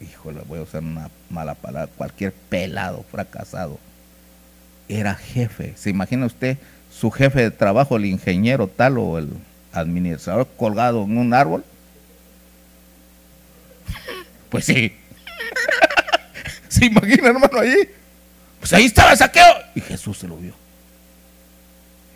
híjole, 0.02 0.42
voy 0.48 0.60
a 0.60 0.64
usar 0.64 0.82
una 0.82 1.10
mala 1.30 1.54
palabra, 1.54 1.92
cualquier 1.96 2.34
pelado 2.34 3.06
fracasado. 3.12 3.80
Era 4.90 5.16
jefe. 5.16 5.74
¿Se 5.78 5.90
imagina 5.90 6.26
usted 6.26 6.58
su 6.92 7.12
jefe 7.12 7.42
de 7.42 7.52
trabajo, 7.52 7.98
el 7.98 8.06
ingeniero 8.06 8.68
tal 8.68 8.98
o 8.98 9.18
el 9.20 9.30
administrador 9.72 10.48
colgado 10.58 11.04
en 11.04 11.18
un 11.18 11.34
árbol? 11.34 11.64
Pues 14.50 14.66
sí. 14.66 14.96
¿Se 16.68 16.86
imagina, 16.86 17.30
hermano, 17.30 17.60
ahí? 17.60 17.90
Pues 18.60 18.74
ahí 18.74 18.86
estaba 18.86 19.12
el 19.12 19.18
saqueo. 19.18 19.56
Y 19.76 19.82
Jesús 19.82 20.18
se 20.18 20.28
lo 20.28 20.38
vio. 20.38 20.54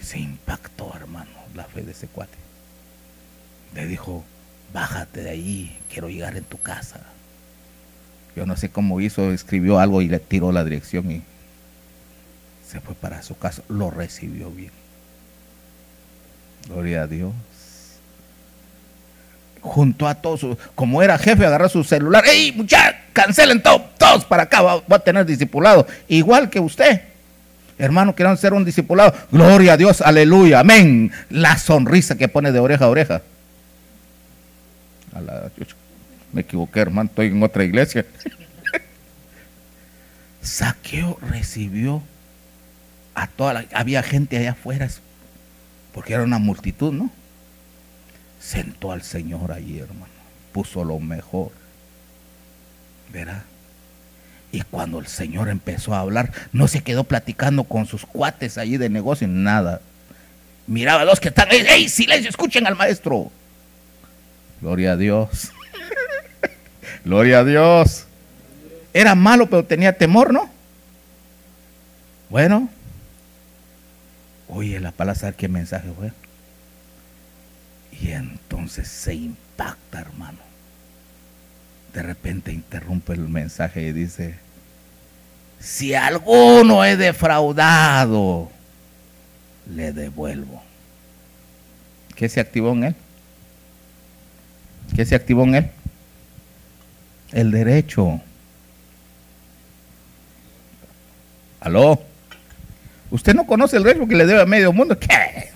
se 0.01 0.19
impactó, 0.19 0.93
hermano, 0.95 1.29
la 1.53 1.65
fe 1.65 1.81
de 1.81 1.91
ese 1.91 2.07
cuate. 2.07 2.46
Le 3.75 3.85
dijo, 3.85 4.23
bájate 4.73 5.23
de 5.23 5.29
ahí, 5.29 5.79
quiero 5.91 6.09
llegar 6.09 6.35
en 6.35 6.43
tu 6.43 6.59
casa. 6.59 7.01
Yo 8.35 8.45
no 8.45 8.55
sé 8.55 8.69
cómo 8.69 9.01
hizo, 9.01 9.31
escribió 9.31 9.79
algo 9.79 10.01
y 10.01 10.07
le 10.07 10.19
tiró 10.19 10.51
la 10.51 10.63
dirección 10.63 11.11
y 11.11 11.23
se 12.67 12.79
fue 12.81 12.95
para 12.95 13.23
su 13.23 13.37
casa. 13.37 13.63
Lo 13.69 13.89
recibió 13.89 14.51
bien. 14.51 14.71
Gloria 16.67 17.03
a 17.03 17.07
Dios 17.07 17.33
junto 19.67 20.07
a 20.07 20.15
todos, 20.15 20.45
como 20.75 21.01
era 21.03 21.17
jefe, 21.17 21.45
agarró 21.45 21.69
su 21.69 21.83
celular, 21.83 22.23
¡Ey, 22.25 22.51
muchachos! 22.53 23.01
Cancelen 23.13 23.61
todo, 23.61 23.83
todos 23.97 24.25
para 24.25 24.43
acá, 24.43 24.61
va, 24.61 24.83
a 24.89 24.99
tener 24.99 25.25
discipulado, 25.25 25.87
igual 26.07 26.49
que 26.49 26.59
usted. 26.59 27.01
Hermano, 27.79 28.13
quieren 28.15 28.37
ser 28.37 28.53
un 28.53 28.65
discipulado. 28.65 29.13
Gloria 29.31 29.73
a 29.73 29.77
Dios, 29.77 30.01
aleluya, 30.01 30.59
amén. 30.59 31.11
La 31.29 31.57
sonrisa 31.57 32.15
que 32.15 32.27
pone 32.27 32.51
de 32.51 32.59
oreja 32.59 32.85
a 32.85 32.89
oreja. 32.89 33.21
Me 36.33 36.41
equivoqué, 36.41 36.79
hermano, 36.79 37.09
estoy 37.09 37.27
en 37.27 37.43
otra 37.43 37.63
iglesia. 37.63 38.05
Saqueo 40.41 41.17
recibió 41.21 42.03
a 43.15 43.27
toda 43.27 43.53
la. 43.53 43.65
Había 43.73 44.03
gente 44.03 44.37
allá 44.37 44.51
afuera, 44.51 44.87
porque 45.93 46.13
era 46.13 46.23
una 46.23 46.39
multitud, 46.39 46.93
¿no? 46.93 47.11
sentó 48.47 48.91
al 48.91 49.03
Señor 49.03 49.51
allí, 49.51 49.79
hermano. 49.79 50.13
Puso 50.53 50.83
lo 50.83 50.99
mejor. 50.99 51.51
¿Verdad? 53.11 53.43
Y 54.51 54.61
cuando 54.61 54.99
el 54.99 55.07
Señor 55.07 55.49
empezó 55.49 55.93
a 55.93 55.99
hablar, 55.99 56.31
no 56.53 56.67
se 56.67 56.81
quedó 56.81 57.03
platicando 57.03 57.65
con 57.65 57.85
sus 57.85 58.05
cuates 58.05 58.57
allí 58.57 58.77
de 58.77 58.89
negocio, 58.89 59.27
nada. 59.27 59.81
Miraba 60.65 61.01
a 61.01 61.05
los 61.05 61.19
que 61.19 61.29
están, 61.29 61.49
¡ey, 61.51 61.89
silencio! 61.89 62.29
Escuchen 62.29 62.67
al 62.67 62.75
maestro. 62.75 63.31
Gloria 64.61 64.93
a 64.93 64.97
Dios. 64.97 65.51
Gloria 67.05 67.39
a 67.39 67.43
Dios. 67.43 68.05
Era 68.93 69.15
malo, 69.15 69.47
pero 69.49 69.63
tenía 69.65 69.97
temor, 69.97 70.33
¿no? 70.33 70.49
Bueno. 72.29 72.69
Oye, 74.49 74.79
la 74.79 74.91
palabra, 74.91 75.33
qué 75.33 75.47
mensaje 75.47 75.89
fue? 75.95 76.11
Y 77.91 78.11
entonces 78.11 78.87
se 78.87 79.13
impacta, 79.13 79.99
hermano. 79.99 80.39
De 81.93 82.01
repente 82.01 82.51
interrumpe 82.51 83.13
el 83.13 83.27
mensaje 83.27 83.81
y 83.81 83.91
dice, 83.91 84.35
si 85.59 85.95
alguno 85.95 86.85
he 86.85 86.95
defraudado, 86.95 88.51
le 89.69 89.91
devuelvo. 89.91 90.61
¿Qué 92.15 92.29
se 92.29 92.39
activó 92.39 92.71
en 92.71 92.83
él? 92.85 92.95
¿Qué 94.95 95.05
se 95.05 95.15
activó 95.15 95.43
en 95.43 95.55
él? 95.55 95.71
El 97.31 97.51
derecho. 97.51 98.21
¿Aló? 101.59 102.01
¿Usted 103.11 103.33
no 103.33 103.45
conoce 103.45 103.77
el 103.77 103.83
derecho 103.83 104.07
que 104.07 104.15
le 104.15 104.25
debe 104.25 104.41
a 104.41 104.45
medio 104.45 104.73
mundo? 104.73 104.97
¿Qué? 104.97 105.49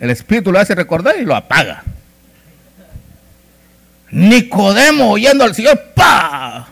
El 0.00 0.10
Espíritu 0.10 0.52
lo 0.52 0.58
hace 0.58 0.74
recordar 0.74 1.16
y 1.18 1.24
lo 1.24 1.34
apaga. 1.34 1.82
Nicodemo 4.10 5.10
oyendo 5.10 5.44
al 5.44 5.54
Señor, 5.54 5.80
¡pa! 5.94 6.68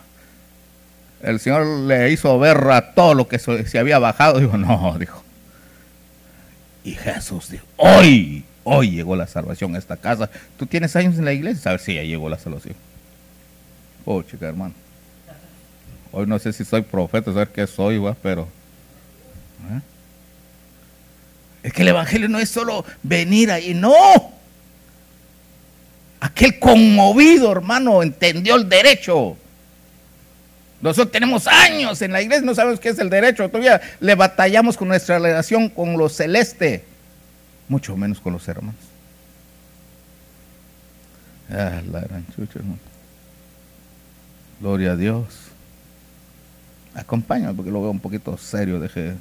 El 1.21 1.39
Señor 1.39 1.65
le 1.87 2.11
hizo 2.11 2.37
ver 2.39 2.57
a 2.71 2.93
todo 2.93 3.13
lo 3.13 3.27
que 3.27 3.39
se 3.39 3.79
había 3.79 3.99
bajado. 3.99 4.39
Dijo, 4.39 4.57
no, 4.57 4.97
dijo. 4.99 5.23
Y 6.83 6.93
Jesús 6.93 7.49
dijo, 7.49 7.65
hoy, 7.75 8.45
hoy 8.67 8.91
llegó 8.91 9.15
la 9.15 9.27
salvación 9.27 9.75
a 9.75 9.79
esta 9.79 9.95
casa. 9.95 10.29
¿Tú 10.57 10.65
tienes 10.65 10.95
años 10.95 11.17
en 11.17 11.25
la 11.25 11.31
iglesia? 11.31 11.71
Ver 11.71 11.79
si 11.79 11.95
ya 11.95 12.03
llegó 12.03 12.27
la 12.27 12.37
salvación. 12.37 12.75
Oh, 14.05 14.21
chica, 14.21 14.47
hermano. 14.47 14.73
Hoy 16.11 16.27
no 16.27 16.37
sé 16.37 16.51
si 16.51 16.65
soy 16.65 16.81
profeta, 16.81 17.31
saber 17.31 17.49
qué 17.49 17.65
soy, 17.65 18.01
pero... 18.21 18.43
¿eh? 19.71 19.81
Es 21.63 21.73
que 21.73 21.81
el 21.81 21.87
Evangelio 21.89 22.27
no 22.27 22.39
es 22.39 22.49
solo 22.49 22.85
venir 23.03 23.51
ahí, 23.51 23.73
no. 23.73 23.93
Aquel 26.19 26.59
conmovido, 26.59 27.51
hermano, 27.51 28.03
entendió 28.03 28.55
el 28.55 28.67
derecho. 28.67 29.37
Nosotros 30.81 31.11
tenemos 31.11 31.47
años 31.47 32.01
en 32.01 32.11
la 32.11 32.21
iglesia, 32.21 32.45
no 32.45 32.53
sabemos 32.53 32.79
qué 32.79 32.89
es 32.89 32.99
el 32.99 33.09
derecho. 33.09 33.47
Todavía 33.49 33.81
le 33.99 34.15
batallamos 34.15 34.77
con 34.77 34.87
nuestra 34.87 35.19
relación 35.19 35.69
con 35.69 35.97
lo 35.97 36.09
celeste, 36.09 36.83
mucho 37.67 37.95
menos 37.97 38.19
con 38.19 38.33
los 38.33 38.47
hermanos. 38.47 38.75
Ah, 41.49 41.81
la 41.91 42.01
gran 42.01 42.25
chucha, 42.35 42.59
hermano. 42.59 42.79
Gloria 44.59 44.93
a 44.93 44.95
Dios. 44.95 45.25
Acompáñame 46.93 47.53
porque 47.53 47.71
lo 47.71 47.81
veo 47.81 47.91
un 47.91 47.99
poquito 47.99 48.37
serio. 48.37 48.79
Deje 48.79 49.15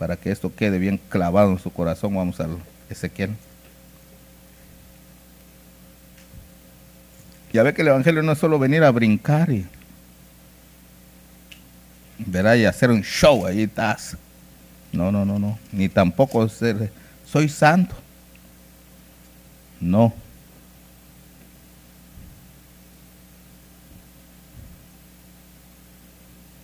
para 0.00 0.16
que 0.16 0.30
esto 0.30 0.54
quede 0.54 0.78
bien 0.78 0.98
clavado 1.10 1.50
en 1.52 1.58
su 1.58 1.70
corazón, 1.70 2.14
vamos 2.14 2.40
al 2.40 2.56
Ezequiel. 2.88 3.36
Ya 7.52 7.62
ve 7.62 7.74
que 7.74 7.82
el 7.82 7.88
Evangelio 7.88 8.22
no 8.22 8.32
es 8.32 8.38
solo 8.38 8.58
venir 8.58 8.82
a 8.82 8.90
brincar 8.90 9.50
y, 9.50 9.66
verá, 12.18 12.56
y 12.56 12.64
hacer 12.64 12.90
un 12.90 13.02
show, 13.02 13.44
ahí 13.44 13.64
estás. 13.64 14.16
No, 14.90 15.12
no, 15.12 15.26
no, 15.26 15.38
no. 15.38 15.58
Ni 15.70 15.90
tampoco 15.90 16.48
ser, 16.48 16.90
soy 17.30 17.48
santo. 17.48 17.94
No. 19.80 20.12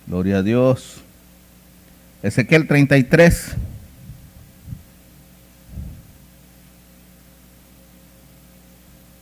Gloria 0.05 0.37
a 0.37 0.43
Dios. 0.43 0.97
Ezequiel 2.21 2.67
33. 2.67 3.53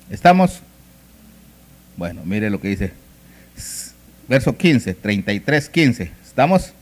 ¿Estamos? 0.09 0.61
Bueno, 1.97 2.21
mire 2.25 2.49
lo 2.49 2.59
que 2.59 2.69
dice. 2.69 2.93
Verso 4.27 4.57
15, 4.57 4.95
33, 4.95 5.69
15. 5.69 6.11
¿Estamos? 6.23 6.73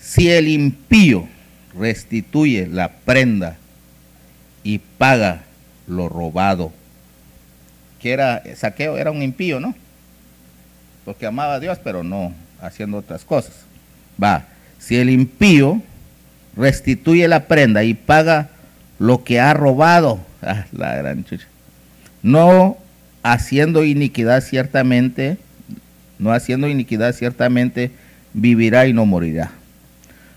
Si 0.00 0.30
el 0.30 0.48
impío 0.48 1.28
restituye 1.74 2.66
la 2.66 2.92
prenda 2.92 3.56
y 4.64 4.78
paga 4.78 5.42
lo 5.86 6.08
robado, 6.08 6.72
que 8.00 8.12
era 8.12 8.42
saqueo, 8.56 8.98
era 8.98 9.10
un 9.10 9.22
impío, 9.22 9.60
¿no? 9.60 9.74
Porque 11.04 11.26
amaba 11.26 11.54
a 11.54 11.60
Dios, 11.60 11.78
pero 11.82 12.02
no 12.02 12.32
haciendo 12.60 12.98
otras 12.98 13.24
cosas. 13.24 13.54
Va, 14.22 14.46
si 14.78 14.96
el 14.96 15.10
impío 15.10 15.82
restituye 16.56 17.26
la 17.28 17.46
prenda 17.46 17.82
y 17.84 17.94
paga 17.94 18.50
lo 18.98 19.24
que 19.24 19.40
ha 19.40 19.54
robado, 19.54 20.20
ah, 20.42 20.66
la 20.72 20.96
gran 20.96 21.24
chucha, 21.24 21.46
no 22.22 22.76
haciendo 23.22 23.84
iniquidad 23.84 24.42
ciertamente, 24.42 25.38
no 26.18 26.32
haciendo 26.32 26.68
iniquidad 26.68 27.12
ciertamente, 27.14 27.90
vivirá 28.32 28.86
y 28.86 28.92
no 28.92 29.06
morirá. 29.06 29.52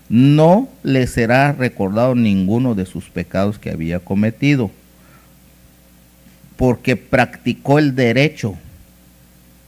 No 0.08 0.68
le 0.82 1.06
será 1.06 1.52
recordado 1.52 2.14
ninguno 2.14 2.74
de 2.74 2.86
sus 2.86 3.10
pecados 3.10 3.58
que 3.58 3.70
había 3.70 3.98
cometido, 3.98 4.70
porque 6.56 6.96
practicó 6.96 7.78
el 7.78 7.94
derecho 7.94 8.56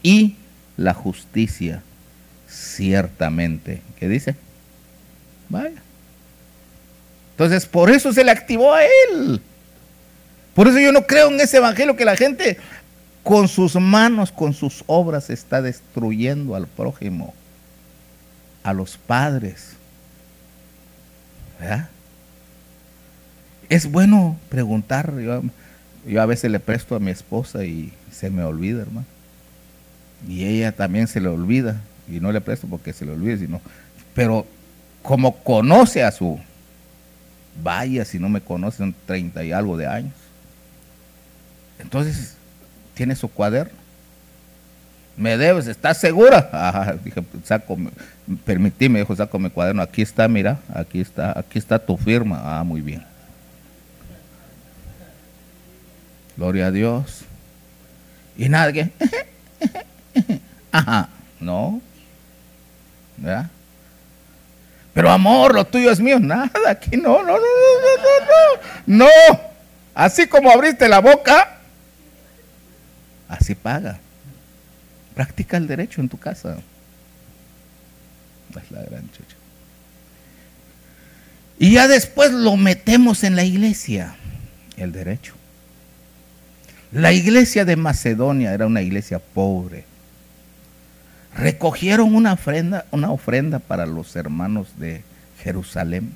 y 0.02 0.36
la 0.76 0.94
justicia 0.94 1.82
ciertamente. 2.48 3.82
¿Qué 3.98 4.08
dice? 4.08 4.36
Vaya. 5.48 5.82
Entonces, 7.32 7.66
por 7.66 7.90
eso 7.90 8.12
se 8.12 8.24
le 8.24 8.30
activó 8.30 8.74
a 8.74 8.84
él. 8.84 9.40
Por 10.54 10.66
eso 10.66 10.78
yo 10.78 10.92
no 10.92 11.06
creo 11.06 11.28
en 11.30 11.40
ese 11.40 11.58
evangelio 11.58 11.94
que 11.94 12.04
la 12.04 12.16
gente 12.16 12.58
con 13.22 13.46
sus 13.46 13.76
manos, 13.76 14.32
con 14.32 14.54
sus 14.54 14.82
obras 14.86 15.30
está 15.30 15.62
destruyendo 15.62 16.56
al 16.56 16.66
prójimo, 16.66 17.34
a 18.62 18.72
los 18.72 18.96
padres. 18.96 19.77
Es 23.68 23.90
bueno 23.90 24.38
preguntar. 24.48 25.14
Yo, 25.18 25.42
yo, 26.06 26.22
a 26.22 26.26
veces 26.26 26.50
le 26.50 26.60
presto 26.60 26.94
a 26.96 27.00
mi 27.00 27.10
esposa 27.10 27.64
y 27.64 27.92
se 28.10 28.30
me 28.30 28.42
olvida, 28.42 28.82
hermano. 28.82 29.06
Y 30.26 30.44
ella 30.44 30.72
también 30.72 31.06
se 31.06 31.20
le 31.20 31.28
olvida. 31.28 31.80
Y 32.08 32.20
no 32.20 32.32
le 32.32 32.40
presto 32.40 32.66
porque 32.66 32.92
se 32.92 33.04
le 33.04 33.12
olvide, 33.12 33.38
sino. 33.38 33.60
Pero 34.14 34.46
como 35.02 35.36
conoce 35.42 36.02
a 36.02 36.10
su. 36.10 36.38
Vaya, 37.62 38.04
si 38.04 38.18
no 38.18 38.28
me 38.28 38.40
conocen, 38.40 38.94
30 39.06 39.44
y 39.44 39.52
algo 39.52 39.76
de 39.76 39.86
años. 39.86 40.14
Entonces, 41.80 42.36
tiene 42.94 43.16
su 43.16 43.28
cuaderno. 43.28 43.87
Me 45.18 45.36
debes, 45.36 45.66
¿estás 45.66 45.98
segura? 45.98 46.48
Ajá, 46.52 46.94
dije, 47.02 47.22
saco, 47.42 47.76
permití, 48.44 48.88
me 48.88 49.00
dijo, 49.00 49.14
saco 49.16 49.38
mi 49.38 49.50
cuaderno, 49.50 49.82
aquí 49.82 50.00
está, 50.00 50.28
mira, 50.28 50.60
aquí 50.72 51.00
está, 51.00 51.36
aquí 51.36 51.58
está 51.58 51.78
tu 51.78 51.96
firma. 51.96 52.40
Ah, 52.42 52.62
muy 52.62 52.80
bien. 52.80 53.04
Gloria 56.36 56.68
a 56.68 56.70
Dios. 56.70 57.24
Y 58.36 58.48
nada, 58.48 58.72
que, 58.72 58.92
ajá, 60.72 61.08
no. 61.40 61.80
¿Verdad? 63.16 63.50
Pero 64.94 65.10
amor, 65.10 65.52
lo 65.52 65.64
tuyo 65.64 65.90
es 65.90 65.98
mío. 65.98 66.20
Nada, 66.20 66.50
aquí 66.70 66.96
no, 66.96 67.24
no, 67.24 67.32
no, 67.32 67.34
no, 67.34 67.36
no, 67.36 68.96
no. 68.96 69.04
No. 69.04 69.40
Así 69.96 70.28
como 70.28 70.48
abriste 70.48 70.88
la 70.88 71.00
boca, 71.00 71.58
así 73.28 73.56
paga. 73.56 73.98
Practica 75.18 75.56
el 75.56 75.66
derecho 75.66 76.00
en 76.00 76.08
tu 76.08 76.16
casa. 76.16 76.58
Es 78.50 78.70
la 78.70 78.84
gran 78.84 79.10
chucha. 79.10 79.34
Y 81.58 81.72
ya 81.72 81.88
después 81.88 82.30
lo 82.30 82.56
metemos 82.56 83.24
en 83.24 83.34
la 83.34 83.42
iglesia, 83.42 84.14
el 84.76 84.92
derecho. 84.92 85.34
La 86.92 87.12
iglesia 87.12 87.64
de 87.64 87.74
Macedonia 87.74 88.54
era 88.54 88.68
una 88.68 88.80
iglesia 88.80 89.18
pobre. 89.18 89.86
Recogieron 91.34 92.14
una 92.14 92.34
ofrenda, 92.34 92.86
una 92.92 93.10
ofrenda 93.10 93.58
para 93.58 93.86
los 93.86 94.14
hermanos 94.14 94.68
de 94.78 95.02
Jerusalén. 95.42 96.14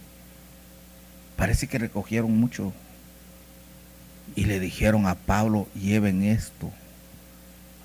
Parece 1.34 1.66
que 1.66 1.78
recogieron 1.78 2.38
mucho. 2.38 2.72
Y 4.36 4.44
le 4.44 4.61
dijeron 4.61 5.09
a 5.09 5.16
Pablo, 5.16 5.66
lleven 5.74 6.22
esto 6.22 6.70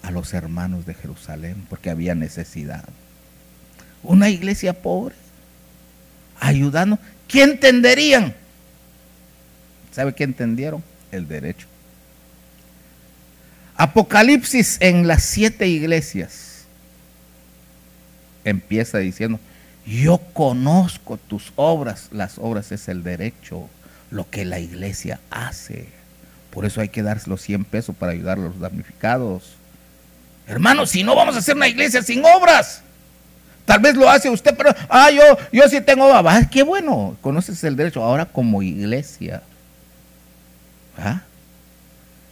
a 0.01 0.11
los 0.11 0.33
hermanos 0.33 0.85
de 0.85 0.93
Jerusalén 0.93 1.65
porque 1.69 1.89
había 1.89 2.15
necesidad. 2.15 2.83
Una 4.03 4.29
iglesia 4.29 4.73
pobre, 4.73 5.15
ayudando. 6.39 6.99
¿Qué 7.27 7.43
entenderían? 7.43 8.33
¿Sabe 9.91 10.13
qué 10.13 10.23
entendieron? 10.23 10.83
El 11.11 11.27
derecho. 11.27 11.67
Apocalipsis 13.75 14.77
en 14.79 15.07
las 15.07 15.23
siete 15.23 15.67
iglesias 15.67 16.65
empieza 18.43 18.97
diciendo, 18.97 19.39
yo 19.85 20.19
conozco 20.33 21.17
tus 21.17 21.51
obras, 21.55 22.09
las 22.11 22.37
obras 22.37 22.71
es 22.71 22.87
el 22.87 23.03
derecho, 23.03 23.69
lo 24.09 24.29
que 24.29 24.45
la 24.45 24.59
iglesia 24.59 25.19
hace. 25.29 25.89
Por 26.51 26.65
eso 26.65 26.81
hay 26.81 26.89
que 26.89 27.03
dar 27.03 27.25
los 27.27 27.41
100 27.41 27.65
pesos 27.65 27.95
para 27.95 28.13
ayudar 28.13 28.37
a 28.39 28.41
los 28.41 28.59
damnificados. 28.59 29.56
Hermano, 30.47 30.85
si 30.85 31.03
no 31.03 31.15
vamos 31.15 31.35
a 31.35 31.39
hacer 31.39 31.55
una 31.55 31.67
iglesia 31.67 32.01
sin 32.01 32.23
obras. 32.25 32.81
Tal 33.65 33.81
vez 33.81 33.95
lo 33.95 34.09
hace 34.09 34.29
usted, 34.29 34.55
pero, 34.55 34.73
ah, 34.87 35.11
yo, 35.11 35.21
yo 35.51 35.67
sí 35.67 35.81
tengo 35.81 36.05
obras. 36.05 36.47
qué 36.49 36.63
bueno, 36.63 37.17
conoces 37.21 37.61
el 37.65 37.75
derecho 37.75 38.01
ahora 38.01 38.25
como 38.25 38.63
iglesia. 38.63 39.41
¿Ah? 40.97 41.21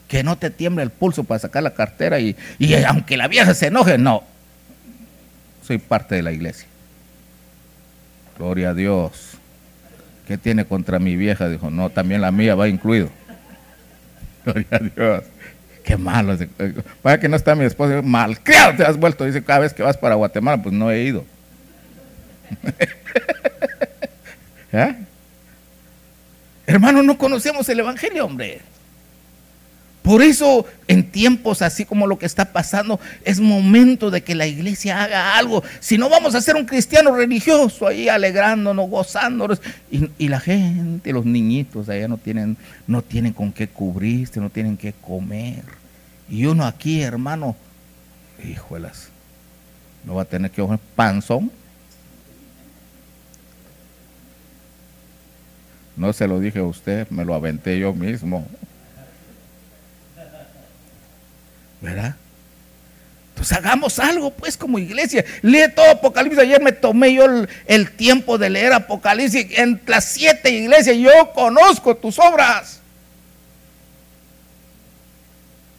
Que 0.07 0.23
no 0.23 0.37
te 0.37 0.49
tiemble 0.49 0.83
el 0.83 0.91
pulso 0.91 1.25
para 1.25 1.39
sacar 1.39 1.61
la 1.61 1.73
cartera 1.73 2.19
y, 2.21 2.37
y 2.57 2.73
aunque 2.83 3.17
la 3.17 3.27
vieja 3.27 3.53
se 3.53 3.67
enoje, 3.67 3.97
no. 3.97 4.23
Soy 5.67 5.77
parte 5.77 6.15
de 6.15 6.21
la 6.21 6.31
iglesia. 6.31 6.67
Gloria 8.37 8.69
a 8.69 8.73
Dios. 8.73 9.31
¿Qué 10.27 10.37
tiene 10.37 10.63
contra 10.65 10.99
mi 10.99 11.17
vieja? 11.17 11.49
Dijo, 11.49 11.69
no, 11.69 11.89
también 11.89 12.21
la 12.21 12.31
mía 12.31 12.55
va 12.55 12.69
incluido. 12.69 13.09
Gloria 14.45 14.67
a 14.71 14.79
Dios. 14.79 15.23
Qué 15.85 15.97
malo. 15.97 16.35
Para 17.03 17.19
que 17.19 17.29
no 17.29 17.35
está 17.35 17.53
mi 17.53 17.63
esposa, 17.63 18.01
mal 18.01 18.39
te 18.39 18.55
has 18.55 18.97
vuelto. 18.97 19.23
Dice, 19.23 19.43
cada 19.43 19.59
vez 19.59 19.73
que 19.73 19.83
vas 19.83 19.97
para 19.97 20.15
Guatemala, 20.15 20.61
pues 20.61 20.73
no 20.73 20.89
he 20.89 21.03
ido. 21.03 21.23
¿Eh? 24.73 24.95
Hermano, 26.65 27.03
no 27.03 27.17
conocemos 27.17 27.69
el 27.69 27.79
Evangelio, 27.79 28.25
hombre. 28.25 28.61
Por 30.05 30.21
eso, 30.21 30.67
en 30.87 31.09
tiempos 31.09 31.63
así 31.63 31.83
como 31.83 32.05
lo 32.05 32.19
que 32.19 32.27
está 32.27 32.53
pasando, 32.53 32.99
es 33.23 33.39
momento 33.39 34.11
de 34.11 34.21
que 34.21 34.35
la 34.35 34.45
iglesia 34.45 35.01
haga 35.01 35.35
algo. 35.35 35.63
Si 35.79 35.97
no, 35.97 36.09
vamos 36.09 36.35
a 36.35 36.41
ser 36.41 36.55
un 36.55 36.65
cristiano 36.67 37.15
religioso 37.15 37.87
ahí 37.87 38.07
alegrándonos, 38.07 38.87
gozándonos. 38.87 39.59
Y, 39.89 40.27
la 40.27 40.39
gente, 40.39 41.11
los 41.11 41.25
niñitos 41.25 41.89
allá 41.89 42.07
no 42.07 42.19
tienen, 42.19 42.55
no 42.85 43.01
tienen 43.01 43.33
con 43.33 43.51
qué 43.51 43.67
cubrirse, 43.67 44.39
no 44.39 44.51
tienen 44.51 44.77
qué 44.77 44.93
comer. 44.93 45.63
Y 46.29 46.45
uno 46.45 46.67
aquí, 46.67 47.01
hermano, 47.01 47.55
hijuelas, 48.43 49.09
no 50.05 50.13
va 50.13 50.21
a 50.21 50.25
tener 50.25 50.51
que 50.51 50.61
comer 50.61 50.79
panzón. 50.95 51.49
No 55.97 56.13
se 56.13 56.27
lo 56.27 56.39
dije 56.39 56.59
a 56.59 56.63
usted, 56.63 57.09
me 57.09 57.25
lo 57.25 57.33
aventé 57.33 57.79
yo 57.79 57.91
mismo. 57.91 58.45
¿Verdad? 61.85 62.15
Entonces 63.29 63.57
hagamos 63.57 63.99
algo 63.99 64.31
pues 64.31 64.57
como 64.57 64.79
iglesia. 64.79 65.23
Lee 65.43 65.65
todo 65.75 65.91
Apocalipsis. 65.91 66.39
Ayer 66.39 66.61
me 66.61 66.71
tomé 66.71 67.13
yo 67.13 67.25
el, 67.67 67.91
tiempo 67.91 68.39
de 68.39 68.49
leer 68.49 68.73
Apocalipsis 68.73 69.47
en 69.59 69.79
las 69.85 70.05
siete 70.05 70.49
iglesias. 70.49 70.97
Yo 70.97 71.11
conozco 71.33 71.95
tus 71.95 72.17
obras. 72.17 72.79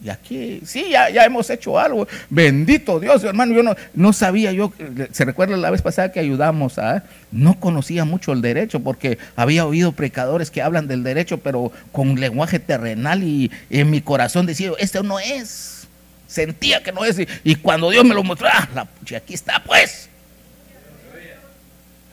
Y 0.04 0.10
aquí, 0.10 0.60
sí, 0.64 0.90
ya, 0.90 1.08
hemos 1.24 1.50
hecho 1.50 1.76
algo. 1.76 2.06
Bendito 2.30 3.00
Dios, 3.00 3.24
hermano. 3.24 3.54
Yo 3.54 3.64
no, 3.64 3.74
no 3.94 4.12
sabía, 4.12 4.52
yo, 4.52 4.72
se 5.10 5.24
recuerda 5.24 5.56
la 5.56 5.70
vez 5.70 5.82
pasada 5.82 6.12
que 6.12 6.20
ayudamos 6.20 6.78
a, 6.78 7.02
no 7.32 7.58
conocía 7.58 8.04
mucho 8.04 8.32
el 8.32 8.42
derecho 8.42 8.80
porque 8.80 9.18
había 9.34 9.66
oído 9.66 9.92
predicadores 9.92 10.52
que 10.52 10.62
hablan 10.62 10.86
del 10.86 11.02
derecho, 11.02 11.38
pero 11.38 11.72
con 11.90 12.20
lenguaje 12.20 12.60
terrenal 12.60 13.24
y 13.24 13.50
en 13.70 13.90
mi 13.90 14.00
corazón 14.02 14.46
decía, 14.46 14.70
este 14.78 15.02
no 15.02 15.18
es. 15.18 15.75
Sentía 16.26 16.82
que 16.82 16.92
no 16.92 17.04
es. 17.04 17.16
Y, 17.44 17.54
cuando 17.56 17.90
Dios 17.90 18.04
me 18.04 18.14
lo 18.14 18.22
mostró, 18.22 18.48
ah, 18.52 18.68
la, 18.74 18.88
aquí 19.16 19.34
está 19.34 19.62
pues. 19.64 20.08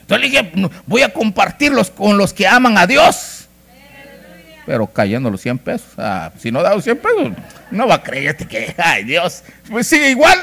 Entonces 0.02 0.30
le 0.30 0.40
dije, 0.40 0.70
voy 0.86 1.02
a 1.02 1.12
compartirlos 1.12 1.90
con 1.90 2.18
los 2.18 2.32
que 2.32 2.46
aman 2.46 2.76
a 2.76 2.86
Dios 2.86 3.44
pero 4.66 4.86
cayendo 4.86 5.30
los 5.30 5.40
100 5.40 5.58
pesos. 5.58 5.88
Si 6.38 6.50
no 6.50 6.62
da 6.62 6.74
los 6.74 6.84
100 6.84 6.98
pesos, 6.98 7.32
no 7.70 7.86
va 7.86 7.96
a 7.96 8.02
creerte 8.02 8.46
que, 8.46 8.74
ay 8.78 9.04
Dios, 9.04 9.42
pues 9.70 9.86
sigue 9.86 10.10
igual. 10.10 10.38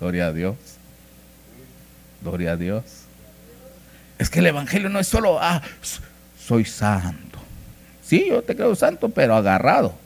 Gloria 0.00 0.26
a 0.26 0.32
Dios. 0.32 0.56
Gloria 2.22 2.52
a 2.52 2.56
Dios. 2.56 2.84
Es 4.18 4.30
que 4.30 4.38
el 4.38 4.46
Evangelio 4.46 4.88
no 4.88 4.98
es 4.98 5.08
solo, 5.08 5.38
ah, 5.40 5.60
soy 6.38 6.64
santo. 6.64 7.38
Sí, 8.02 8.26
yo 8.28 8.42
te 8.42 8.54
creo 8.54 8.74
santo, 8.74 9.08
pero 9.08 9.34
agarrado. 9.34 9.96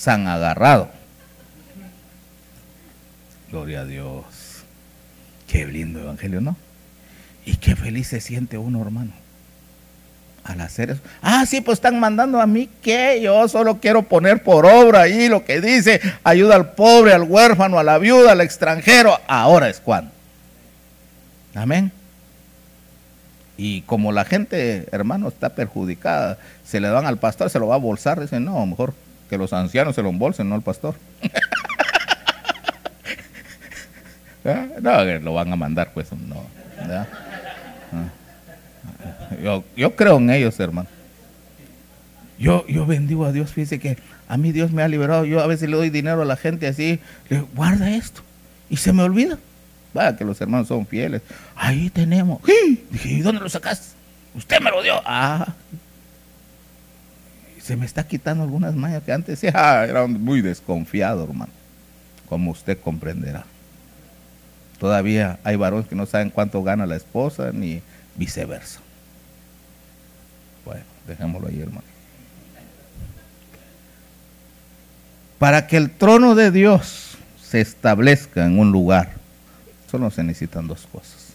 San 0.00 0.26
agarrado. 0.26 0.88
Gloria 3.50 3.80
a 3.80 3.84
Dios. 3.84 4.24
Qué 5.46 5.66
lindo 5.66 6.00
Evangelio, 6.00 6.40
¿no? 6.40 6.56
Y 7.44 7.56
qué 7.56 7.76
feliz 7.76 8.08
se 8.08 8.20
siente 8.22 8.56
uno, 8.56 8.80
hermano 8.80 9.12
al 10.42 10.62
hacer 10.62 10.90
eso. 10.90 11.00
Ah, 11.20 11.44
sí, 11.46 11.60
pues 11.60 11.76
están 11.76 12.00
mandando 12.00 12.40
a 12.40 12.46
mí 12.46 12.68
que 12.80 13.20
yo 13.20 13.46
solo 13.46 13.78
quiero 13.78 14.02
poner 14.02 14.42
por 14.42 14.64
obra 14.64 15.02
ahí 15.02 15.28
lo 15.28 15.44
que 15.44 15.60
dice, 15.60 16.00
ayuda 16.24 16.56
al 16.56 16.72
pobre, 16.72 17.12
al 17.12 17.24
huérfano, 17.24 17.78
a 17.78 17.84
la 17.84 17.98
viuda, 17.98 18.32
al 18.32 18.40
extranjero. 18.40 19.20
Ahora 19.28 19.68
es 19.68 19.80
cuando. 19.80 20.10
Amén. 21.54 21.92
Y 23.58 23.82
como 23.82 24.12
la 24.12 24.24
gente, 24.24 24.88
hermano, 24.92 25.28
está 25.28 25.50
perjudicada, 25.50 26.38
se 26.64 26.80
le 26.80 26.88
dan 26.88 27.04
al 27.04 27.18
pastor, 27.18 27.50
se 27.50 27.58
lo 27.58 27.66
va 27.66 27.74
a 27.74 27.78
bolsar, 27.78 28.18
dicen, 28.18 28.46
no, 28.46 28.64
mejor 28.64 28.94
que 29.30 29.38
los 29.38 29.52
ancianos 29.52 29.94
se 29.94 30.02
lo 30.02 30.08
embolsen, 30.10 30.48
no 30.48 30.56
al 30.56 30.62
pastor. 30.62 30.96
¿Ah? 34.44 34.66
No, 34.80 35.04
lo 35.20 35.34
van 35.34 35.52
a 35.52 35.56
mandar, 35.56 35.92
pues 35.94 36.08
no. 36.12 36.44
Yo, 39.76 39.94
creo 39.94 40.18
en 40.18 40.30
ellos, 40.30 40.58
hermano. 40.58 40.88
Yo, 42.38 42.66
yo 42.66 42.84
bendigo 42.86 43.24
a 43.24 43.32
Dios, 43.32 43.52
fíjese 43.52 43.78
que 43.78 43.98
a 44.26 44.36
mí 44.36 44.50
Dios 44.50 44.72
me 44.72 44.82
ha 44.82 44.88
liberado. 44.88 45.24
Yo 45.24 45.40
a 45.40 45.46
veces 45.46 45.68
le 45.68 45.76
doy 45.76 45.90
dinero 45.90 46.22
a 46.22 46.24
la 46.24 46.36
gente 46.36 46.66
así, 46.66 46.98
le 47.28 47.36
digo, 47.36 47.48
guarda 47.54 47.90
esto. 47.90 48.22
Y 48.68 48.76
se 48.78 48.92
me 48.92 49.04
olvida. 49.04 49.38
Vaya 49.94 50.16
que 50.16 50.24
los 50.24 50.40
hermanos 50.40 50.66
son 50.68 50.86
fieles. 50.86 51.22
Ahí 51.54 51.90
tenemos. 51.90 52.40
Dije, 52.90 53.08
¿y 53.08 53.20
dónde 53.20 53.40
lo 53.40 53.48
sacaste? 53.48 53.94
Usted 54.34 54.60
me 54.60 54.70
lo 54.70 54.82
dio. 54.82 55.00
Ah. 55.04 55.54
Se 57.70 57.76
me 57.76 57.86
está 57.86 58.02
quitando 58.02 58.42
algunas 58.42 58.74
mañas 58.74 59.04
que 59.04 59.12
antes 59.12 59.44
era 59.44 60.04
muy 60.08 60.42
desconfiado, 60.42 61.22
hermano. 61.22 61.52
Como 62.28 62.50
usted 62.50 62.76
comprenderá. 62.80 63.44
Todavía 64.80 65.38
hay 65.44 65.54
varones 65.54 65.86
que 65.86 65.94
no 65.94 66.04
saben 66.04 66.30
cuánto 66.30 66.64
gana 66.64 66.84
la 66.84 66.96
esposa, 66.96 67.52
ni 67.52 67.80
viceversa. 68.16 68.80
Bueno, 70.64 70.82
dejémoslo 71.06 71.46
ahí, 71.46 71.60
hermano. 71.60 71.84
Para 75.38 75.68
que 75.68 75.76
el 75.76 75.92
trono 75.92 76.34
de 76.34 76.50
Dios 76.50 77.18
se 77.40 77.60
establezca 77.60 78.46
en 78.46 78.58
un 78.58 78.72
lugar, 78.72 79.12
solo 79.88 80.10
se 80.10 80.24
necesitan 80.24 80.66
dos 80.66 80.88
cosas. 80.90 81.34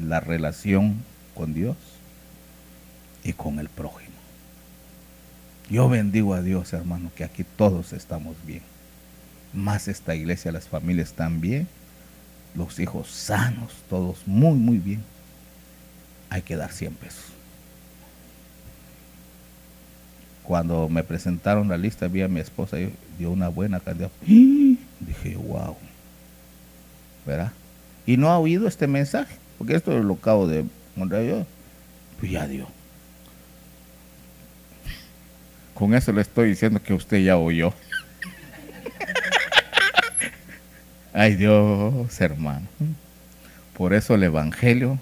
La 0.00 0.20
relación 0.20 1.02
con 1.34 1.52
Dios 1.52 1.76
y 3.24 3.32
con 3.32 3.58
el 3.58 3.68
prójimo. 3.68 4.03
Yo 5.70 5.88
bendigo 5.88 6.34
a 6.34 6.42
Dios, 6.42 6.72
hermano, 6.72 7.10
que 7.16 7.24
aquí 7.24 7.44
todos 7.44 7.92
estamos 7.92 8.36
bien. 8.46 8.62
Más 9.52 9.88
esta 9.88 10.14
iglesia, 10.14 10.52
las 10.52 10.68
familias 10.68 11.08
están 11.08 11.40
bien, 11.40 11.68
los 12.54 12.78
hijos 12.78 13.08
sanos, 13.08 13.72
todos 13.88 14.26
muy, 14.26 14.56
muy 14.56 14.78
bien. 14.78 15.02
Hay 16.30 16.42
que 16.42 16.56
dar 16.56 16.72
100 16.72 16.94
pesos 16.94 17.34
cuando 20.44 20.88
me 20.88 21.02
presentaron 21.02 21.68
la 21.68 21.76
lista, 21.76 22.06
vi 22.06 22.22
a 22.22 22.28
mi 22.28 22.38
esposa 22.38 22.78
y 22.78 22.92
dio 23.18 23.30
una 23.30 23.48
buena 23.48 23.80
cantidad. 23.80 24.10
Dije, 24.26 25.36
wow. 25.36 25.76
¿Verdad? 27.26 27.52
Y 28.06 28.18
no 28.18 28.30
ha 28.30 28.38
oído 28.38 28.68
este 28.68 28.86
mensaje, 28.86 29.34
porque 29.58 29.74
esto 29.74 29.98
lo 29.98 30.14
acabo 30.14 30.46
de 30.46 30.64
mostrar 30.94 31.24
yo. 31.24 31.46
Pues 32.20 32.30
ya 32.30 32.46
dio. 32.46 32.68
Con 35.74 35.94
eso 35.94 36.12
le 36.12 36.22
estoy 36.22 36.50
diciendo 36.50 36.80
que 36.82 36.94
usted 36.94 37.18
ya 37.18 37.36
oyó. 37.36 37.74
Ay 41.12 41.34
Dios, 41.34 42.20
hermano. 42.20 42.66
Por 43.76 43.92
eso 43.92 44.14
el 44.14 44.22
Evangelio 44.22 44.98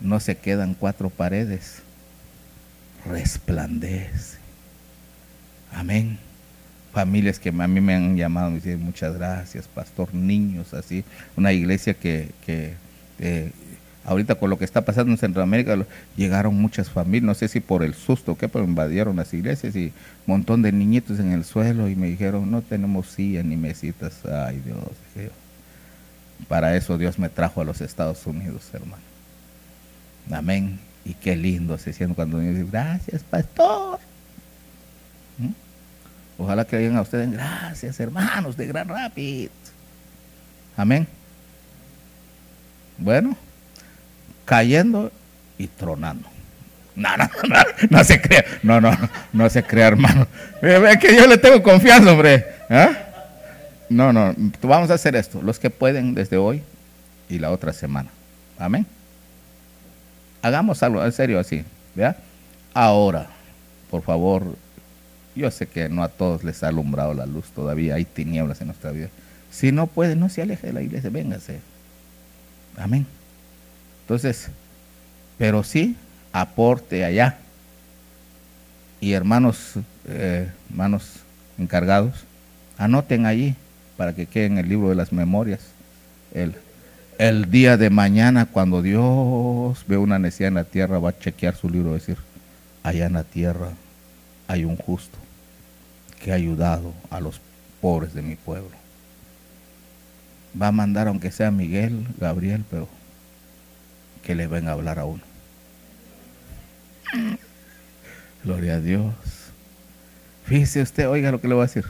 no 0.00 0.20
se 0.20 0.36
queda 0.36 0.64
en 0.64 0.74
cuatro 0.74 1.10
paredes. 1.10 1.82
Resplandece 3.04 4.38
Amén. 5.72 6.18
Familias 6.92 7.38
que 7.38 7.50
a 7.50 7.52
mí 7.52 7.80
me 7.80 7.94
han 7.94 8.16
llamado, 8.16 8.50
me 8.50 8.56
dicen 8.56 8.80
muchas 8.80 9.14
gracias, 9.14 9.68
pastor, 9.68 10.14
niños, 10.14 10.72
así. 10.72 11.04
Una 11.36 11.52
iglesia 11.52 11.92
que, 11.92 12.30
eh, 13.18 13.52
ahorita 14.06 14.36
con 14.36 14.50
lo 14.50 14.58
que 14.58 14.64
está 14.64 14.84
pasando 14.84 15.12
en 15.12 15.18
Centroamérica, 15.18 15.76
llegaron 16.16 16.54
muchas 16.54 16.88
familias, 16.88 17.24
no 17.24 17.34
sé 17.34 17.48
si 17.48 17.60
por 17.60 17.82
el 17.82 17.94
susto 17.94 18.36
que 18.36 18.48
pero 18.48 18.64
invadieron 18.64 19.16
las 19.16 19.34
iglesias 19.34 19.74
y 19.74 19.86
un 19.86 19.92
montón 20.26 20.62
de 20.62 20.72
niñitos 20.72 21.18
en 21.18 21.32
el 21.32 21.44
suelo 21.44 21.88
y 21.88 21.96
me 21.96 22.06
dijeron, 22.06 22.50
no 22.50 22.62
tenemos 22.62 23.08
silla 23.08 23.42
ni 23.42 23.56
mesitas. 23.56 24.24
Ay 24.24 24.62
Dios, 24.64 24.78
Dios. 25.14 25.32
Para 26.48 26.76
eso 26.76 26.96
Dios 26.98 27.18
me 27.18 27.28
trajo 27.28 27.60
a 27.60 27.64
los 27.64 27.80
Estados 27.80 28.24
Unidos, 28.26 28.70
hermano. 28.72 29.02
Amén. 30.30 30.78
Y 31.04 31.14
qué 31.14 31.36
lindo 31.36 31.76
se 31.78 31.92
siente 31.92 32.14
cuando 32.14 32.38
me 32.38 32.50
dice, 32.50 32.66
gracias, 32.70 33.22
pastor. 33.22 33.98
Ojalá 36.38 36.64
que 36.64 36.76
digan 36.76 36.96
a 36.96 37.00
ustedes, 37.00 37.30
gracias 37.30 37.98
hermanos 37.98 38.56
de 38.56 38.66
Gran 38.66 38.88
Rapid. 38.88 39.48
Amén. 40.76 41.08
Bueno, 42.98 43.36
cayendo 44.46 45.12
y 45.58 45.66
tronando. 45.66 46.26
No, 46.94 47.14
no, 47.18 47.28
no, 47.46 47.56
no 47.90 48.04
se 48.04 48.22
crea, 48.22 48.44
no, 48.62 48.80
no, 48.80 48.90
no 49.34 49.50
se 49.50 49.62
crea, 49.62 49.88
hermano. 49.88 50.26
Es 50.62 50.96
que 50.96 51.14
yo 51.14 51.26
le 51.26 51.36
tengo 51.36 51.62
confianza, 51.62 52.10
hombre. 52.10 52.46
¿Ah? 52.70 52.88
No, 53.90 54.14
no, 54.14 54.34
vamos 54.62 54.90
a 54.90 54.94
hacer 54.94 55.14
esto, 55.14 55.42
los 55.42 55.58
que 55.58 55.68
pueden 55.68 56.14
desde 56.14 56.38
hoy 56.38 56.62
y 57.28 57.38
la 57.38 57.50
otra 57.50 57.74
semana. 57.74 58.08
Amén. 58.58 58.86
Hagamos 60.40 60.82
algo, 60.82 61.04
en 61.04 61.12
serio, 61.12 61.38
así. 61.38 61.64
¿ya? 61.94 62.16
Ahora, 62.72 63.26
por 63.90 64.02
favor, 64.02 64.56
yo 65.34 65.50
sé 65.50 65.66
que 65.66 65.88
no 65.88 66.02
a 66.02 66.08
todos 66.08 66.44
les 66.44 66.62
ha 66.62 66.68
alumbrado 66.68 67.14
la 67.14 67.26
luz, 67.26 67.46
todavía 67.54 67.96
hay 67.96 68.04
tinieblas 68.04 68.60
en 68.60 68.68
nuestra 68.68 68.90
vida. 68.90 69.08
Si 69.50 69.70
no 69.70 69.86
puede, 69.86 70.16
no 70.16 70.28
se 70.28 70.42
aleje 70.42 70.68
de 70.68 70.72
la 70.72 70.82
iglesia, 70.82 71.10
véngase. 71.10 71.60
Amén. 72.76 73.06
Entonces, 74.06 74.50
pero 75.36 75.64
sí, 75.64 75.96
aporte 76.32 77.04
allá. 77.04 77.38
Y 79.00 79.14
hermanos, 79.14 79.72
eh, 80.06 80.48
hermanos 80.70 81.10
encargados, 81.58 82.14
anoten 82.78 83.26
allí 83.26 83.56
para 83.96 84.14
que 84.14 84.26
quede 84.26 84.46
en 84.46 84.58
el 84.58 84.68
libro 84.68 84.90
de 84.90 84.94
las 84.94 85.12
memorias. 85.12 85.58
El, 86.32 86.54
el 87.18 87.50
día 87.50 87.76
de 87.76 87.90
mañana, 87.90 88.46
cuando 88.46 88.80
Dios 88.80 89.84
ve 89.88 89.96
una 89.96 90.20
necesidad 90.20 90.48
en 90.48 90.54
la 90.54 90.64
tierra, 90.64 91.00
va 91.00 91.10
a 91.10 91.18
chequear 91.18 91.56
su 91.56 91.68
libro 91.68 91.90
y 91.90 91.94
decir, 91.94 92.18
allá 92.84 93.06
en 93.06 93.14
la 93.14 93.24
tierra 93.24 93.70
hay 94.46 94.64
un 94.64 94.76
justo 94.76 95.18
que 96.22 96.30
ha 96.30 96.36
ayudado 96.36 96.94
a 97.10 97.18
los 97.18 97.40
pobres 97.80 98.14
de 98.14 98.22
mi 98.22 98.36
pueblo. 98.36 98.70
Va 100.62 100.68
a 100.68 100.72
mandar, 100.72 101.08
aunque 101.08 101.32
sea 101.32 101.50
Miguel, 101.50 102.06
Gabriel, 102.20 102.64
pero 102.70 102.88
que 104.26 104.34
le 104.34 104.48
venga 104.48 104.70
a 104.70 104.74
hablar 104.74 104.98
a 104.98 105.04
uno. 105.04 105.22
Gloria 108.42 108.74
a 108.74 108.80
Dios. 108.80 109.14
Fíjese 110.46 110.82
usted, 110.82 111.08
oiga 111.08 111.30
lo 111.30 111.40
que 111.40 111.46
le 111.46 111.54
voy 111.54 111.62
a 111.62 111.66
decir. 111.68 111.84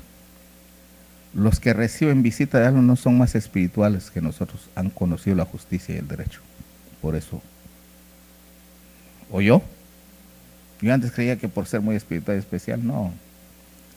Los 1.32 1.61
que 1.61 1.72
reciben 1.72 2.22
visita 2.22 2.61
de 2.61 2.66
algo 2.66 2.82
no 2.82 2.97
son 2.97 3.16
más 3.16 3.34
espirituales 3.34 4.11
que 4.11 4.20
nosotros, 4.20 4.68
han 4.74 4.91
conocido 4.91 5.34
la 5.34 5.47
justicia 5.47 5.95
y 5.95 5.99
el 5.99 6.09
derecho. 6.09 6.41
Por 7.01 7.16
eso. 7.16 7.41
¿O 9.30 9.41
yo? 9.41 9.62
Yo 10.82 10.93
antes 10.93 11.12
creía 11.12 11.39
que 11.39 11.49
por 11.49 11.66
ser 11.66 11.80
muy 11.80 11.97
espiritual 11.97 12.37
y 12.37 12.41
especial, 12.41 12.87
no 12.87 13.14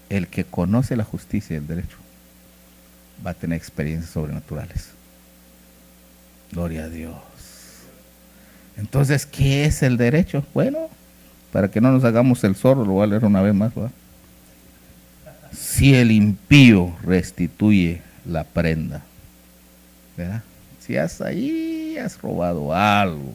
el 0.07 0.27
que 0.27 0.45
conoce 0.45 0.95
la 0.95 1.03
justicia 1.03 1.55
y 1.55 1.57
el 1.57 1.67
derecho 1.67 1.97
va 3.25 3.31
a 3.31 3.33
tener 3.33 3.57
experiencias 3.57 4.11
sobrenaturales. 4.11 4.91
Gloria 6.53 6.85
a 6.85 6.89
Dios. 6.89 7.28
Entonces, 8.80 9.25
¿qué 9.25 9.65
es 9.65 9.84
el 9.84 9.97
derecho? 9.97 10.43
Bueno, 10.53 10.89
para 11.51 11.69
que 11.69 11.82
no 11.82 11.91
nos 11.91 12.05
hagamos 12.05 12.43
el 12.45 12.55
zorro, 12.55 12.86
lo 12.86 12.93
voy 12.93 13.03
a 13.03 13.07
leer 13.07 13.25
una 13.25 13.41
vez 13.41 13.53
más. 13.53 13.73
Si 15.51 15.93
el 15.93 16.11
impío 16.11 16.95
restituye 17.03 18.01
la 18.25 18.45
prenda, 18.45 19.01
¿verdad? 20.15 20.43
Si 20.80 20.95
has 20.95 21.19
ahí, 21.19 21.97
has 21.97 22.21
robado 22.21 22.73
algo, 22.73 23.34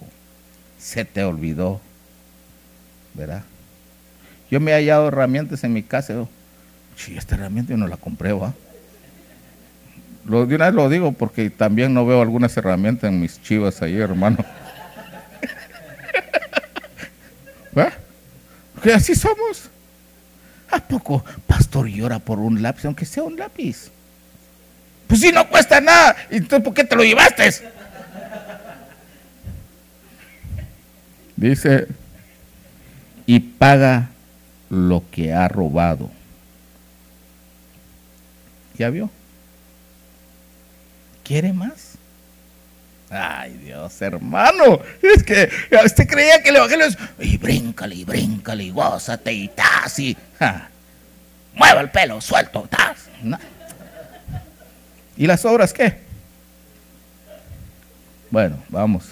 se 0.78 1.04
te 1.04 1.22
olvidó, 1.24 1.80
¿verdad? 3.12 3.42
Yo 4.50 4.60
me 4.60 4.70
he 4.70 4.74
hallado 4.74 5.08
herramientas 5.08 5.62
en 5.64 5.74
mi 5.74 5.82
casa, 5.82 6.26
si 6.96 7.16
esta 7.16 7.34
herramienta 7.34 7.72
yo 7.72 7.76
no 7.76 7.88
la 7.88 7.96
compré, 7.98 8.32
¿va? 8.32 8.54
Lo, 10.24 10.46
de 10.46 10.54
una 10.54 10.66
vez 10.66 10.74
lo 10.74 10.88
digo 10.88 11.12
porque 11.12 11.50
también 11.50 11.92
no 11.92 12.06
veo 12.06 12.22
algunas 12.22 12.56
herramientas 12.56 13.10
en 13.10 13.20
mis 13.20 13.42
chivas 13.42 13.82
ahí, 13.82 13.96
hermano. 13.96 14.38
Que 18.84 18.92
así 18.92 19.14
somos. 19.14 19.70
¿A 20.70 20.78
poco 20.78 21.24
pastor 21.46 21.86
llora 21.86 22.18
por 22.18 22.38
un 22.38 22.60
lápiz, 22.60 22.84
aunque 22.84 23.06
sea 23.06 23.22
un 23.22 23.36
lápiz? 23.36 23.90
Pues 25.06 25.20
si 25.20 25.32
no 25.32 25.48
cuesta 25.48 25.80
nada, 25.80 26.14
entonces 26.30 26.62
¿por 26.62 26.74
qué 26.74 26.84
te 26.84 26.94
lo 26.94 27.02
llevaste? 27.02 27.50
Dice, 31.36 31.86
y 33.26 33.40
paga 33.40 34.10
lo 34.68 35.02
que 35.10 35.32
ha 35.32 35.48
robado. 35.48 36.10
¿Ya 38.76 38.90
vio? 38.90 39.10
¿Quiere 41.22 41.54
más? 41.54 41.93
Ay, 43.10 43.52
Dios, 43.64 44.00
hermano. 44.02 44.80
Es 45.02 45.22
que 45.22 45.48
usted 45.84 46.06
creía 46.06 46.42
que 46.42 46.50
el 46.50 46.56
evangelio 46.56 46.86
es. 46.86 46.98
Y 47.20 47.36
bríncale, 47.36 47.94
y 47.94 48.04
bríncale, 48.04 48.64
y 48.64 48.70
gózate, 48.70 49.32
y 49.32 49.48
tas, 49.48 49.98
y. 49.98 50.16
Mueva 51.54 51.80
el 51.80 51.90
pelo, 51.90 52.20
suelto, 52.20 52.66
tas. 52.68 53.08
¿Y 55.16 55.26
las 55.26 55.44
obras 55.44 55.72
qué? 55.72 55.98
Bueno, 58.30 58.56
vamos. 58.68 59.04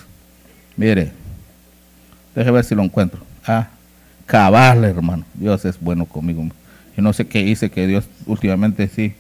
Mire. 0.77 1.13
Deje 2.35 2.51
ver 2.51 2.65
si 2.65 2.75
lo 2.75 2.83
encuentro. 2.83 3.21
Ah, 3.47 3.69
cabal, 4.27 4.85
hermano. 4.85 5.25
Dios 5.35 5.65
es 5.65 5.79
bueno 5.79 6.07
conmigo. 6.07 6.43
Yo 6.97 7.03
no 7.03 7.13
sé 7.13 7.27
qué 7.27 7.41
hice 7.41 7.71
que 7.71 7.87
Dios 7.87 8.07
últimamente 8.27 8.89
sí 8.89 9.15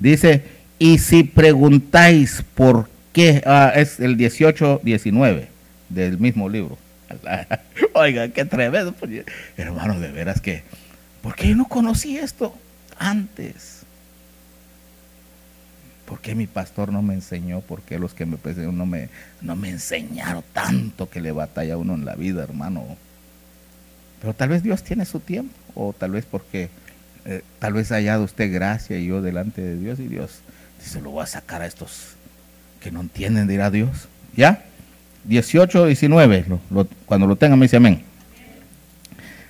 Dice, 0.00 0.42
y 0.78 0.98
si 0.98 1.22
preguntáis 1.22 2.42
por 2.54 2.88
qué, 3.12 3.42
ah, 3.46 3.72
es 3.74 4.00
el 4.00 4.16
18-19 4.16 5.46
del 5.90 6.18
mismo 6.18 6.48
libro. 6.48 6.78
Oiga, 7.94 8.28
qué 8.28 8.44
tremendo. 8.44 8.92
Pues, 8.92 9.24
hermano, 9.56 10.00
de 10.00 10.10
veras 10.10 10.40
que, 10.40 10.62
¿por 11.22 11.34
qué 11.34 11.48
yo 11.48 11.56
no 11.56 11.68
conocí 11.68 12.16
esto 12.16 12.54
antes? 12.98 13.80
¿Por 16.06 16.20
qué 16.20 16.34
mi 16.34 16.46
pastor 16.46 16.92
no 16.92 17.02
me 17.02 17.14
enseñó? 17.14 17.60
¿Por 17.60 17.82
qué 17.82 17.98
los 17.98 18.14
que 18.14 18.26
me 18.26 18.36
no 18.72 18.86
me, 18.86 19.10
no 19.42 19.54
me 19.54 19.68
enseñaron 19.68 20.42
tanto 20.52 21.08
que 21.08 21.20
le 21.20 21.30
batalla 21.30 21.76
uno 21.76 21.94
en 21.94 22.04
la 22.04 22.16
vida, 22.16 22.42
hermano? 22.42 22.96
Pero 24.20 24.34
tal 24.34 24.48
vez 24.48 24.62
Dios 24.62 24.82
tiene 24.82 25.04
su 25.04 25.20
tiempo, 25.20 25.54
o 25.74 25.92
tal 25.92 26.12
vez 26.12 26.24
porque 26.24 26.68
eh, 27.24 27.42
tal 27.58 27.74
vez 27.74 27.92
haya 27.92 28.12
hallado 28.12 28.24
usted 28.24 28.52
gracia 28.52 28.98
y 28.98 29.06
yo 29.06 29.22
delante 29.22 29.62
de 29.62 29.76
Dios 29.76 29.98
y 30.00 30.08
Dios 30.08 30.40
se 30.82 31.00
lo 31.00 31.10
voy 31.10 31.22
a 31.22 31.26
sacar 31.26 31.62
a 31.62 31.66
estos 31.66 32.14
que 32.80 32.90
no 32.90 33.00
entienden, 33.00 33.46
dirá 33.46 33.70
Dios. 33.70 34.08
¿Ya? 34.36 34.64
18, 35.24 35.86
19, 35.86 36.46
cuando 37.04 37.26
lo 37.26 37.36
tengan 37.36 37.58
me 37.58 37.66
dice 37.66 37.76
amén. 37.76 38.02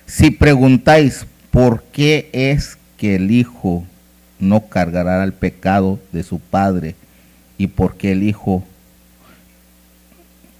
Si 0.05 0.31
preguntáis 0.31 1.25
por 1.49 1.83
qué 1.83 2.29
es 2.33 2.77
que 2.97 3.15
el 3.15 3.31
Hijo 3.31 3.85
no 4.39 4.67
cargará 4.67 5.23
el 5.23 5.33
pecado 5.33 5.99
de 6.11 6.23
su 6.23 6.39
Padre 6.39 6.95
y 7.57 7.67
por 7.67 7.95
qué 7.95 8.11
el 8.11 8.23
Hijo 8.23 8.65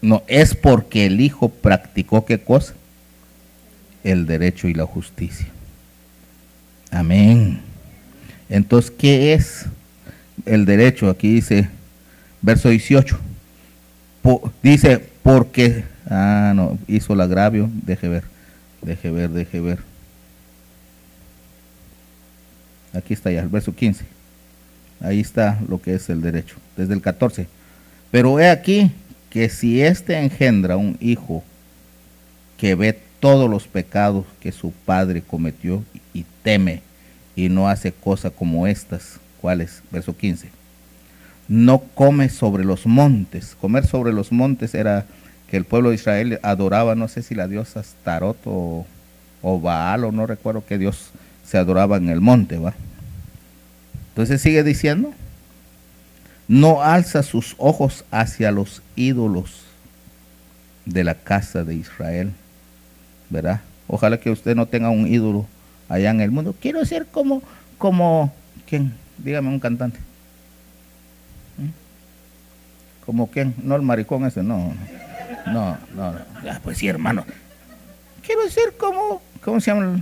no 0.01 0.23
es 0.27 0.55
porque 0.55 1.05
el 1.05 1.19
Hijo 1.19 1.49
practicó 1.49 2.25
qué 2.25 2.39
cosa? 2.39 2.73
El 4.03 4.25
derecho 4.25 4.67
y 4.67 4.73
la 4.73 4.85
justicia. 4.85 5.47
Amén. 6.91 7.61
Entonces, 8.49 8.91
¿qué 8.91 9.33
es 9.33 9.65
el 10.45 10.65
derecho? 10.65 11.09
Aquí 11.09 11.35
dice, 11.35 11.69
verso 12.41 12.69
18. 12.69 13.17
dice, 14.61 15.09
porque, 15.23 15.85
ah, 16.09 16.51
no, 16.53 16.77
hizo 16.87 17.13
el 17.13 17.21
agravio, 17.21 17.69
deje 17.85 18.09
ver, 18.09 18.23
deje 18.81 19.09
ver, 19.09 19.29
deje 19.29 19.61
ver. 19.61 19.79
Aquí 22.93 23.13
está 23.13 23.31
ya, 23.31 23.41
el 23.41 23.47
verso 23.47 23.73
15. 23.73 24.03
Ahí 24.99 25.21
está 25.21 25.59
lo 25.67 25.81
que 25.81 25.95
es 25.95 26.09
el 26.09 26.21
derecho, 26.21 26.57
desde 26.75 26.93
el 26.93 27.01
14. 27.01 27.47
Pero 28.11 28.39
he 28.39 28.49
aquí 28.49 28.91
que 29.29 29.47
si 29.47 29.81
éste 29.81 30.19
engendra 30.19 30.75
un 30.75 30.97
hijo 30.99 31.41
que 32.57 32.75
ve 32.75 32.99
todos 33.21 33.49
los 33.49 33.67
pecados 33.67 34.25
que 34.41 34.51
su 34.51 34.71
padre 34.71 35.21
cometió 35.21 35.83
teme 36.43 36.81
y 37.35 37.49
no 37.49 37.69
hace 37.69 37.91
cosas 37.91 38.31
como 38.37 38.67
estas. 38.67 39.19
¿Cuáles? 39.39 39.81
Verso 39.91 40.15
15. 40.15 40.49
No 41.47 41.79
come 41.95 42.29
sobre 42.29 42.63
los 42.63 42.85
montes. 42.85 43.55
Comer 43.59 43.85
sobre 43.85 44.13
los 44.13 44.31
montes 44.31 44.75
era 44.75 45.05
que 45.49 45.57
el 45.57 45.65
pueblo 45.65 45.89
de 45.89 45.95
Israel 45.95 46.39
adoraba, 46.43 46.95
no 46.95 47.07
sé 47.07 47.23
si 47.23 47.35
la 47.35 47.47
diosa 47.47 47.83
Tarot 48.03 48.37
o, 48.45 48.85
o 49.41 49.59
Baal, 49.59 50.05
o 50.05 50.11
no 50.11 50.27
recuerdo 50.27 50.65
que 50.65 50.77
Dios 50.77 51.09
se 51.45 51.57
adoraba 51.57 51.97
en 51.97 52.09
el 52.09 52.21
monte, 52.21 52.57
¿va? 52.57 52.73
Entonces 54.09 54.41
sigue 54.41 54.63
diciendo, 54.63 55.13
no 56.47 56.81
alza 56.83 57.23
sus 57.23 57.55
ojos 57.57 58.05
hacia 58.11 58.51
los 58.51 58.81
ídolos 58.95 59.63
de 60.85 61.03
la 61.03 61.15
casa 61.15 61.63
de 61.63 61.75
Israel, 61.75 62.31
¿verdad? 63.29 63.61
Ojalá 63.87 64.19
que 64.19 64.31
usted 64.31 64.55
no 64.55 64.67
tenga 64.67 64.89
un 64.89 65.07
ídolo 65.07 65.47
allá 65.91 66.09
en 66.11 66.21
el 66.21 66.31
mundo. 66.31 66.55
Quiero 66.59 66.83
ser 66.85 67.05
como, 67.05 67.43
como, 67.77 68.33
¿quién? 68.67 68.93
Dígame 69.17 69.49
un 69.49 69.59
cantante. 69.59 69.99
¿Mm? 71.57 73.05
¿Como 73.05 73.27
quién? 73.27 73.53
No 73.61 73.75
el 73.75 73.81
maricón 73.81 74.25
ese, 74.25 74.41
no. 74.41 74.73
No, 75.47 75.77
no, 75.95 76.11
no. 76.13 76.19
pues 76.63 76.77
sí, 76.77 76.87
hermano. 76.87 77.25
Quiero 78.25 78.49
ser 78.49 78.73
como, 78.77 79.21
¿cómo 79.43 79.59
se 79.59 79.71
llama? 79.71 80.01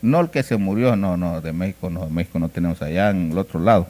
No 0.00 0.20
el 0.20 0.30
que 0.30 0.44
se 0.44 0.56
murió, 0.56 0.94
no, 0.94 1.16
no, 1.16 1.40
de 1.40 1.52
México, 1.52 1.90
no, 1.90 2.04
de 2.04 2.12
México 2.12 2.38
no 2.38 2.48
tenemos 2.48 2.80
allá 2.82 3.10
en 3.10 3.32
el 3.32 3.38
otro 3.38 3.58
lado. 3.58 3.88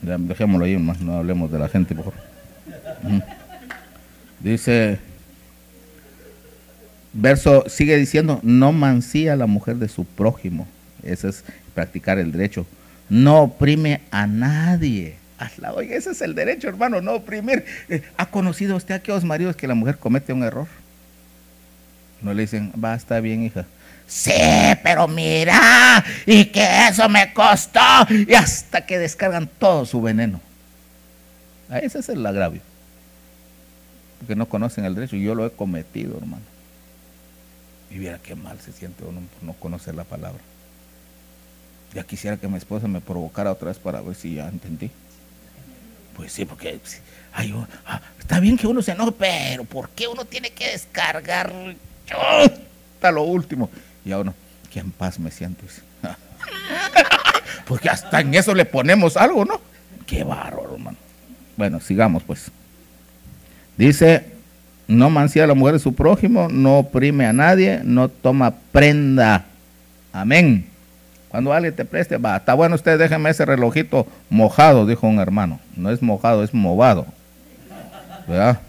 Dejémoslo 0.00 0.64
ahí, 0.64 0.76
no 0.76 1.18
hablemos 1.18 1.50
de 1.52 1.58
la 1.58 1.68
gente, 1.68 1.94
por 1.94 2.04
favor. 2.04 2.20
Dice, 4.40 4.98
verso 7.16 7.64
sigue 7.68 7.96
diciendo, 7.96 8.40
no 8.42 8.72
mancía 8.72 9.36
la 9.36 9.46
mujer 9.46 9.76
de 9.76 9.88
su 9.88 10.04
prójimo. 10.04 10.68
Eso 11.02 11.28
es 11.28 11.44
practicar 11.74 12.18
el 12.18 12.32
derecho. 12.32 12.66
No 13.08 13.42
oprime 13.42 14.02
a 14.10 14.26
nadie. 14.26 15.16
Oye, 15.74 15.96
ese 15.96 16.10
es 16.10 16.22
el 16.22 16.34
derecho, 16.34 16.68
hermano, 16.68 17.00
no 17.00 17.14
oprimir. 17.14 17.64
Eh, 17.88 18.02
¿Ha 18.16 18.26
conocido 18.26 18.76
usted 18.76 18.94
a 18.94 18.98
aquellos 18.98 19.24
maridos 19.24 19.54
que 19.54 19.66
la 19.66 19.74
mujer 19.74 19.98
comete 19.98 20.32
un 20.32 20.42
error? 20.42 20.66
No 22.22 22.32
le 22.32 22.42
dicen, 22.42 22.72
va, 22.82 22.94
está 22.94 23.20
bien, 23.20 23.42
hija. 23.44 23.66
Sí, 24.06 24.32
pero 24.82 25.08
mira, 25.08 26.04
y 26.24 26.46
que 26.46 26.88
eso 26.88 27.08
me 27.08 27.32
costó. 27.32 27.80
Y 28.08 28.34
hasta 28.34 28.86
que 28.86 28.98
descargan 28.98 29.48
todo 29.58 29.84
su 29.84 30.00
veneno. 30.00 30.40
Ah, 31.68 31.78
ese 31.78 31.98
es 31.98 32.08
el 32.08 32.24
agravio. 32.24 32.60
Porque 34.18 34.36
no 34.36 34.48
conocen 34.48 34.84
el 34.84 34.94
derecho. 34.94 35.16
Yo 35.16 35.34
lo 35.34 35.44
he 35.44 35.50
cometido, 35.50 36.16
hermano. 36.16 36.55
Y 37.96 37.98
viera 37.98 38.18
qué 38.18 38.34
mal 38.34 38.60
se 38.60 38.72
siente 38.72 39.04
uno 39.04 39.22
por 39.22 39.42
no 39.42 39.54
conocer 39.54 39.94
la 39.94 40.04
palabra. 40.04 40.42
Ya 41.94 42.02
quisiera 42.02 42.36
que 42.36 42.46
mi 42.46 42.58
esposa 42.58 42.86
me 42.86 43.00
provocara 43.00 43.50
otra 43.50 43.68
vez 43.68 43.78
para 43.78 44.02
ver 44.02 44.14
si 44.14 44.34
ya 44.34 44.46
entendí. 44.48 44.90
Pues 46.14 46.30
sí, 46.30 46.44
porque 46.44 46.78
ay, 47.32 47.54
ah, 47.86 48.02
está 48.18 48.38
bien 48.38 48.58
que 48.58 48.66
uno 48.66 48.82
se 48.82 48.92
enoje, 48.92 49.12
pero 49.12 49.64
¿por 49.64 49.88
qué 49.88 50.08
uno 50.08 50.26
tiene 50.26 50.50
que 50.50 50.72
descargar 50.72 51.50
hasta 52.10 53.10
lo 53.10 53.22
último? 53.22 53.70
Y 54.04 54.12
a 54.12 54.18
uno, 54.18 54.34
que 54.70 54.80
en 54.80 54.90
paz 54.90 55.18
me 55.18 55.30
siento. 55.30 55.64
porque 57.66 57.88
hasta 57.88 58.20
en 58.20 58.34
eso 58.34 58.54
le 58.54 58.66
ponemos 58.66 59.16
algo, 59.16 59.46
¿no? 59.46 59.58
Qué 60.06 60.22
bárbaro, 60.22 60.74
hermano. 60.74 60.98
Bueno, 61.56 61.80
sigamos 61.80 62.22
pues. 62.24 62.50
Dice 63.78 64.35
no 64.88 65.10
mancía 65.10 65.44
a 65.44 65.46
la 65.46 65.54
mujer 65.54 65.74
de 65.74 65.80
su 65.80 65.94
prójimo, 65.94 66.48
no 66.48 66.78
oprime 66.78 67.26
a 67.26 67.32
nadie, 67.32 67.80
no 67.84 68.08
toma 68.08 68.54
prenda. 68.72 69.44
Amén. 70.12 70.66
Cuando 71.28 71.52
alguien 71.52 71.74
te 71.74 71.84
preste, 71.84 72.16
va, 72.18 72.36
está 72.36 72.54
bueno 72.54 72.76
usted, 72.76 72.98
déjeme 72.98 73.30
ese 73.30 73.44
relojito 73.44 74.06
mojado, 74.30 74.86
dijo 74.86 75.06
un 75.06 75.18
hermano. 75.18 75.60
No 75.76 75.90
es 75.90 76.02
mojado, 76.02 76.42
es 76.42 76.54
movado. 76.54 77.06
¿Verdad? 78.26 78.60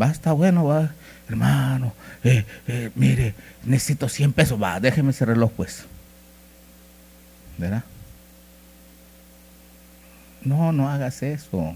Va, 0.00 0.10
está 0.10 0.32
bueno, 0.32 0.66
va, 0.66 0.90
hermano, 1.28 1.94
eh, 2.22 2.44
eh, 2.68 2.90
mire, 2.94 3.34
necesito 3.64 4.08
100 4.08 4.32
pesos, 4.32 4.62
va, 4.62 4.78
déjeme 4.78 5.10
ese 5.10 5.24
reloj 5.24 5.50
pues. 5.56 5.84
¿Verdad? 7.56 7.82
No, 10.42 10.72
no 10.72 10.88
hagas 10.88 11.22
eso. 11.22 11.74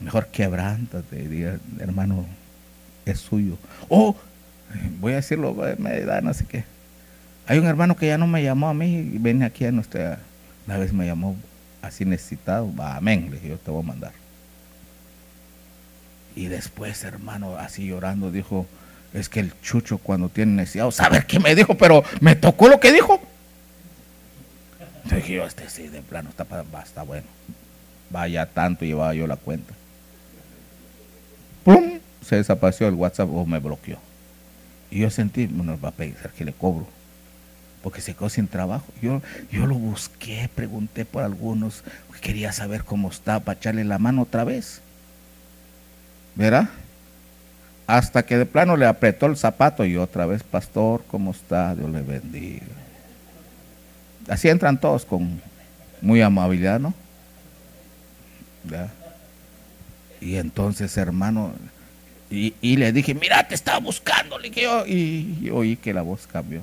Mejor 0.00 0.26
quebrántate, 0.26 1.28
diga, 1.28 1.58
hermano, 1.78 2.26
es 3.04 3.20
suyo. 3.20 3.56
Oh, 3.88 4.16
voy 5.00 5.12
a 5.12 5.16
decirlo, 5.16 5.54
me 5.78 6.00
da 6.00 6.34
sé 6.34 6.44
qué. 6.46 6.64
Hay 7.46 7.58
un 7.58 7.66
hermano 7.66 7.96
que 7.96 8.06
ya 8.06 8.18
no 8.18 8.26
me 8.26 8.42
llamó 8.42 8.68
a 8.68 8.74
mí 8.74 8.96
y 8.96 9.18
viene 9.18 9.44
aquí 9.44 9.64
a 9.66 9.72
nuestra, 9.72 10.18
una 10.66 10.78
vez 10.78 10.92
me 10.92 11.06
llamó 11.06 11.36
así 11.82 12.04
necesitado, 12.04 12.74
va, 12.74 12.96
amén, 12.96 13.28
le 13.30 13.36
dije, 13.36 13.48
yo 13.50 13.58
te 13.58 13.70
voy 13.70 13.82
a 13.82 13.86
mandar. 13.86 14.12
Y 16.34 16.46
después, 16.46 17.04
hermano, 17.04 17.56
así 17.56 17.86
llorando, 17.86 18.30
dijo, 18.30 18.66
es 19.12 19.28
que 19.28 19.40
el 19.40 19.52
chucho 19.60 19.98
cuando 19.98 20.28
tiene 20.28 20.52
necesidad, 20.52 20.90
¿saber 20.90 21.26
qué 21.26 21.38
me 21.38 21.54
dijo? 21.54 21.76
Pero 21.76 22.02
me 22.20 22.34
tocó 22.34 22.68
lo 22.68 22.80
que 22.80 22.92
dijo. 22.92 23.20
Entonces 25.04 25.18
dije 25.18 25.34
yo, 25.34 25.46
este 25.46 25.68
sí, 25.68 25.88
de 25.88 26.02
plano, 26.02 26.30
está, 26.30 26.46
está 26.82 27.02
bueno. 27.02 27.26
Vaya 28.10 28.46
tanto 28.46 28.84
llevaba 28.84 29.14
yo 29.14 29.26
la 29.26 29.36
cuenta. 29.36 29.74
¡Pum! 31.64 31.98
Se 32.24 32.36
desapareció 32.36 32.88
el 32.88 32.94
WhatsApp 32.94 33.28
o 33.30 33.44
me 33.44 33.58
bloqueó. 33.58 33.98
Y 34.90 35.00
yo 35.00 35.10
sentí, 35.10 35.46
bueno, 35.46 35.78
va 35.82 35.88
a 35.88 35.92
pensar 35.92 36.30
que 36.30 36.44
le 36.44 36.52
cobro. 36.52 36.86
Porque 37.82 38.00
se 38.00 38.14
quedó 38.14 38.28
sin 38.28 38.46
trabajo. 38.46 38.86
Yo, 39.02 39.20
yo 39.50 39.66
lo 39.66 39.74
busqué, 39.74 40.48
pregunté 40.54 41.04
por 41.04 41.22
algunos. 41.22 41.82
Quería 42.20 42.52
saber 42.52 42.84
cómo 42.84 43.10
está 43.10 43.40
para 43.40 43.58
echarle 43.58 43.84
la 43.84 43.98
mano 43.98 44.22
otra 44.22 44.44
vez. 44.44 44.80
¿Verdad? 46.34 46.68
Hasta 47.86 48.24
que 48.24 48.38
de 48.38 48.46
plano 48.46 48.76
le 48.76 48.86
apretó 48.86 49.26
el 49.26 49.36
zapato 49.36 49.84
y 49.84 49.96
otra 49.96 50.24
vez, 50.24 50.42
pastor, 50.42 51.04
¿cómo 51.06 51.32
está? 51.32 51.74
Dios 51.74 51.90
le 51.90 52.00
bendiga. 52.00 52.64
Así 54.28 54.48
entran 54.48 54.80
todos 54.80 55.04
con 55.04 55.42
muy 56.00 56.22
amabilidad, 56.22 56.80
¿no? 56.80 56.94
¿Verdad? 58.62 58.90
Y 60.24 60.36
entonces, 60.38 60.96
hermano, 60.96 61.52
y, 62.30 62.76
le 62.76 62.92
dije, 62.92 63.14
mira, 63.14 63.46
te 63.46 63.54
estaba 63.54 63.78
buscando, 63.78 64.38
le 64.38 64.48
dije 64.48 64.66
y, 64.88 65.50
oí 65.50 65.76
que 65.76 65.92
la 65.92 66.00
voz 66.00 66.26
cambió. 66.26 66.62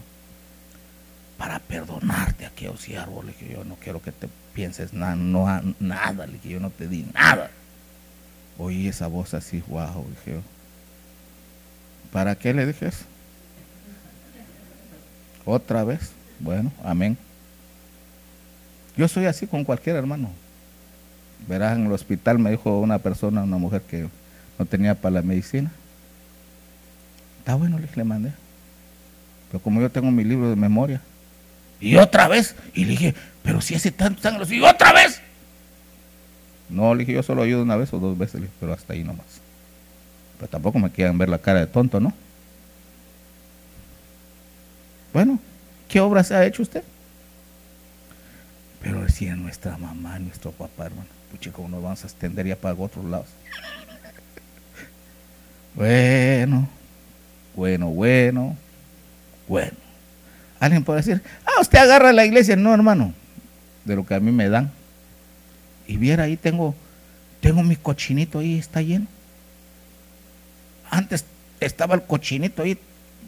Para 1.38 1.59
perdonarte, 1.59 2.47
aquello 2.47 2.76
siervo, 2.76 3.22
le 3.22 3.34
dije 3.34 3.53
yo, 3.53 3.64
no 3.64 3.76
quiero 3.76 4.01
que 4.01 4.12
te 4.12 4.28
pienses 4.55 4.93
nada, 4.93 5.16
no, 5.16 5.45
nada, 5.80 6.26
le 6.26 6.34
dije 6.34 6.49
yo, 6.49 6.59
no 6.59 6.72
te 6.72 6.88
di 6.88 7.05
nada. 7.14 7.51
Oí 8.57 8.88
esa 8.88 9.05
voz 9.05 9.36
así, 9.36 9.64
wow, 9.68 10.05
le 10.05 10.09
dije 10.09 10.32
yo. 10.32 10.41
¿Para 12.12 12.34
qué 12.34 12.55
le 12.55 12.66
dije 12.66 12.88
eso? 12.88 13.05
Otra 15.45 15.84
vez. 15.84 16.12
Bueno, 16.39 16.72
amén. 16.84 17.16
Yo 18.97 19.07
soy 19.07 19.28
así 19.28 19.45
con 19.45 19.64
cualquier 19.64 19.97
hermano. 19.97 20.32
Verás, 21.48 21.78
en 21.78 21.88
el 21.88 21.92
hospital 21.92 22.39
me 22.39 22.52
dijo 22.52 22.80
una 22.80 23.00
persona, 23.00 23.44
una 23.44 23.58
mujer 23.58 23.82
que 23.82 24.08
no 24.60 24.66
tenía 24.66 24.96
para 24.96 25.16
la 25.16 25.22
medicina. 25.22 25.72
Está 27.39 27.56
bueno, 27.56 27.80
le, 27.80 28.04
mandé. 28.04 28.32
Pero 29.52 29.64
como 29.64 29.82
yo 29.82 29.89
tengo 29.89 30.12
mi 30.12 30.24
libro 30.24 30.50
de 30.50 30.56
memoria. 30.56 31.02
Y 31.80 31.96
otra 31.96 32.28
vez. 32.28 32.56
Y 32.74 32.86
le 32.86 32.92
dije, 32.92 33.16
pero 33.42 33.62
si 33.62 33.74
hace 33.74 33.92
tantos 33.92 34.24
años. 34.26 34.52
Y 34.52 34.62
otra 34.62 34.94
vez. 34.94 35.20
No, 36.70 36.94
le 36.94 37.00
dije, 37.00 37.14
yo 37.14 37.24
solo 37.24 37.42
ayudo 37.42 37.64
una 37.64 37.76
vez 37.76 37.92
o 37.94 38.00
dos 38.00 38.18
veces, 38.18 38.42
pero 38.60 38.74
hasta 38.74 38.94
ahí 38.94 39.04
nomás. 39.04 39.26
Pero 40.38 40.50
tampoco 40.50 40.80
me 40.80 40.92
quieran 40.92 41.18
ver 41.18 41.30
la 41.30 41.39
cara 41.39 41.60
de 41.60 41.68
tonto, 41.68 42.00
¿no? 42.00 42.14
Bueno, 45.12 45.39
¿qué 45.89 46.00
obras 46.00 46.32
ha 46.32 46.46
hecho 46.46 46.62
usted? 46.62 46.84
Pero 48.82 49.02
decía 49.02 49.36
nuestra 49.36 49.78
mamá, 49.78 50.18
nuestro 50.20 50.52
papá, 50.52 50.86
hermano. 50.86 51.20
Pucha, 51.32 51.51
como 51.51 51.69
nos 51.69 51.82
vamos 51.82 52.03
a 52.03 52.07
extender 52.07 52.45
ya 52.45 52.55
para 52.55 52.75
otros 52.75 53.05
lados. 53.05 53.27
bueno, 55.73 56.67
bueno, 57.55 57.88
bueno, 57.89 58.57
bueno. 59.47 59.77
Alguien 60.59 60.84
puede 60.84 60.99
decir, 60.99 61.21
ah, 61.45 61.61
usted 61.61 61.79
agarra 61.79 62.13
la 62.13 62.25
iglesia. 62.25 62.55
No, 62.55 62.73
hermano, 62.73 63.13
de 63.86 63.95
lo 63.95 64.05
que 64.05 64.13
a 64.13 64.19
mí 64.19 64.32
me 64.32 64.49
dan. 64.49 64.71
Y 65.88 65.97
viera, 65.97 66.25
ahí 66.25 66.38
tengo, 66.38 66.75
tengo 67.39 67.63
mi 67.63 67.75
cochinito 67.75 68.39
ahí, 68.39 68.59
está 68.59 68.82
lleno. 68.82 69.07
Antes 70.89 71.25
estaba 71.59 71.95
el 71.95 72.03
cochinito 72.03 72.61
ahí 72.61 72.77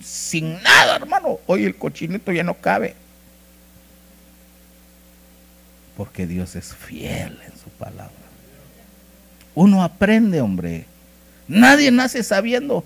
sin 0.01 0.61
nada, 0.61 0.97
hermano. 0.97 1.39
Hoy 1.47 1.63
el 1.63 1.75
cochinito 1.75 2.31
ya 2.31 2.43
no 2.43 2.55
cabe. 2.55 2.95
Porque 5.97 6.25
Dios 6.25 6.55
es 6.55 6.73
fiel 6.73 7.39
en 7.45 7.51
su 7.57 7.69
palabra. 7.77 8.11
Uno 9.55 9.83
aprende, 9.83 10.41
hombre. 10.41 10.85
Nadie 11.47 11.91
nace 11.91 12.23
sabiendo. 12.23 12.83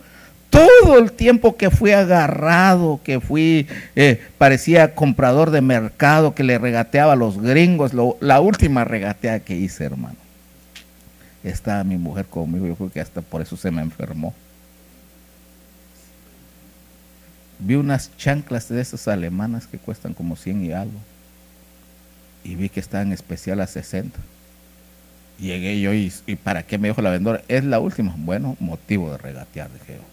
Todo 0.50 0.98
el 0.98 1.12
tiempo 1.12 1.56
que 1.56 1.70
fui 1.70 1.92
agarrado, 1.92 3.00
que 3.04 3.20
fui, 3.20 3.68
eh, 3.96 4.22
parecía 4.38 4.96
comprador 4.96 5.52
de 5.52 5.62
mercado, 5.62 6.34
que 6.34 6.44
le 6.44 6.58
regateaba 6.58 7.14
a 7.14 7.18
los 7.18 7.42
gringos, 7.42 7.92
la 7.94 8.40
última 8.40 8.84
regatea 8.84 9.42
que 9.42 9.56
hice, 9.56 9.84
hermano. 9.86 10.16
Estaba 11.44 11.84
mi 11.84 11.98
mujer 11.98 12.26
conmigo, 12.26 12.66
yo 12.66 12.76
creo 12.76 12.92
que 12.92 13.02
hasta 13.02 13.22
por 13.22 13.42
eso 13.42 13.56
se 13.56 13.72
me 13.72 13.82
enfermó. 13.82 14.34
Vi 17.60 17.76
unas 17.76 18.16
chanclas 18.18 18.70
de 18.70 18.82
esas 18.82 19.08
alemanas 19.08 19.68
que 19.68 19.78
cuestan 19.78 20.14
como 20.14 20.36
100 20.36 20.66
y 20.66 20.72
algo 20.72 21.00
y 22.44 22.56
vi 22.56 22.70
que 22.70 22.80
está 22.80 23.02
en 23.02 23.12
especial 23.12 23.62
a 23.62 23.68
60. 23.68 24.20
Llegué 25.40 25.80
yo 25.80 25.94
y, 25.94 26.12
¿para 26.44 26.64
qué 26.64 26.78
me 26.78 26.88
dijo 26.88 27.02
la 27.02 27.12
vendedora? 27.12 27.44
Es 27.48 27.64
la 27.64 27.80
última. 27.80 28.14
Bueno, 28.18 28.58
motivo 28.60 29.12
de 29.12 29.18
regatear, 29.18 29.70
dije 29.72 29.98
yo. 29.98 30.04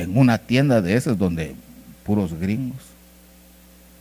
En 0.00 0.16
una 0.16 0.38
tienda 0.38 0.80
de 0.80 0.94
esas 0.94 1.18
donde 1.18 1.54
puros 2.04 2.32
gringos. 2.34 2.80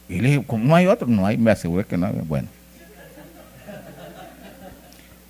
Y 0.08 0.20
le 0.20 0.30
dije, 0.30 0.46
no 0.58 0.76
hay 0.76 0.88
otro, 0.88 1.08
no 1.08 1.26
hay, 1.26 1.38
me 1.38 1.52
aseguré 1.52 1.86
que 1.86 1.98
no 1.98 2.08
hay. 2.08 2.14
Bueno. 2.26 2.48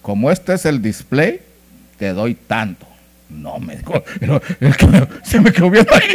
Como 0.02 0.32
este 0.32 0.54
es 0.54 0.66
el 0.66 0.82
display, 0.82 1.40
te 1.98 2.10
doy 2.10 2.36
tanto. 2.36 2.86
No, 3.30 3.60
me 3.60 3.78
dijo, 3.78 4.04
se 5.24 5.40
me 5.40 5.52
quedó 5.52 5.70
viendo 5.70 5.94
ahí. 5.94 6.14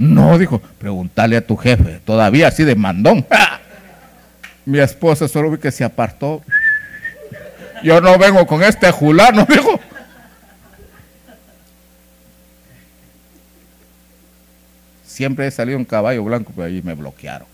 No, 0.00 0.38
dijo, 0.38 0.62
pregúntale 0.78 1.36
a 1.36 1.46
tu 1.46 1.58
jefe, 1.58 2.00
todavía 2.06 2.48
así 2.48 2.64
de 2.64 2.74
mandón. 2.74 3.26
Mi 4.64 4.78
esposa 4.78 5.28
solo 5.28 5.50
vi 5.50 5.58
que 5.58 5.70
se 5.70 5.84
apartó. 5.84 6.40
Yo 7.84 8.00
no 8.00 8.16
vengo 8.16 8.46
con 8.46 8.62
este 8.62 8.90
julano, 8.92 9.44
dijo. 9.48 9.78
Siempre 15.04 15.46
he 15.46 15.50
salido 15.50 15.76
un 15.76 15.84
caballo 15.84 16.24
blanco, 16.24 16.50
pero 16.56 16.66
ahí 16.66 16.80
me 16.82 16.94
bloquearon, 16.94 17.46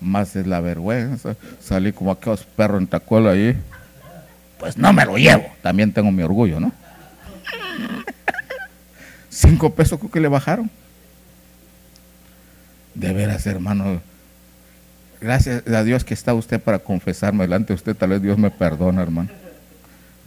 Más 0.00 0.34
es 0.34 0.44
la 0.44 0.58
vergüenza. 0.58 1.36
Salí 1.60 1.92
como 1.92 2.10
aquellos 2.10 2.42
perros 2.42 2.80
en 2.80 2.88
tacuelo 2.88 3.30
ahí. 3.30 3.56
Pues 4.58 4.76
no 4.76 4.92
me 4.92 5.04
lo 5.04 5.16
llevo. 5.16 5.46
También 5.62 5.92
tengo 5.92 6.10
mi 6.10 6.24
orgullo, 6.24 6.58
¿no? 6.58 6.72
Cinco 9.30 9.72
pesos 9.72 10.00
que 10.12 10.18
le 10.18 10.26
bajaron. 10.26 10.68
De 12.98 13.12
veras, 13.12 13.46
hermano. 13.46 14.00
Gracias 15.20 15.64
a 15.68 15.84
Dios 15.84 16.02
que 16.02 16.14
está 16.14 16.34
usted 16.34 16.60
para 16.60 16.80
confesarme 16.80 17.44
delante 17.44 17.68
de 17.68 17.74
usted. 17.74 17.94
Tal 17.94 18.10
vez 18.10 18.20
Dios 18.20 18.36
me 18.38 18.50
perdona, 18.50 19.02
hermano. 19.02 19.28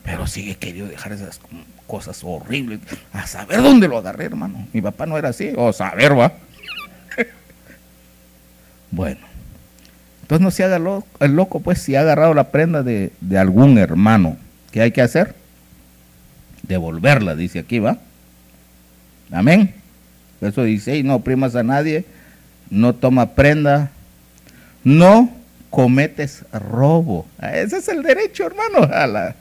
Pero 0.05 0.25
sigue 0.25 0.55
queriendo 0.55 0.89
dejar 0.89 1.11
esas 1.11 1.41
cosas 1.85 2.21
horribles. 2.23 2.79
A 3.11 3.27
saber 3.27 3.61
dónde 3.61 3.89
lo 3.89 3.97
agarré, 3.97 4.23
hermano. 4.23 4.65
Mi 4.71 4.81
papá 4.81 5.05
no 5.05 5.17
era 5.17 5.29
así. 5.29 5.51
O 5.57 5.73
saber, 5.73 6.17
va. 6.17 6.31
bueno. 8.91 9.19
Entonces 10.21 10.41
no 10.41 10.49
se 10.49 10.63
haga 10.63 10.79
loco, 10.79 11.05
el 11.19 11.35
loco, 11.35 11.59
pues, 11.59 11.81
si 11.81 11.95
ha 11.95 12.01
agarrado 12.01 12.33
la 12.33 12.51
prenda 12.51 12.83
de, 12.83 13.11
de 13.19 13.37
algún 13.37 13.77
hermano. 13.79 14.37
¿Qué 14.71 14.81
hay 14.81 14.91
que 14.91 15.01
hacer? 15.01 15.35
Devolverla, 16.63 17.35
dice 17.35 17.59
aquí, 17.59 17.79
¿va? 17.79 17.97
Amén. 19.29 19.75
Eso 20.39 20.63
dice, 20.63 20.95
y 20.95 21.03
no 21.03 21.15
oprimas 21.15 21.57
a 21.57 21.63
nadie 21.63 22.05
no 22.71 22.95
toma 22.95 23.35
prenda, 23.35 23.91
no 24.83 25.29
cometes 25.69 26.43
robo. 26.51 27.27
Ese 27.39 27.77
es 27.77 27.87
el 27.89 28.01
derecho, 28.01 28.47
hermano. 28.47 28.91
A 28.91 29.05
la... 29.05 29.35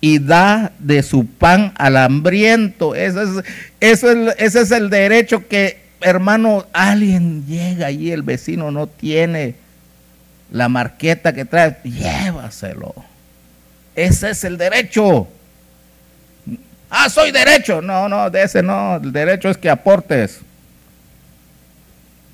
Y 0.00 0.18
da 0.18 0.72
de 0.80 1.02
su 1.02 1.26
pan 1.26 1.72
al 1.76 1.96
hambriento. 1.96 2.94
Eso 2.94 3.22
es, 3.22 3.44
eso 3.80 4.10
es, 4.10 4.34
ese 4.36 4.60
es 4.62 4.70
el 4.72 4.90
derecho 4.90 5.46
que, 5.46 5.80
hermano, 6.00 6.66
alguien 6.72 7.46
llega 7.46 7.86
allí, 7.86 8.10
el 8.10 8.22
vecino 8.22 8.72
no 8.72 8.88
tiene 8.88 9.54
la 10.50 10.68
marqueta 10.68 11.32
que 11.32 11.44
trae, 11.44 11.76
llévaselo. 11.84 12.94
Ese 13.94 14.30
es 14.30 14.42
el 14.42 14.58
derecho. 14.58 15.28
Ah, 16.90 17.08
soy 17.08 17.30
derecho. 17.30 17.80
No, 17.80 18.08
no, 18.08 18.28
de 18.28 18.42
ese 18.42 18.62
no. 18.62 18.96
El 18.96 19.12
derecho 19.12 19.48
es 19.48 19.56
que 19.56 19.70
aportes. 19.70 20.40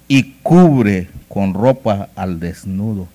Y 0.09 0.33
cubre 0.43 1.09
con 1.29 1.55
ropa 1.55 2.09
al 2.17 2.41
desnudo. 2.41 3.09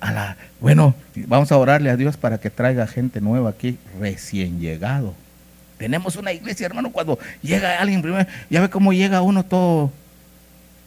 A 0.00 0.12
la, 0.12 0.36
bueno, 0.60 0.94
vamos 1.26 1.50
a 1.50 1.56
orarle 1.56 1.88
a 1.88 1.96
Dios 1.96 2.16
para 2.16 2.38
que 2.38 2.50
traiga 2.50 2.86
gente 2.86 3.20
nueva 3.20 3.50
aquí, 3.50 3.78
recién 3.98 4.60
llegado. 4.60 5.14
Tenemos 5.78 6.16
una 6.16 6.32
iglesia, 6.32 6.66
hermano, 6.66 6.92
cuando 6.92 7.18
llega 7.42 7.80
alguien 7.80 8.02
primero, 8.02 8.28
ya 8.50 8.60
ve 8.60 8.68
cómo 8.68 8.92
llega 8.92 9.22
uno 9.22 9.44
todo, 9.44 9.90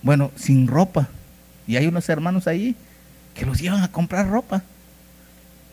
bueno, 0.02 0.32
sin 0.36 0.68
ropa. 0.68 1.08
Y 1.68 1.78
hay 1.78 1.88
unos 1.88 2.08
hermanos 2.10 2.48
ahí 2.48 2.76
que 3.34 3.46
los 3.46 3.60
llevan 3.60 3.84
a 3.84 3.92
comprar 3.92 4.30
ropa. 4.30 4.62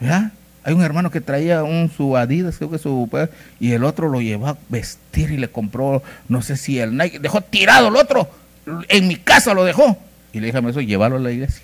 ¿Verdad? 0.00 0.32
Hay 0.64 0.72
un 0.72 0.82
hermano 0.82 1.10
que 1.10 1.20
traía 1.20 1.62
un 1.62 1.90
su 1.94 2.16
Adidas, 2.16 2.56
creo 2.56 2.70
que 2.70 2.78
su 2.78 3.06
pues, 3.10 3.28
y 3.60 3.72
el 3.72 3.84
otro 3.84 4.08
lo 4.08 4.22
llevó 4.22 4.48
a 4.48 4.56
vestir 4.70 5.30
y 5.30 5.36
le 5.36 5.50
compró, 5.50 6.02
no 6.28 6.40
sé 6.40 6.56
si 6.56 6.78
el 6.78 6.96
Nike, 6.96 7.18
dejó 7.18 7.42
tirado 7.42 7.88
el 7.88 7.96
otro, 7.96 8.28
en 8.88 9.08
mi 9.08 9.16
casa 9.16 9.54
lo 9.54 9.64
dejó. 9.64 9.98
Y 10.32 10.40
le 10.40 10.46
dije 10.46 10.58
a 10.58 10.68
eso, 10.68 10.80
llévalo 10.80 11.16
a 11.16 11.20
la 11.20 11.30
iglesia. 11.30 11.62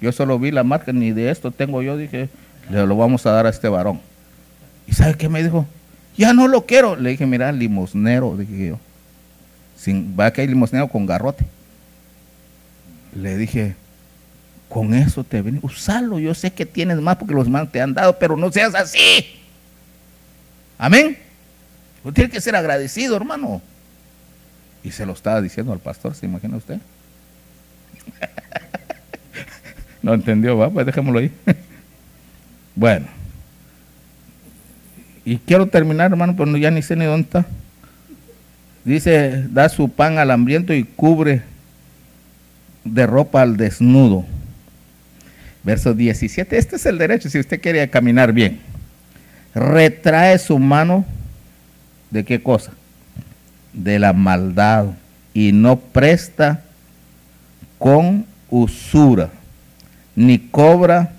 Yo 0.00 0.12
solo 0.12 0.38
vi 0.38 0.50
la 0.50 0.64
marca, 0.64 0.92
ni 0.92 1.12
de 1.12 1.30
esto 1.30 1.50
tengo 1.50 1.82
yo, 1.82 1.96
dije, 1.96 2.28
le 2.70 2.86
lo 2.86 2.96
vamos 2.96 3.26
a 3.26 3.32
dar 3.32 3.46
a 3.46 3.50
este 3.50 3.68
varón. 3.68 4.00
¿Y 4.86 4.92
sabe 4.92 5.14
qué 5.14 5.28
me 5.28 5.42
dijo? 5.42 5.66
Ya 6.16 6.32
no 6.32 6.48
lo 6.48 6.66
quiero. 6.66 6.96
Le 6.96 7.10
dije, 7.10 7.26
mira, 7.26 7.52
limosnero, 7.52 8.36
dije 8.36 8.68
yo. 8.68 8.78
Sin, 9.76 10.16
va 10.18 10.32
que 10.32 10.40
hay 10.40 10.46
limosnero 10.46 10.88
con 10.88 11.06
garrote. 11.06 11.44
Le 13.14 13.36
dije, 13.36 13.74
con 14.68 14.94
eso 14.94 15.24
te 15.24 15.42
ven, 15.42 15.58
usalo. 15.62 16.18
Yo 16.18 16.34
sé 16.34 16.52
que 16.52 16.64
tienes 16.64 17.00
más 17.00 17.16
porque 17.16 17.34
los 17.34 17.48
más 17.48 17.70
te 17.70 17.80
han 17.80 17.94
dado, 17.94 18.18
pero 18.18 18.36
no 18.36 18.50
seas 18.50 18.74
así. 18.74 19.26
Amén. 20.78 21.18
Usted 22.02 22.14
tiene 22.14 22.30
que 22.30 22.40
ser 22.40 22.56
agradecido, 22.56 23.16
hermano. 23.16 23.60
Y 24.82 24.92
se 24.92 25.04
lo 25.06 25.12
estaba 25.12 25.40
diciendo 25.40 25.72
al 25.72 25.78
pastor, 25.78 26.14
¿se 26.14 26.26
imagina 26.26 26.56
usted? 26.56 26.78
no 30.02 30.14
entendió, 30.14 30.56
va, 30.56 30.70
pues 30.70 30.86
dejémoslo 30.86 31.18
ahí. 31.18 31.30
bueno. 32.74 33.06
Y 35.24 35.36
quiero 35.38 35.66
terminar, 35.66 36.10
hermano, 36.10 36.34
pero 36.36 36.56
ya 36.56 36.70
ni 36.70 36.82
sé 36.82 36.96
ni 36.96 37.04
dónde 37.04 37.24
está. 37.24 37.46
Dice, 38.84 39.44
da 39.50 39.68
su 39.68 39.90
pan 39.90 40.18
al 40.18 40.30
hambriento 40.30 40.72
y 40.72 40.84
cubre 40.84 41.42
de 42.84 43.06
ropa 43.06 43.42
al 43.42 43.56
desnudo. 43.56 44.24
Verso 45.62 45.92
17, 45.92 46.56
este 46.56 46.76
es 46.76 46.86
el 46.86 46.96
derecho 46.96 47.28
si 47.28 47.38
usted 47.38 47.60
quiere 47.60 47.88
caminar 47.90 48.32
bien. 48.32 48.60
Retrae 49.54 50.38
su 50.38 50.58
mano 50.58 51.04
de 52.10 52.24
qué 52.24 52.42
cosa? 52.42 52.72
De 53.72 53.98
la 53.98 54.12
maldad 54.12 54.86
y 55.32 55.52
no 55.52 55.78
presta 55.78 56.62
con 57.78 58.26
usura, 58.50 59.30
ni 60.14 60.38
cobra 60.38 61.12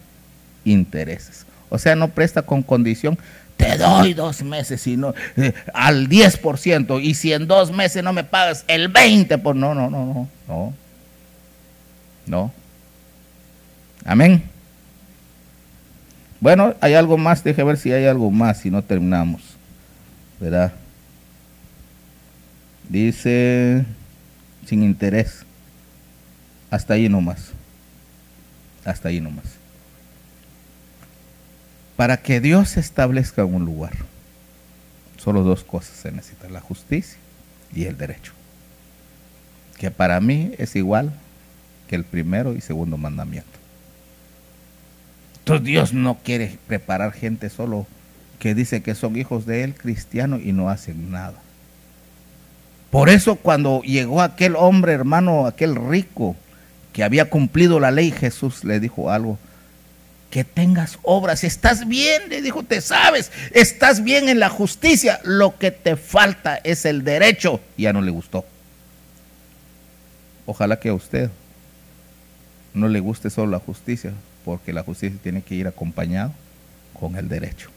intereses. 0.65 1.45
O 1.69 1.77
sea, 1.77 1.95
no 1.95 2.09
presta 2.09 2.41
con 2.41 2.61
condición, 2.61 3.17
te 3.57 3.77
doy 3.77 4.13
dos 4.13 4.43
meses 4.43 4.85
y 4.87 4.97
no, 4.97 5.13
eh, 5.37 5.53
al 5.73 6.09
10%, 6.09 7.01
y 7.01 7.13
si 7.13 7.31
en 7.33 7.47
dos 7.47 7.71
meses 7.71 8.03
no 8.03 8.13
me 8.13 8.23
pagas 8.23 8.65
el 8.67 8.91
20%, 8.91 9.41
pues 9.41 9.55
no, 9.55 9.73
no, 9.73 9.89
no, 9.89 10.05
no, 10.05 10.27
no. 10.47 10.73
No. 12.27 12.51
Amén. 14.05 14.43
Bueno, 16.39 16.75
hay 16.81 16.93
algo 16.95 17.17
más, 17.17 17.43
deje 17.43 17.63
ver 17.63 17.77
si 17.77 17.91
hay 17.91 18.05
algo 18.05 18.31
más, 18.31 18.59
si 18.59 18.71
no 18.71 18.83
terminamos. 18.83 19.41
¿Verdad? 20.39 20.73
Dice, 22.91 23.85
sin 24.65 24.83
interés. 24.83 25.45
Hasta 26.69 26.95
ahí 26.95 27.07
nomás. 27.07 27.51
Hasta 28.83 29.07
ahí 29.07 29.21
nomás. 29.21 29.45
Para 31.95 32.17
que 32.17 32.41
Dios 32.41 32.75
establezca 32.75 33.45
un 33.45 33.63
lugar, 33.63 33.93
solo 35.17 35.43
dos 35.43 35.63
cosas 35.63 35.95
se 35.95 36.11
necesitan, 36.11 36.51
la 36.51 36.59
justicia 36.59 37.17
y 37.73 37.85
el 37.85 37.97
derecho. 37.97 38.33
Que 39.79 39.89
para 39.89 40.19
mí 40.19 40.51
es 40.57 40.75
igual 40.75 41.13
que 41.87 41.95
el 41.95 42.03
primero 42.03 42.55
y 42.55 42.61
segundo 42.61 42.97
mandamiento. 42.97 43.57
Entonces 45.39 45.65
Dios 45.65 45.93
no 45.93 46.17
quiere 46.17 46.57
preparar 46.67 47.13
gente 47.13 47.49
solo 47.49 47.87
que 48.37 48.53
dice 48.53 48.83
que 48.83 48.95
son 48.95 49.15
hijos 49.15 49.45
de 49.45 49.63
Él, 49.63 49.75
cristianos, 49.75 50.41
y 50.43 50.51
no 50.51 50.69
hacen 50.69 51.09
nada. 51.09 51.41
Por 52.91 53.09
eso 53.09 53.37
cuando 53.37 53.81
llegó 53.81 54.21
aquel 54.21 54.55
hombre, 54.55 54.91
hermano, 54.91 55.47
aquel 55.47 55.75
rico, 55.75 56.35
que 56.93 57.03
había 57.03 57.29
cumplido 57.29 57.79
la 57.79 57.89
ley, 57.89 58.11
Jesús 58.11 58.65
le 58.65 58.81
dijo 58.81 59.09
algo, 59.09 59.39
que 60.29 60.43
tengas 60.43 60.99
obras, 61.01 61.43
estás 61.43 61.87
bien, 61.87 62.29
le 62.29 62.41
dijo, 62.41 62.63
te 62.63 62.81
sabes, 62.81 63.31
estás 63.51 64.03
bien 64.03 64.29
en 64.29 64.39
la 64.39 64.49
justicia, 64.49 65.19
lo 65.23 65.57
que 65.57 65.71
te 65.71 65.95
falta 65.95 66.57
es 66.63 66.85
el 66.85 67.03
derecho, 67.03 67.61
ya 67.77 67.93
no 67.93 68.01
le 68.01 68.11
gustó. 68.11 68.45
Ojalá 70.45 70.79
que 70.79 70.89
a 70.89 70.93
usted 70.93 71.29
no 72.73 72.89
le 72.89 72.99
guste 72.99 73.29
solo 73.29 73.51
la 73.51 73.59
justicia, 73.59 74.11
porque 74.43 74.73
la 74.73 74.83
justicia 74.83 75.17
tiene 75.21 75.41
que 75.41 75.55
ir 75.55 75.67
acompañado 75.67 76.33
con 76.99 77.15
el 77.15 77.29
derecho. 77.29 77.69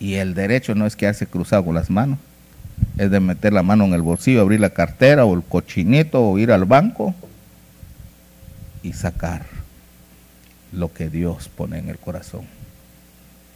Y 0.00 0.14
el 0.14 0.34
derecho 0.34 0.74
no 0.74 0.86
es 0.86 0.96
quedarse 0.96 1.26
cruzado 1.26 1.64
con 1.64 1.74
las 1.74 1.90
manos, 1.90 2.18
es 2.96 3.10
de 3.10 3.20
meter 3.20 3.52
la 3.52 3.62
mano 3.62 3.84
en 3.84 3.94
el 3.94 4.02
bolsillo, 4.02 4.40
abrir 4.40 4.60
la 4.60 4.70
cartera 4.70 5.24
o 5.24 5.34
el 5.34 5.42
cochinito 5.42 6.22
o 6.22 6.38
ir 6.38 6.52
al 6.52 6.64
banco 6.64 7.14
y 8.82 8.92
sacar 8.92 9.46
lo 10.72 10.92
que 10.92 11.08
Dios 11.08 11.48
pone 11.48 11.78
en 11.78 11.88
el 11.88 11.98
corazón. 11.98 12.42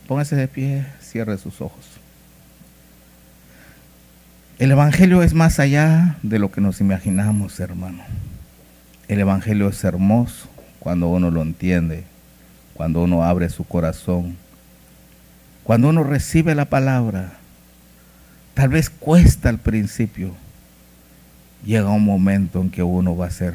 Póngase 0.07 0.36
de 0.36 0.49
pie, 0.49 0.86
cierre 1.01 1.39
sus 1.39 1.61
ojos. 1.61 1.86
El 4.59 4.70
Evangelio 4.70 5.23
es 5.23 5.35
más 5.35 5.59
allá 5.59 6.16
de 6.23 6.39
lo 6.39 6.53
que 6.53 6.61
nos 6.61 6.81
imaginamos, 6.81 7.59
hermano. 7.59 8.03
El 9.09 9.20
Evangelio 9.20 9.69
es 9.69 9.82
hermoso 9.82 10.49
cuando 10.78 11.09
uno 11.09 11.31
lo 11.31 11.43
entiende, 11.43 12.05
cuando 12.74 13.03
uno 13.03 13.24
abre 13.24 13.49
su 13.49 13.65
corazón, 13.65 14.36
cuando 15.65 15.89
uno 15.89 16.05
recibe 16.05 16.55
la 16.55 16.66
palabra. 16.66 17.32
Tal 18.55 18.69
vez 18.69 18.91
cuesta 18.91 19.49
al 19.49 19.59
principio. 19.59 20.33
Llega 21.65 21.91
un 21.91 22.05
momento 22.05 22.61
en 22.61 22.70
que 22.70 22.83
uno 22.83 23.16
va 23.16 23.27
a 23.27 23.31
ser 23.31 23.55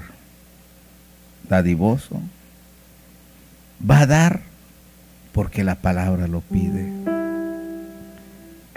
dadivoso, 1.50 2.22
va 3.80 4.00
a 4.00 4.06
dar 4.08 4.42
porque 5.34 5.64
la 5.64 5.76
palabra 5.76 6.28
lo 6.28 6.42
pide. 6.42 6.86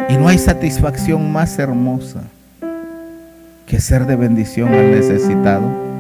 Y 0.09 0.17
no 0.17 0.29
hay 0.29 0.39
satisfacción 0.39 1.31
más 1.31 1.59
hermosa 1.59 2.23
que 3.67 3.81
ser 3.81 4.07
de 4.07 4.17
bendición 4.17 4.75
al 4.75 4.91
necesitado 4.91 5.91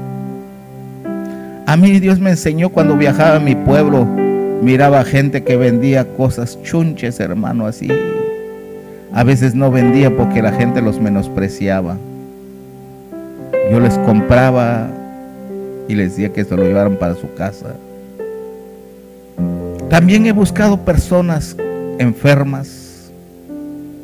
a 1.70 1.76
mí 1.76 2.00
Dios 2.00 2.18
me 2.18 2.30
enseñó 2.30 2.70
cuando 2.70 2.96
viajaba 2.96 3.36
a 3.36 3.38
mi 3.38 3.54
pueblo, 3.54 4.04
miraba 4.04 5.04
gente 5.04 5.44
que 5.44 5.54
vendía 5.54 6.04
cosas 6.16 6.60
chunches, 6.64 7.20
hermano, 7.20 7.64
así. 7.64 7.88
A 9.12 9.24
veces 9.24 9.54
no 9.54 9.70
vendía 9.70 10.16
porque 10.16 10.40
la 10.40 10.52
gente 10.52 10.80
los 10.80 11.00
menospreciaba. 11.00 11.96
Yo 13.70 13.80
les 13.80 13.98
compraba 13.98 14.88
y 15.88 15.94
les 15.94 16.10
decía 16.10 16.32
que 16.32 16.44
se 16.44 16.56
lo 16.56 16.62
llevaran 16.62 16.96
para 16.96 17.14
su 17.14 17.34
casa. 17.34 17.74
También 19.88 20.26
he 20.26 20.32
buscado 20.32 20.78
personas 20.84 21.56
enfermas 21.98 23.10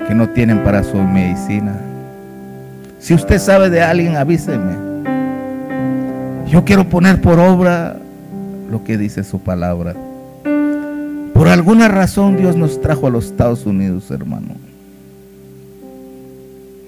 que 0.08 0.14
no 0.14 0.28
tienen 0.30 0.64
para 0.64 0.82
su 0.82 0.96
medicina. 0.96 1.80
Si 2.98 3.14
usted 3.14 3.38
sabe 3.38 3.70
de 3.70 3.82
alguien, 3.82 4.16
avíseme. 4.16 4.74
Yo 6.48 6.64
quiero 6.64 6.88
poner 6.88 7.20
por 7.20 7.38
obra 7.38 7.96
lo 8.68 8.82
que 8.82 8.98
dice 8.98 9.22
su 9.22 9.38
palabra. 9.38 9.94
Por 11.32 11.48
alguna 11.48 11.86
razón 11.86 12.36
Dios 12.36 12.56
nos 12.56 12.80
trajo 12.80 13.06
a 13.06 13.10
los 13.10 13.26
Estados 13.26 13.66
Unidos, 13.66 14.10
hermano. 14.10 14.65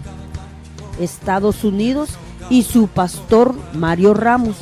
Estados 1.00 1.64
Unidos 1.64 2.10
y 2.50 2.64
su 2.64 2.90
pastor 2.90 3.56
Mario 3.74 4.14
Ramos. 4.14 4.58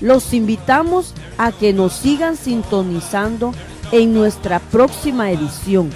Los 0.00 0.34
invitamos 0.34 1.14
a 1.38 1.50
que 1.50 1.72
nos 1.72 1.94
sigan 1.94 2.36
sintonizando 2.36 3.54
en 3.90 4.12
nuestra 4.12 4.58
próxima 4.58 5.30
edición. 5.30 5.90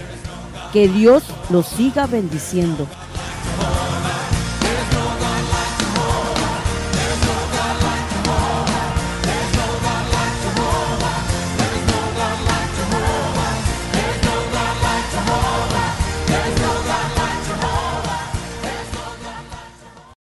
Que 0.72 0.88
Dios 0.88 1.24
los 1.50 1.66
siga 1.66 2.06
bendiciendo. 2.06 2.86